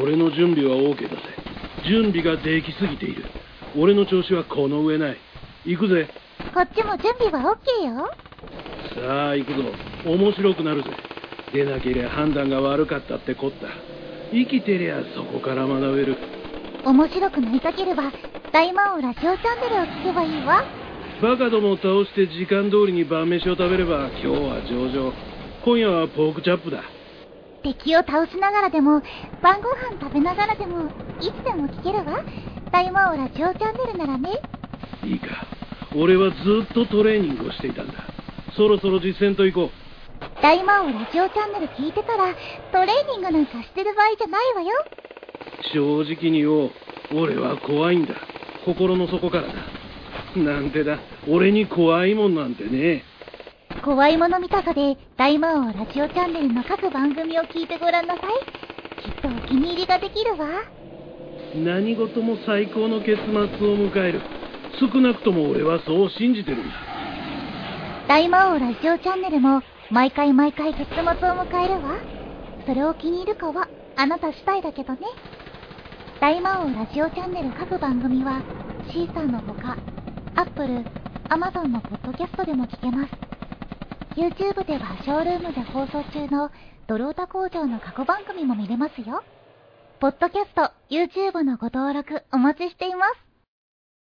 [0.00, 1.33] 俺の準備は OK だぜ
[1.82, 3.24] 準備ができすぎている。
[3.76, 5.16] 俺の調子はこの上ない。
[5.64, 6.08] 行くぜ。
[6.54, 8.10] こっちも準備は OK よ。
[8.94, 9.62] さあ行くぞ。
[10.04, 10.90] 面白くなるぜ。
[11.52, 13.68] 出なけりゃ判断が悪かったってこった。
[14.32, 16.16] 生きてりゃそこから学べる。
[16.84, 18.12] 面白くなりたければ、
[18.52, 20.64] 大魔王ラジオチャンネルを聞けばいいわ。
[21.22, 25.12] バカどもを倒して時間通りに晩飯を食べれば今日は上々。
[25.64, 26.82] 今夜はポークチャップだ
[27.64, 29.02] 敵を倒しながらでも、
[29.42, 32.22] 晩ご飯食べながらでも、いつでも聞けるわ。
[32.70, 34.30] 大魔王ラジオチャンネルならね。
[35.02, 35.46] いいか。
[35.96, 36.36] 俺はず
[36.70, 37.94] っとトレーニングをしていたんだ。
[38.54, 39.70] そろそろ実践と行こ
[40.42, 42.34] 大魔王ラジオチャンネル聞いてたら、
[42.70, 44.68] トレーニングなんかしてる場合じゃないわよ。
[45.62, 46.70] う正直に言おう。
[47.14, 48.14] 俺は怖いんだ。
[48.66, 49.54] 心の底からだ。
[50.36, 50.98] なんてだ。
[51.28, 53.04] 俺に怖いもんなんてね
[53.82, 58.24] 怖いもの見たさで、大魔王ラジオチャンネルの各番組を聞いてごらんなさい。
[59.02, 60.48] きっとお気に入りができるわ。
[61.54, 63.46] 何事も最高の結末を
[63.76, 64.20] 迎える
[64.80, 66.74] 少なくとも俺はそう信じてるんだ
[68.08, 71.94] 大魔王ラジオチャンネルも、毎回毎回結末を迎えるわ。
[72.66, 75.00] それを気に入るかは、あなた次第だけどね。
[76.20, 78.42] 大魔王ラジオチャンネル各番組は、
[78.92, 79.76] シーサーのほか、
[80.36, 80.84] アップル、
[81.28, 83.33] アマゾンのポッドキャストでも聞けます。
[84.16, 86.50] YouTube ではショールームで放送中の
[86.86, 89.24] ドロータ工場の過去番組も見れますよ。
[89.98, 93.06] ポッドキャスト、YouTube のご登録お待ちしていま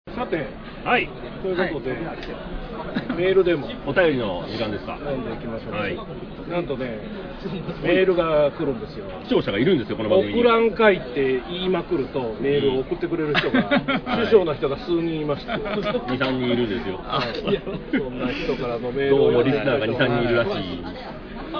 [0.06, 0.14] す。
[0.14, 0.46] さて
[0.84, 1.08] はい
[1.42, 1.96] ということで、
[3.16, 3.68] メールでも。
[3.86, 4.98] お便りの時間ですか？
[4.98, 5.36] 読んでい。
[5.38, 5.96] きましょうか、はい。
[6.48, 7.00] なんとね
[7.82, 9.06] メールが来るんですよ。
[9.24, 10.40] 視聴者がいるんですよこの番組に。
[10.40, 14.26] 送らんかいって言いまくるとメールを送ってくれる人が、はい。
[14.26, 17.00] 師匠な人が数人いました23人いるんですよ。
[17.50, 17.54] い。
[17.54, 17.60] や
[17.92, 20.84] そんな人からのメールをどうもリスナーが23人いるらしい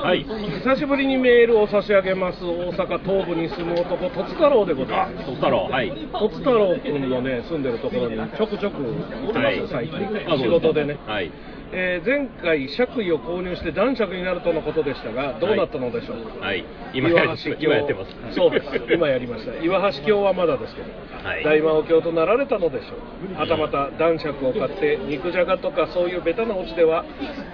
[0.02, 0.24] はい。
[0.24, 2.44] 久しぶりにメールを差し上げます。
[2.44, 5.26] 大阪東部に住む男とつ太郎でございます。
[5.26, 5.90] と太郎はい。
[5.90, 9.98] とつ太郎君のね住んでるところにちょくちょく行ってますよ最近。
[10.28, 10.98] あ仕事でね。
[11.06, 11.30] はい
[11.72, 16.64] えー前回爵位を購入して男爵になるとのことでしたがどうなったのでしょうか、はい。
[16.94, 18.14] 今やり今やってます。
[18.34, 18.66] そうです。
[18.92, 19.62] 今やりました。
[19.62, 20.88] 岩橋教はまだですけど、
[21.28, 21.44] はい。
[21.44, 22.94] 大魔王教となられたのでしょ
[23.34, 23.40] う。
[23.40, 27.04] はたまた男爵を買って肉じゃがとかそういうベタなオチでは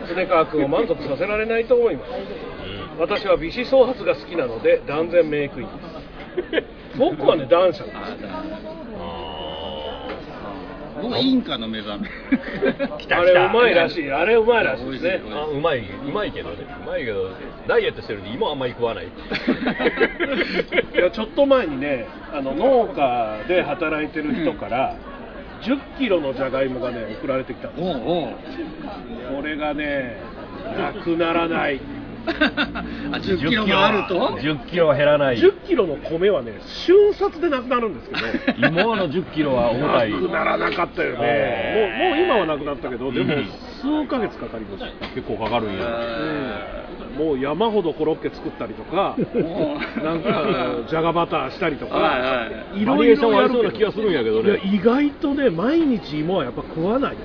[0.08, 2.10] 常川君を満足させられないと思います。
[2.98, 5.68] 私は美思創発が好きなので断然メイクイン
[6.50, 6.98] です。
[6.98, 7.90] 僕はね男爵
[11.02, 12.08] 僕インカの目覚め。
[12.98, 14.10] 来たあれうまいらしい。
[14.10, 15.20] あれうまいらしいですね。
[15.34, 15.80] あうまい。
[15.80, 16.56] うまいけどね。
[16.84, 17.30] うまいけど
[17.66, 19.06] ダイエットしてるんで芋あんまり食わない
[20.94, 24.96] いやちょっと前にねあの農家で働いてる人から
[25.62, 28.32] 1 0キロのじゃがいもがね送られてきたんですおうおう。
[29.36, 30.16] これがね
[30.76, 31.80] なくならない
[33.12, 35.36] あ10キロがあると？10キロは減らない。
[35.36, 38.68] 1 0キロの米はね瞬殺でなくなるんですけど。
[38.68, 40.10] 芋の10キロは重たい。
[40.12, 41.92] なくならなかったよあね。
[41.98, 43.44] ーもうもう今はなくなったけどでもうん。
[43.82, 45.84] 数ヶ月かかりました結構かかるんや。
[45.84, 47.24] うん。
[47.26, 50.44] もう山ほどコロッケ作ったりとかもうなんか
[50.88, 54.50] じゃがバターしたりとか、はいろいバリエーションろやるけどはありそうな気がするんやけどね。
[54.50, 57.12] いや意外とね毎日芋はやっぱ食わない。
[57.12, 57.18] よ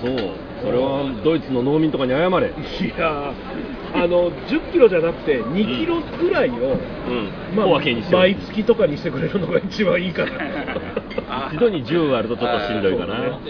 [0.00, 0.16] そう。
[0.60, 2.46] それはドイツの農民とかに謝れ。
[2.48, 2.50] い
[2.98, 3.32] や
[3.94, 7.56] あの10キロじゃなくて2キロぐらいを、うん。
[7.56, 7.66] まあ
[8.10, 10.32] 毎月とかにしてくれるのが一番いいかな
[11.52, 13.40] 一度に10あるとちょっとしんどいかな。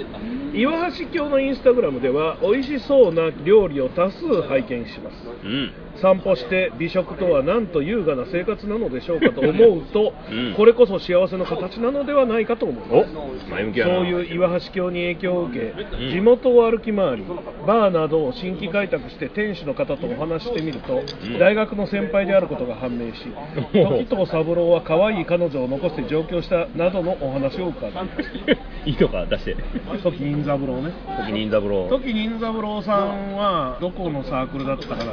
[0.55, 5.17] 岩橋教のインスタグラムでは美味しそうな料理を多数拝見します。
[5.45, 10.55] うん散歩して美食とはなんと優雅な生活なのでしょうかと思うと、うん。
[10.57, 13.95] これこそ幸せの形なのではないかと思いますお前向きやな。
[13.95, 16.11] そういう岩橋教に影響を受け、うん。
[16.11, 17.25] 地元を歩き回り
[17.67, 21.39] バーなどを新規開拓して店主の方とお話してみると、ん。
[21.39, 23.27] 大学の先輩であることが判明し
[23.75, 28.09] お時藤三郎は可愛い彼女を残して上京したなどのお話を伺います。
[28.87, 29.57] いいのか出して。
[30.03, 30.93] 時任三郎ね。
[31.27, 31.89] 時任三郎。
[31.89, 35.13] 時任三郎さんはどこのサークルだったかな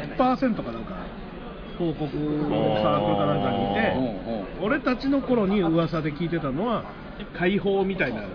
[0.00, 0.96] 10%かなんか
[1.78, 3.92] 広告のサークルかなんかにいて
[4.62, 6.84] 俺たちの頃に噂で聞いてたのは
[7.38, 8.26] 解放みたいなの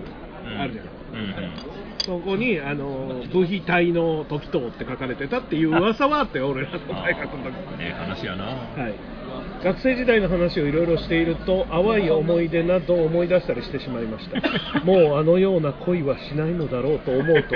[0.60, 1.26] あるじゃん、うん。
[1.26, 1.82] うん。
[2.06, 7.78] そこにあの部費隊の時藤って書かれてたっていう噂はあって俺らの大学の時。
[7.78, 8.46] ね話やな。
[8.46, 14.40] はい、学生時代の話をいろいろしていると淡い思い出などを思い出したりしてしまいました。
[14.84, 17.56] もうあのような恋はしないのだろうと思うと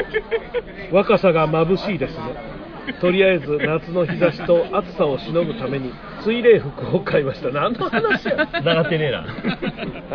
[0.95, 2.19] 若さが眩しいですね
[2.93, 5.91] とりあえず夏の日差しと暑さをしのぐために
[6.23, 7.49] 水冷服を買いました。
[7.49, 8.47] 何の話や。
[8.63, 9.25] 習ってねえな。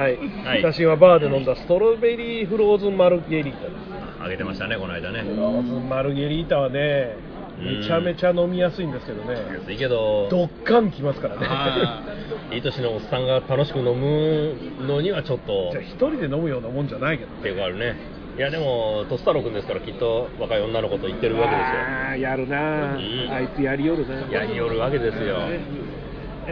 [0.01, 0.63] はい、はい。
[0.63, 3.75] 写真はバーで飲んだストロベリーフローズンマルゲリータです。
[4.23, 5.23] あげてましたねこの間ね。
[5.23, 7.17] フローズンマルゲリータはね
[7.59, 9.35] めちゃめちゃ飲みやすいんですけどね。
[9.63, 10.29] 安いけど。
[10.31, 11.47] ドッカンきますからね。
[11.49, 12.03] あ
[12.53, 14.55] いい年のおっさんが楽しく飲む
[14.87, 15.71] のにはちょっと。
[15.73, 17.97] じゃあ一人で飲むようなもんじゃないけど抵抗あるね
[18.36, 21.81] いやでもトスタロ君ですからきっと若い女の子と言ってるわけですよ。
[21.81, 23.28] ああやるな、うん。
[23.31, 25.48] あいつやりよるなやりよるわけですよ。
[25.48, 25.61] ね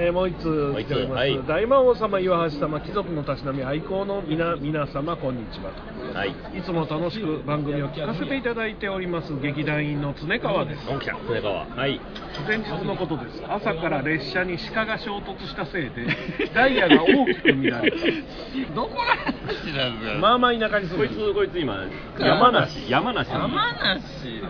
[0.00, 1.46] えーもう一つ来ております、はい。
[1.48, 5.72] 大魔王様岩橋様貴族のたしなみ愛好の皆皆様こんにちは
[6.14, 6.32] はい。
[6.32, 10.86] といつも楽しく番組を聞かせていただいております劇団員の常川です。
[10.86, 11.66] のんきゃ船川。
[11.66, 12.00] はい。
[12.46, 13.42] 前日のことです。
[13.48, 16.06] 朝から列車に鹿が衝突したせいで
[16.54, 17.90] ダイヤが大きく乱れ
[18.74, 21.32] どこの話なんですかまあまあ田舎に住こいんでる。
[21.32, 21.76] つこいつ今
[22.20, 22.88] 山梨。
[22.88, 23.32] 山梨。
[23.32, 24.40] に山梨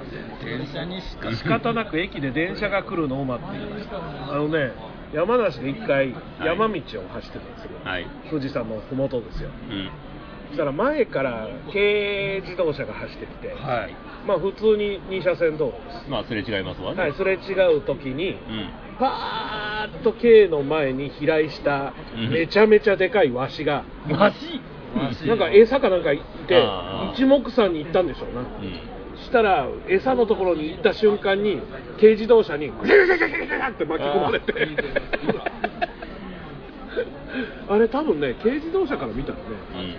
[0.42, 3.96] で電車にしか仕方なく駅で電車が来るのを待っていました。
[4.34, 6.14] あのね山梨で一回
[6.44, 8.06] 山道を走ってたんですよ、はい。
[8.30, 9.50] 富士山の麓ですよ。
[9.70, 9.90] うん。
[10.48, 13.96] そしたら前から軽自動車が走ってきて、はい。
[14.26, 17.02] まあ普通に2車線道路です、まあすれ違いますわね。
[17.02, 18.70] はい、すれ違う時にうん。
[18.98, 22.30] パーッと軽の前に飛来したうん。
[22.30, 24.60] めちゃめちゃでかいワシが、マジ
[25.26, 26.62] なんか餌かなんか行って
[27.14, 28.40] 一目散に行ったんでしょうな。
[28.40, 28.97] うん
[29.28, 31.60] したら餌のところに行った瞬間に
[31.96, 34.54] 軽自動車にグシャグシャグシャグって巻き込まれて
[37.68, 39.44] あれ多分ね軽自動車から見たらね、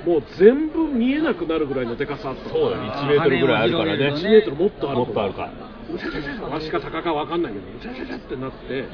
[0.06, 5.52] もう全部見えなくなるぐらいのでかさあったそうだ1メートルぐらいあるからね1メートルもっとあるもっとあるか
[5.94, 8.86] うしゃしゃしゃわしか高かわかんないけどうしゃしゃしゃってなって、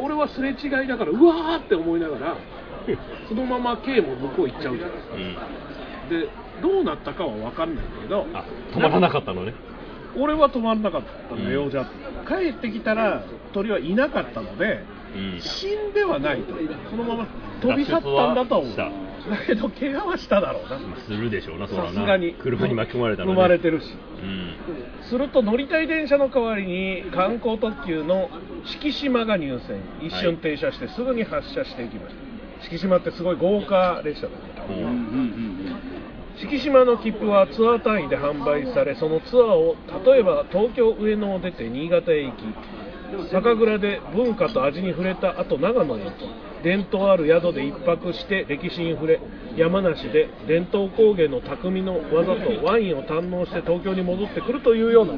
[0.00, 2.36] 俺はすれ違いだからうわーって思いながら
[3.28, 5.16] そのまま K も向こう行っちゃうじゃないですか
[6.08, 9.54] でどうなったかは分かんないんだけどあ止まらなかったのね。
[10.18, 11.70] 俺は止まらなかったんだよ、うん。
[11.70, 11.90] じゃあ。
[12.26, 14.82] 帰ってきたら鳥はいなかったので
[15.14, 15.40] うん。
[15.40, 16.54] 死んではないと。
[16.90, 17.26] そのまま
[17.60, 18.90] 飛び去ったんだとは思うだ
[19.44, 20.78] けど怪我はしただろうな。
[21.04, 22.34] するでしょうなさすがに。
[22.34, 23.86] 車に巻き込まれたら、ね、踏まれてるし。
[24.22, 24.54] うん。
[25.08, 28.30] すると乗りたい電車の代わりに観光特急の
[28.64, 29.80] 四季島が入線。
[30.00, 32.64] 一瞬停車してすぐに発車していきました。
[32.64, 35.55] 四季島ってすごい豪華列車だね多分うん。
[35.55, 35.55] 四
[36.36, 42.44] 季島の切符はツアー単位で販売されそのツアーを例えば東京上野を出て新潟へ行き
[43.30, 46.14] 酒蔵で文化と味に触れた後長野へ行き
[46.62, 49.20] 伝統ある宿で一泊して歴史に触れ
[49.56, 55.14] 山梨で伝統工芸の匠の技とワインを堪能して東京に戻ってくるというような。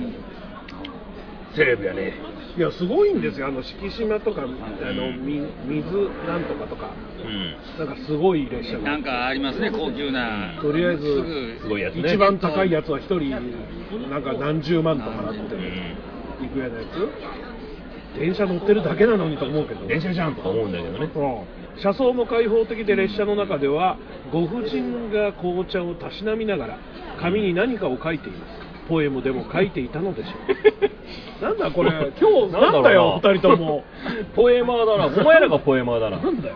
[1.56, 2.14] セレブやね。
[2.56, 3.48] いやすごいんですよ。
[3.48, 6.90] あの四季島とかあのみ水なんとかとか
[7.24, 7.86] うん。
[7.86, 8.84] なんかすごい列車が。
[8.90, 10.58] なんかありますね高級な。
[10.60, 12.12] とりあえずすぐすごいやつね。
[12.12, 16.44] 一番高いやつは一人なんか何十万とか払ってうん。
[16.44, 18.18] いくやなやつ。
[18.18, 21.10] 電車乗ってるだけなのにと思うけど電車じゃんとか思うんだけどね。
[21.14, 21.80] うん。
[21.80, 23.98] 車窓も開放的で列車の中では
[24.32, 26.78] ご婦人が紅茶をたしなみながら
[27.20, 30.88] 紙に何かを書いていますポエムでも書いていたのでしょう。
[31.40, 31.90] なんだこれ？
[32.20, 33.84] 今日なんだよ二人とも。
[34.34, 35.06] ポエマーだな。
[35.06, 36.18] お前らがポエマーだな。
[36.18, 36.54] なんだよ。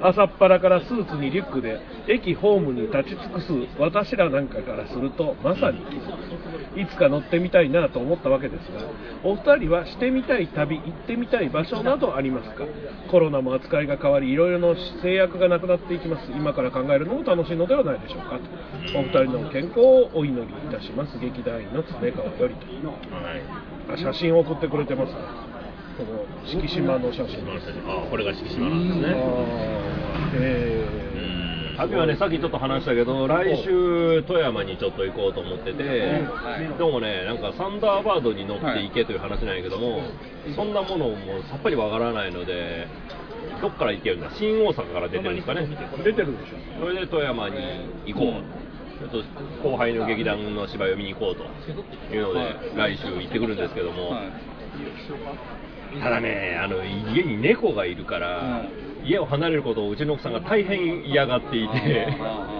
[0.00, 1.78] 朝っぱらからスーツにリュックで
[2.08, 5.78] 駅ホームに立ち尽くす私らなんかからするとまさに
[6.80, 8.80] いつか乗ってみたいなと思ったわけですが
[9.24, 12.64] お二人はしてみたい旅行ってみたい場所などありますか？
[13.10, 16.30] コロナも扱いが変わりいろいろな制約がなくなっていきます。
[16.36, 18.38] 今から考えるのも楽しいのではないでしょうか。
[18.92, 21.18] とお二人の健康をお祈りいたします。
[21.18, 22.12] 劇団員の常川よ
[22.48, 25.18] りとはい写真を送ってくれてますね
[25.98, 27.42] この四季島の写真
[27.86, 29.14] あこれが敷島なんですねー
[30.34, 31.08] え
[31.78, 40.02] 旅はねさっきちょっと話したけど来週富山にちょっと行こうと思ってて、はいでもねなんかサンダーバードに乗って行けという話なんやけども、
[40.56, 42.88] そんなものもさっぱりわからないので
[43.62, 45.68] どっから行けるんだ新大阪から出てるんですかね
[46.02, 47.56] 出てるでしょそれで富山に
[48.06, 48.42] 行こう、
[48.98, 49.22] ちょっと
[49.62, 51.44] 後輩の劇団の芝居を見に行こうと
[52.14, 56.00] いうので、来週行ってくるんですけども、はい。
[56.02, 58.66] ただねあの家に猫がいるから、
[59.04, 62.57] 家を離れることをうちの奥さんが大変嫌がっていて、あ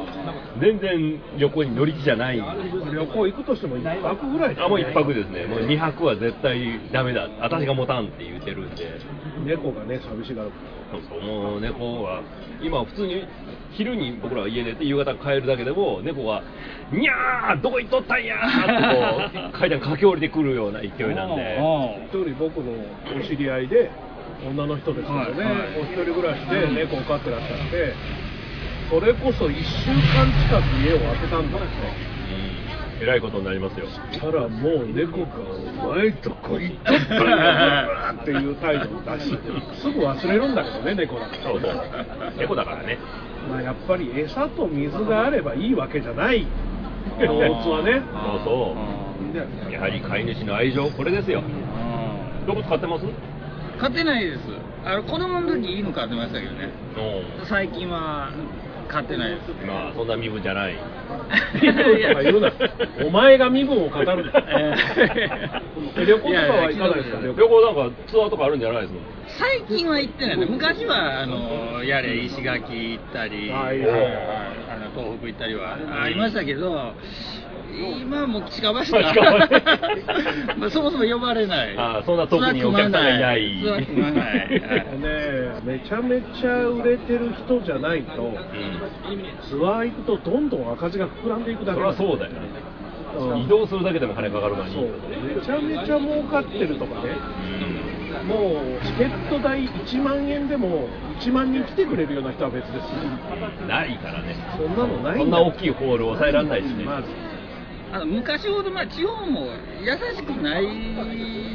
[0.60, 2.38] 全然旅行に乗り気じゃない。
[2.38, 4.64] 旅行行くとしても1泊ぐらいですね。
[4.64, 5.46] あもう一泊ですね。
[5.46, 7.28] もう2泊は絶対ダメだ。
[7.40, 9.00] 私が持たんって言ってるんで。
[9.44, 10.50] 猫がね寂しがる
[10.90, 11.22] そうそう。
[11.22, 12.22] もう猫は
[12.62, 13.24] 今普通に
[13.72, 16.42] 昼に僕らは家出て夕方帰るだけでも猫が
[16.90, 17.60] 「にゃー！
[17.60, 21.58] どこ行っとったんやー!」ってこう階段駆け下りてくるような勢いなんで。
[22.12, 22.72] 一人僕の
[23.16, 23.90] お知り合いで
[24.48, 25.68] 女の人ですけどね、はいはい。
[25.80, 27.94] お一人暮らしで猫を飼ってらっしゃって
[28.90, 31.60] それこそ1週間近く家を空けたんですよ
[33.00, 33.02] うん。
[33.02, 33.86] えらいことになりますよ。
[34.18, 35.26] たらもう猫が
[35.86, 39.38] 「お前どこ行っとったんや!」っていう態度を出して
[39.74, 41.72] すぐ忘れるんだけどね猫だからそうそう
[42.38, 42.98] 猫だからね。
[43.50, 46.46] まあ、やっぱり餌と水があればいいわけじゃない。
[47.20, 48.02] 動物はね。
[48.12, 48.76] そうそ
[49.68, 49.72] う。
[49.72, 51.42] やはり飼い主の愛情これですよ。
[52.46, 53.04] 動物飼ってます？
[53.78, 54.40] 飼ってないです。
[54.84, 56.70] あの子供の時犬飼ってましたけどね。
[56.96, 58.30] う最近は
[58.88, 60.76] 飼ってないですんまあそんな身分じゃない。
[61.60, 61.76] 身分
[62.08, 62.52] とか言うな。
[63.06, 67.18] お前が身分を語るなえー旅行とかはいかがですか？
[67.18, 67.60] いやいや旅行。
[67.60, 69.00] なんかツアーとかあるんじゃないですか
[69.38, 70.38] 最近は行ってない。
[70.38, 74.00] ね昔はあのやれ石垣行ったり、はいはい。
[74.70, 76.94] あの東北行ったりはありましたけど
[77.70, 78.98] 今はもう近場しか
[80.56, 81.76] まあそもそも呼ばれない。
[81.76, 83.60] あーそんな遠くにお客さんがいない。
[83.62, 84.50] ツアー組まないはい
[85.00, 88.36] ねめちゃめちゃ売れてる人じゃないとうん。
[89.48, 92.32] ツアー行くとどんどん赤字が膨らんでいくだけそりゃそうだよ。
[92.32, 92.38] ね
[93.18, 93.38] うん。
[93.42, 94.74] 移動するだけでも金かかるのに。
[94.74, 94.84] そう。
[95.40, 97.16] めちゃめちゃ儲かってるとかね。
[98.24, 100.88] もうチケット代1万円でも
[101.20, 102.84] 1万人来てくれるような人は別です。
[103.68, 104.34] ないからね。
[104.56, 106.84] そんなのないんだそんな大きいホールを抑えられないしね。
[106.84, 107.08] まず
[107.90, 109.46] あの昔ほどまあ地方も
[109.80, 110.64] 優しくない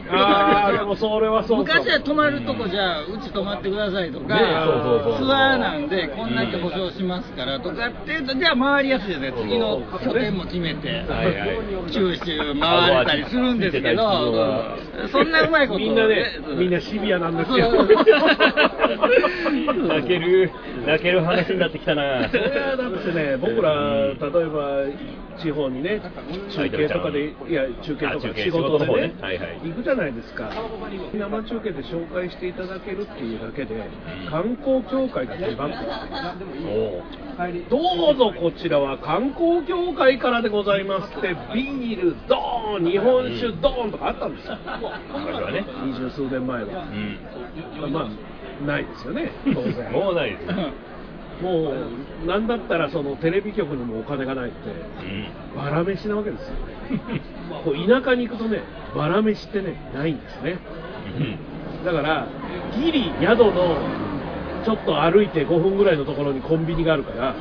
[0.10, 11.60] ああでもそれはそうか昔は泊まるとこじゃあうち泊まってくださいとか、ねそうそうそうツアーなんでこんだけ保証しますからとかっていうとじゃあ回りやすいですか次の拠点も決めてはいはい。
[11.92, 14.04] 九州回れたりするんですけど
[14.94, 17.72] うんそんなうまいことみんなねみんなシビアなんですよ。
[19.88, 20.52] 泣ける
[20.86, 22.30] 泣ける話になってきたな。
[22.30, 23.74] それはだってね、僕ら、
[24.08, 26.02] 例えば地方にね、
[26.50, 29.08] 中継とかで、いや、中継とか仕事で仕事の方ね。
[29.08, 30.50] ねはいはい、行くじゃないですか、
[31.14, 33.82] 生中継で紹介していただけるっていうだけで、
[34.30, 35.78] 観光協会が出番って
[37.70, 37.78] ど
[38.12, 44.58] うぞこちらは観光協会からでございますって、ビールドーン、日本酒ドーンとかあったんですよ、
[45.14, 45.66] 昔はね。
[45.86, 46.70] 二十数年前は。
[47.84, 47.92] うん。
[47.92, 49.92] まあ、ないですよね、当然。
[49.92, 50.46] もうないです。
[50.46, 50.56] よ
[51.42, 51.74] も
[52.24, 54.72] う、なんだったらそのテレビ局にもお金がないって、う
[55.10, 56.56] んバラ飯なわけですよ。
[57.64, 58.62] こう田舎に行くとね、
[58.96, 60.58] バラ飯ってね、ないんですね。
[61.86, 62.28] だから、
[62.76, 63.78] ギリ宿の
[64.66, 67.36] ちょっと歩いて5分ぐらいのところにコンビニがあるから、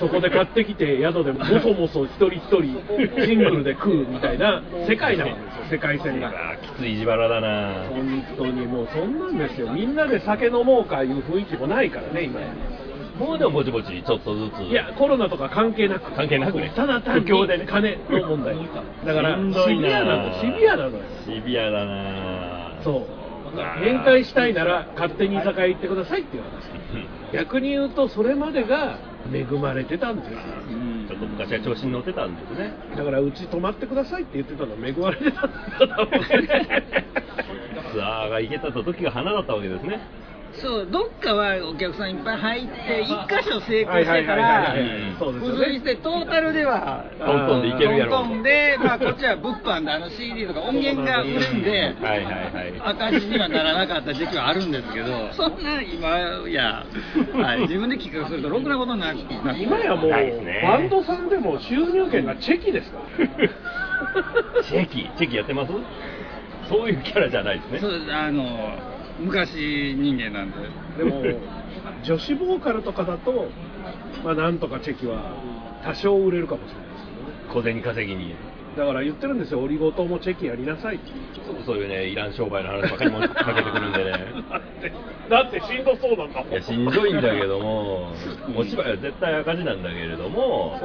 [0.00, 6.32] そこで買ってきて宿でもそもそ一人一人シングルで食うみたいな世界なわけですよ、世界線が。
[6.60, 9.68] きつい自腹だな本当にもうそんなんですよ。
[9.72, 12.40] みんなで酒飲もうかいう雰囲気もないからね、今。
[13.18, 16.12] もうでもぼちぼちちょっとずついや、コロナとか関係なく。
[16.12, 17.26] 関係なくねただ単に
[17.66, 18.56] 金の問題。
[19.06, 21.04] だから、シビアなの、シビアなのよ。
[21.24, 23.24] シビアだなそう。
[23.80, 26.74] 宴会したいなら、勝手に居酒屋行ってくださいっていう話。
[27.32, 28.98] 逆に言うと、それまでが
[29.32, 30.38] 恵まれてたんですよ。
[31.08, 35.50] ちょっと昔は調子に乗ってたんですねだから、うち泊まってくださいって言ってたのは恵まれてたん
[35.88, 36.84] だと思うね。
[37.92, 40.00] ツアーが行けた時が花だったわけですね
[40.60, 48.18] そうどっかはお客さんいっぱい入って一箇所成功してたはいはいはいら付随してトータルではトントンでいけるやろ。
[48.18, 52.80] トントンで、まあ、こっちは物販であの CD とか音源が売るんではいはいはい。
[52.82, 56.08] 赤字にはならなかった時期はあるんですけどそんな今
[56.48, 56.84] や、
[57.34, 59.18] はい、自分で企画するとろくなことなく
[59.58, 60.60] 今やもう、ね。
[60.62, 64.62] バンドさんでも収入権がチェキですから。
[64.64, 65.72] チェキチェキやってます？
[66.68, 67.78] そういうキャラじゃないですね。
[67.80, 70.56] そうあの昔人間なんで。
[70.98, 71.22] でも、
[72.02, 73.48] 女子ボーカルとかだと、
[74.24, 75.36] まあ、なんとかチェキは
[75.84, 77.74] 多少売れるかもしれないですけどね。
[77.74, 78.34] 小銭稼ぎに。
[78.76, 80.96] だから言ってるんですよ、オリゴ糖もチェキやりなさい。
[80.96, 81.12] って。
[81.46, 84.10] そうそういうねいらん商売の話ばかりもかけてくるんでね。
[84.50, 84.92] だって、
[85.30, 86.52] だってしんどそうなんだもん。
[86.52, 88.12] いやしんどいんだけども
[88.56, 90.80] お芝居は絶対赤字なんだけれども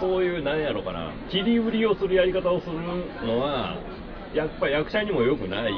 [0.00, 1.10] そういうなんやろかな。
[1.28, 2.76] 切り売りをするやり方をする
[3.26, 3.76] のは
[4.34, 5.74] やっぱ役者にも良くない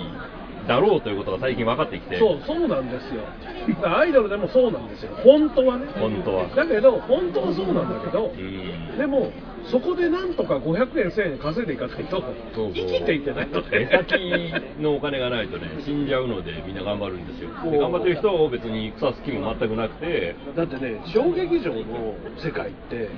[0.68, 2.18] だろうということが最近分かってきて。
[2.18, 3.22] そうそうなんですよ。
[3.82, 5.12] アイドルでもそうなんですよ。
[5.24, 5.86] 本当はね。
[5.98, 6.46] 本当は。
[6.54, 8.98] だけど本当はそうなんだけど、うん。
[8.98, 9.32] でも
[9.64, 12.22] そこでなんとか500円1000円稼いでいかないと
[12.54, 13.78] 生きていけないので。
[13.78, 17.48] 目先のお金がないとね死んじゃうのでみんな頑張るんですよ。
[17.70, 23.08] で頑張ってる人を別に腐す気も全くなくてだってね小劇場の世界って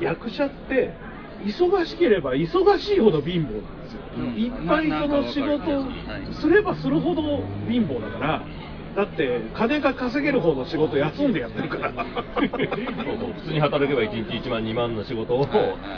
[0.00, 0.92] 役者って
[1.44, 4.24] 忙しければ忙しいほど貧乏なんですよ、うん。
[4.36, 5.84] いっぱいその仕事を
[6.40, 7.22] すればするほど
[7.68, 8.44] 貧乏だから
[8.96, 11.92] だって金が稼げるほど仕事休んでやってるから。
[11.92, 12.48] そう
[13.18, 13.32] そう。
[13.32, 15.46] 普通に働けば1日1万2万の仕事をは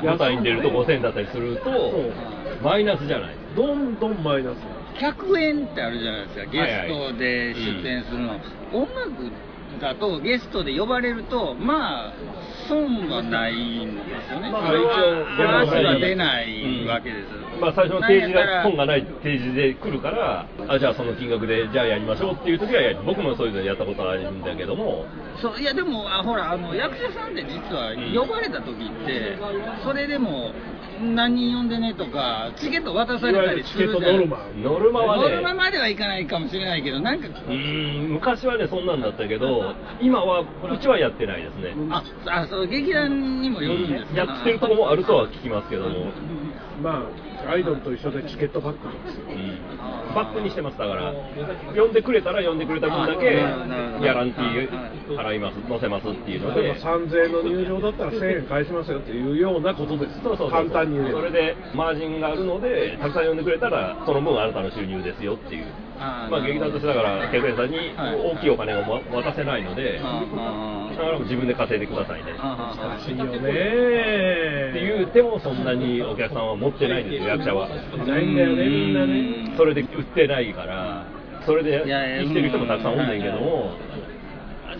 [0.03, 0.07] い。
[0.07, 1.71] 舞台に出ると5000円だったりすると
[2.63, 3.37] マイナスじゃない。
[3.57, 4.59] どんどんマイナス。
[5.01, 6.45] 100円ってあるじゃないですか。
[6.53, 8.39] ゲストで出演するの、
[8.73, 9.33] 音楽
[9.83, 12.15] だとゲストで呼ばれるとまあ
[12.69, 25.05] 損はないんですよね、まあ一応話は出ないわけです、まあ、最初の提示が本がない提示で来るからあじゃあその金額でじゃあやりましょうっていう時はやる僕もそういうのやったことあるんだけども。
[25.43, 29.37] そういやでもあほらあの役者さんって実はうん呼ばれた時って、
[29.83, 30.53] それでも
[31.01, 34.39] 何人呼んでねとかチケット渡されたりゆるチケットするじゃないノルマ。
[34.57, 35.23] ノルマはね。
[35.23, 40.47] ノルマまではいかないかもしれないけどなんかうーん昔はねそんなんだったけど今はう
[40.79, 41.75] ちはやってないですね。
[41.91, 46.13] ああそう劇団にもよるんですやってるとこもあるとは聞きますけども、
[46.83, 49.25] まあアイドルと一緒でチケットバックなんですよ。
[49.29, 51.13] うん、バックにしてますだから。
[51.77, 60.21] 呼んでくれたら呼んでくれた分だけギャランティー払います載せますっていうの例えでば3000円の入場だったら1000円返しますよっていうようなことです。
[60.23, 60.51] そうそう。
[60.51, 61.21] 簡単に言えば。
[61.21, 65.67] それでマージンがあるのでたくさん呼んでくれたらその分あなたの収入ですよっていう
[66.31, 68.17] まあ劇団としてだから客演さんにはい。
[68.17, 72.33] 大きいお金をも渡せないのでああだから自分で稼いでくださいね。
[72.99, 73.43] しいよねっ
[74.75, 77.69] て言うてもそんなにお客さんは持ってないんですよ役者は。
[77.69, 81.05] ないんだよねみんなねそれで売ってないから
[81.47, 83.73] それで生きてる人もたくさんおんねんけども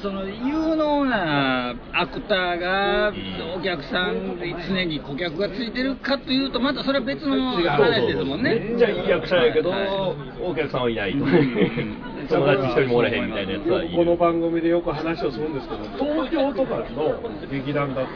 [0.03, 3.43] その有能なアクターがうん。
[3.61, 8.55] お客さんで常に顧客がついてるかというとまたそれは別の違う話ですもんね。
[8.59, 10.43] めっちゃいい役者やけど、はい。
[10.43, 11.25] お客さんはいないと。
[12.29, 13.95] 友達一人もおれへんみたいなやつはいる。
[13.95, 17.21] よくこの番組でよく話をするんですけど東京とかの
[17.51, 18.09] 劇団だと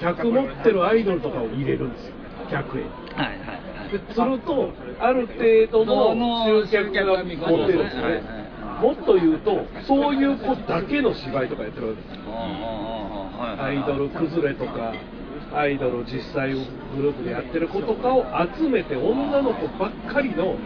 [0.00, 2.14] 客持ってるアイドルとかを入れるんですよ。
[2.50, 2.84] 客演
[3.16, 3.92] はいはいはい。
[3.92, 8.49] でするとある程度の集客が持ってるんですよね
[8.80, 12.02] もっと言うとそういう子だけの芝居とかやってるわけ。
[12.02, 12.20] ですよ
[13.62, 14.94] アイドル崩れとか
[15.52, 18.24] アイドル実際グループでやってる子とかを
[18.56, 20.56] 集めて女の子ばっかりの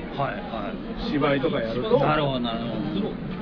[1.10, 1.98] 芝居とかやると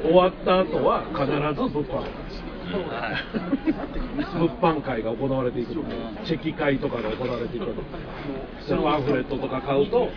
[0.02, 1.32] 終わった後は必ず
[1.68, 5.88] 物販なんです物販会が行われていくの。
[5.88, 5.94] で
[6.24, 7.82] チェキ会とかが行われていくので
[8.66, 10.08] そのパンフレットとか買うと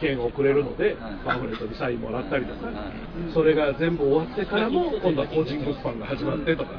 [0.00, 2.70] 券をくれるのでパンフレットにサインもらったりとか
[3.32, 6.70] それが全部終わってからも今度は個人物販が始まってとか。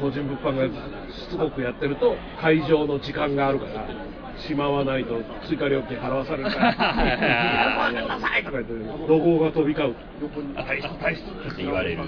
[0.00, 0.66] 個人物販が
[1.12, 3.88] しつこくやってると会場の時間があるから
[4.40, 8.72] しまわないと追加料金払わされるから「ごめんなさい!」とか言って
[9.08, 9.94] 怒号が飛び交う。
[10.54, 11.98] 大した大したって言われる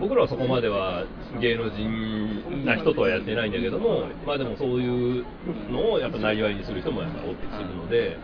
[0.00, 1.04] 僕らはそこまでは
[1.40, 5.24] 芸能人な人とはやってないんだけどもまあでもそういう
[5.70, 8.16] のをやっぱなりわいにする人もやっぱおってするので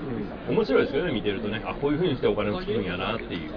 [0.48, 1.60] 面白いですよね見てるとね。
[1.64, 3.50] あこういうふうにしてお金を作るんやなっていう。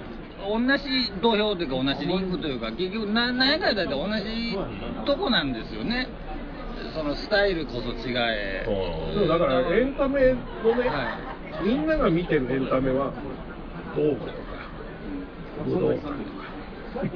[0.46, 0.84] 同じ
[1.22, 4.58] 土俵というか同じリングというか結局な何やかんやだって同じ
[5.06, 6.10] とこなんですよね
[6.94, 8.64] そのスタイルこそ違え。
[9.16, 10.38] そうだからエンタメの
[10.76, 11.18] ね、は
[11.64, 13.12] みんなが見てるエンタメは
[13.96, 14.32] ドームとか。
[15.66, 16.14] 武道館とか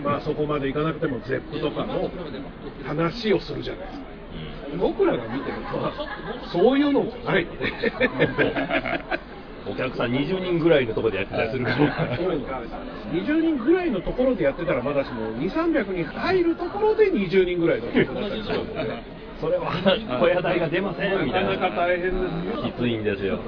[0.03, 2.09] まあそこまでいかなくてもゼップとかの
[2.85, 4.05] 話をするじゃないですか。
[4.79, 5.93] 僕らが見てるのは
[6.51, 9.03] そういうのじゃないのね
[9.69, 12.17] お客さん20人ぐらいのところでやってたりするから。
[13.11, 19.71] 20人ぐらいのところでやってたらまだしも2300人入るところで20人ぐらいの曲だったりするのでそれは
[20.19, 21.25] 小屋代が出ません。
[21.25, 22.63] みたいななかなか大変ですよ。
[22.63, 23.39] きついんですよ。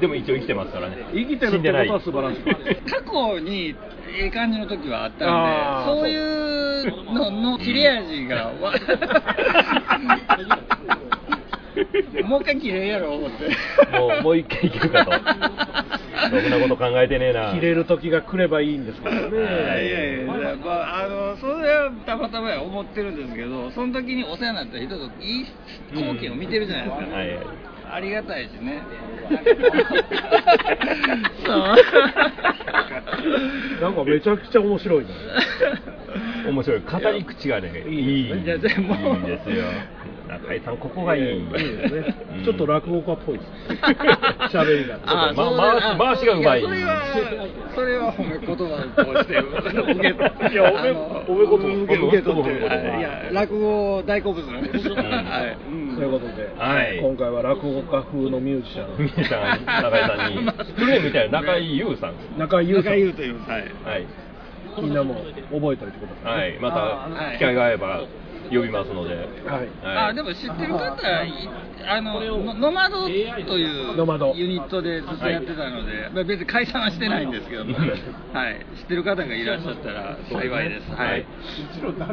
[0.00, 0.96] でも一応生きてますからね。
[1.12, 1.88] 生きてる死んでない。
[1.88, 2.80] ってことは素晴らしい。
[2.90, 3.74] 過去に
[4.08, 5.28] ええ感じの時はあったん
[5.94, 6.08] でそう。
[6.08, 8.72] いうのの切れ味がわ
[12.24, 13.12] もう一回切れんやろ。
[13.12, 13.48] 思って
[13.98, 15.10] もうもう一回いけるかと。
[16.30, 17.52] ろくなこと考えてねえな。
[17.52, 19.38] 切れる時が来ればいいんですけどね。
[19.38, 20.26] いやいやい。
[20.50, 25.46] や、まあ、あのそれはたまたまや思ってるんですけどその時にお世話になった人といい
[25.92, 27.38] 光景を見てるじゃないですか、はいはい。
[27.92, 28.82] ありがたいしね。
[31.44, 31.56] そう。
[33.80, 35.10] なんかめちゃくちゃ面白いね。
[36.48, 36.80] 面白い。
[36.80, 38.30] 語り口がねいいいい。
[38.30, 39.64] いんですよ
[40.30, 41.58] 中井さんここがいい、いいで
[41.88, 42.14] すね。
[42.36, 43.50] うんちょっと落語家っぽいです
[44.56, 44.98] 喋りが。
[45.04, 46.62] あま回し回しがうまい。
[46.62, 49.38] やそれはそれは褒め言葉 として。
[49.38, 50.08] 受け
[50.52, 53.34] いや褒め言葉受け取って。
[53.34, 55.56] 落語大好物なんですはい。
[55.70, 55.96] うん。
[55.96, 56.98] ということで、はい。
[57.00, 59.04] 今回は落語家風のミュージシャン。
[59.04, 61.02] ミュさん中井さんに。
[61.04, 62.14] みたいな中井優さん。
[62.38, 62.84] 中井優さん。
[62.84, 63.64] 中井優というはい。
[63.84, 64.06] はい、
[64.80, 67.32] みんなも覚えておいてください、はい、まはい。
[67.32, 68.00] た機会が合えば
[68.50, 69.26] 呼びますので、はい。
[69.82, 71.48] はい、あでも知ってる方い
[71.86, 74.34] あののノマドというノマド。
[74.34, 77.76] ユニットでずっとやってたので、まあ別に解散はしてないんですけども、
[78.34, 80.90] はい、知ってる方がいらっしゃったら幸いです。
[80.92, 81.24] はい。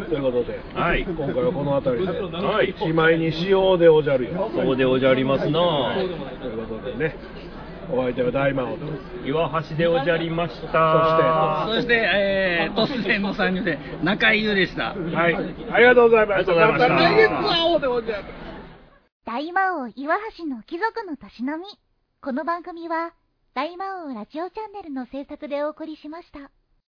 [0.10, 1.04] ということで、はい。
[1.04, 2.74] 今回はこの辺りで、はい。
[2.78, 4.52] しまいにしようでおじゃるよ。
[4.54, 7.16] そうでおじゃりますなということでね
[7.92, 8.86] お相手は大魔王と
[9.26, 14.94] 岩橋でおじゃりましたそして、えー、突然の参入で中井優でした。
[14.94, 15.36] はい
[15.72, 18.24] ありがとうございましたありがとうございました来月会おうでおじゃる
[19.28, 21.66] 大魔王岩橋の貴族のたしなみ。
[22.22, 23.14] この番組は、
[23.54, 26.50] 大魔王ラジオチャンネルの制作でお送りしました。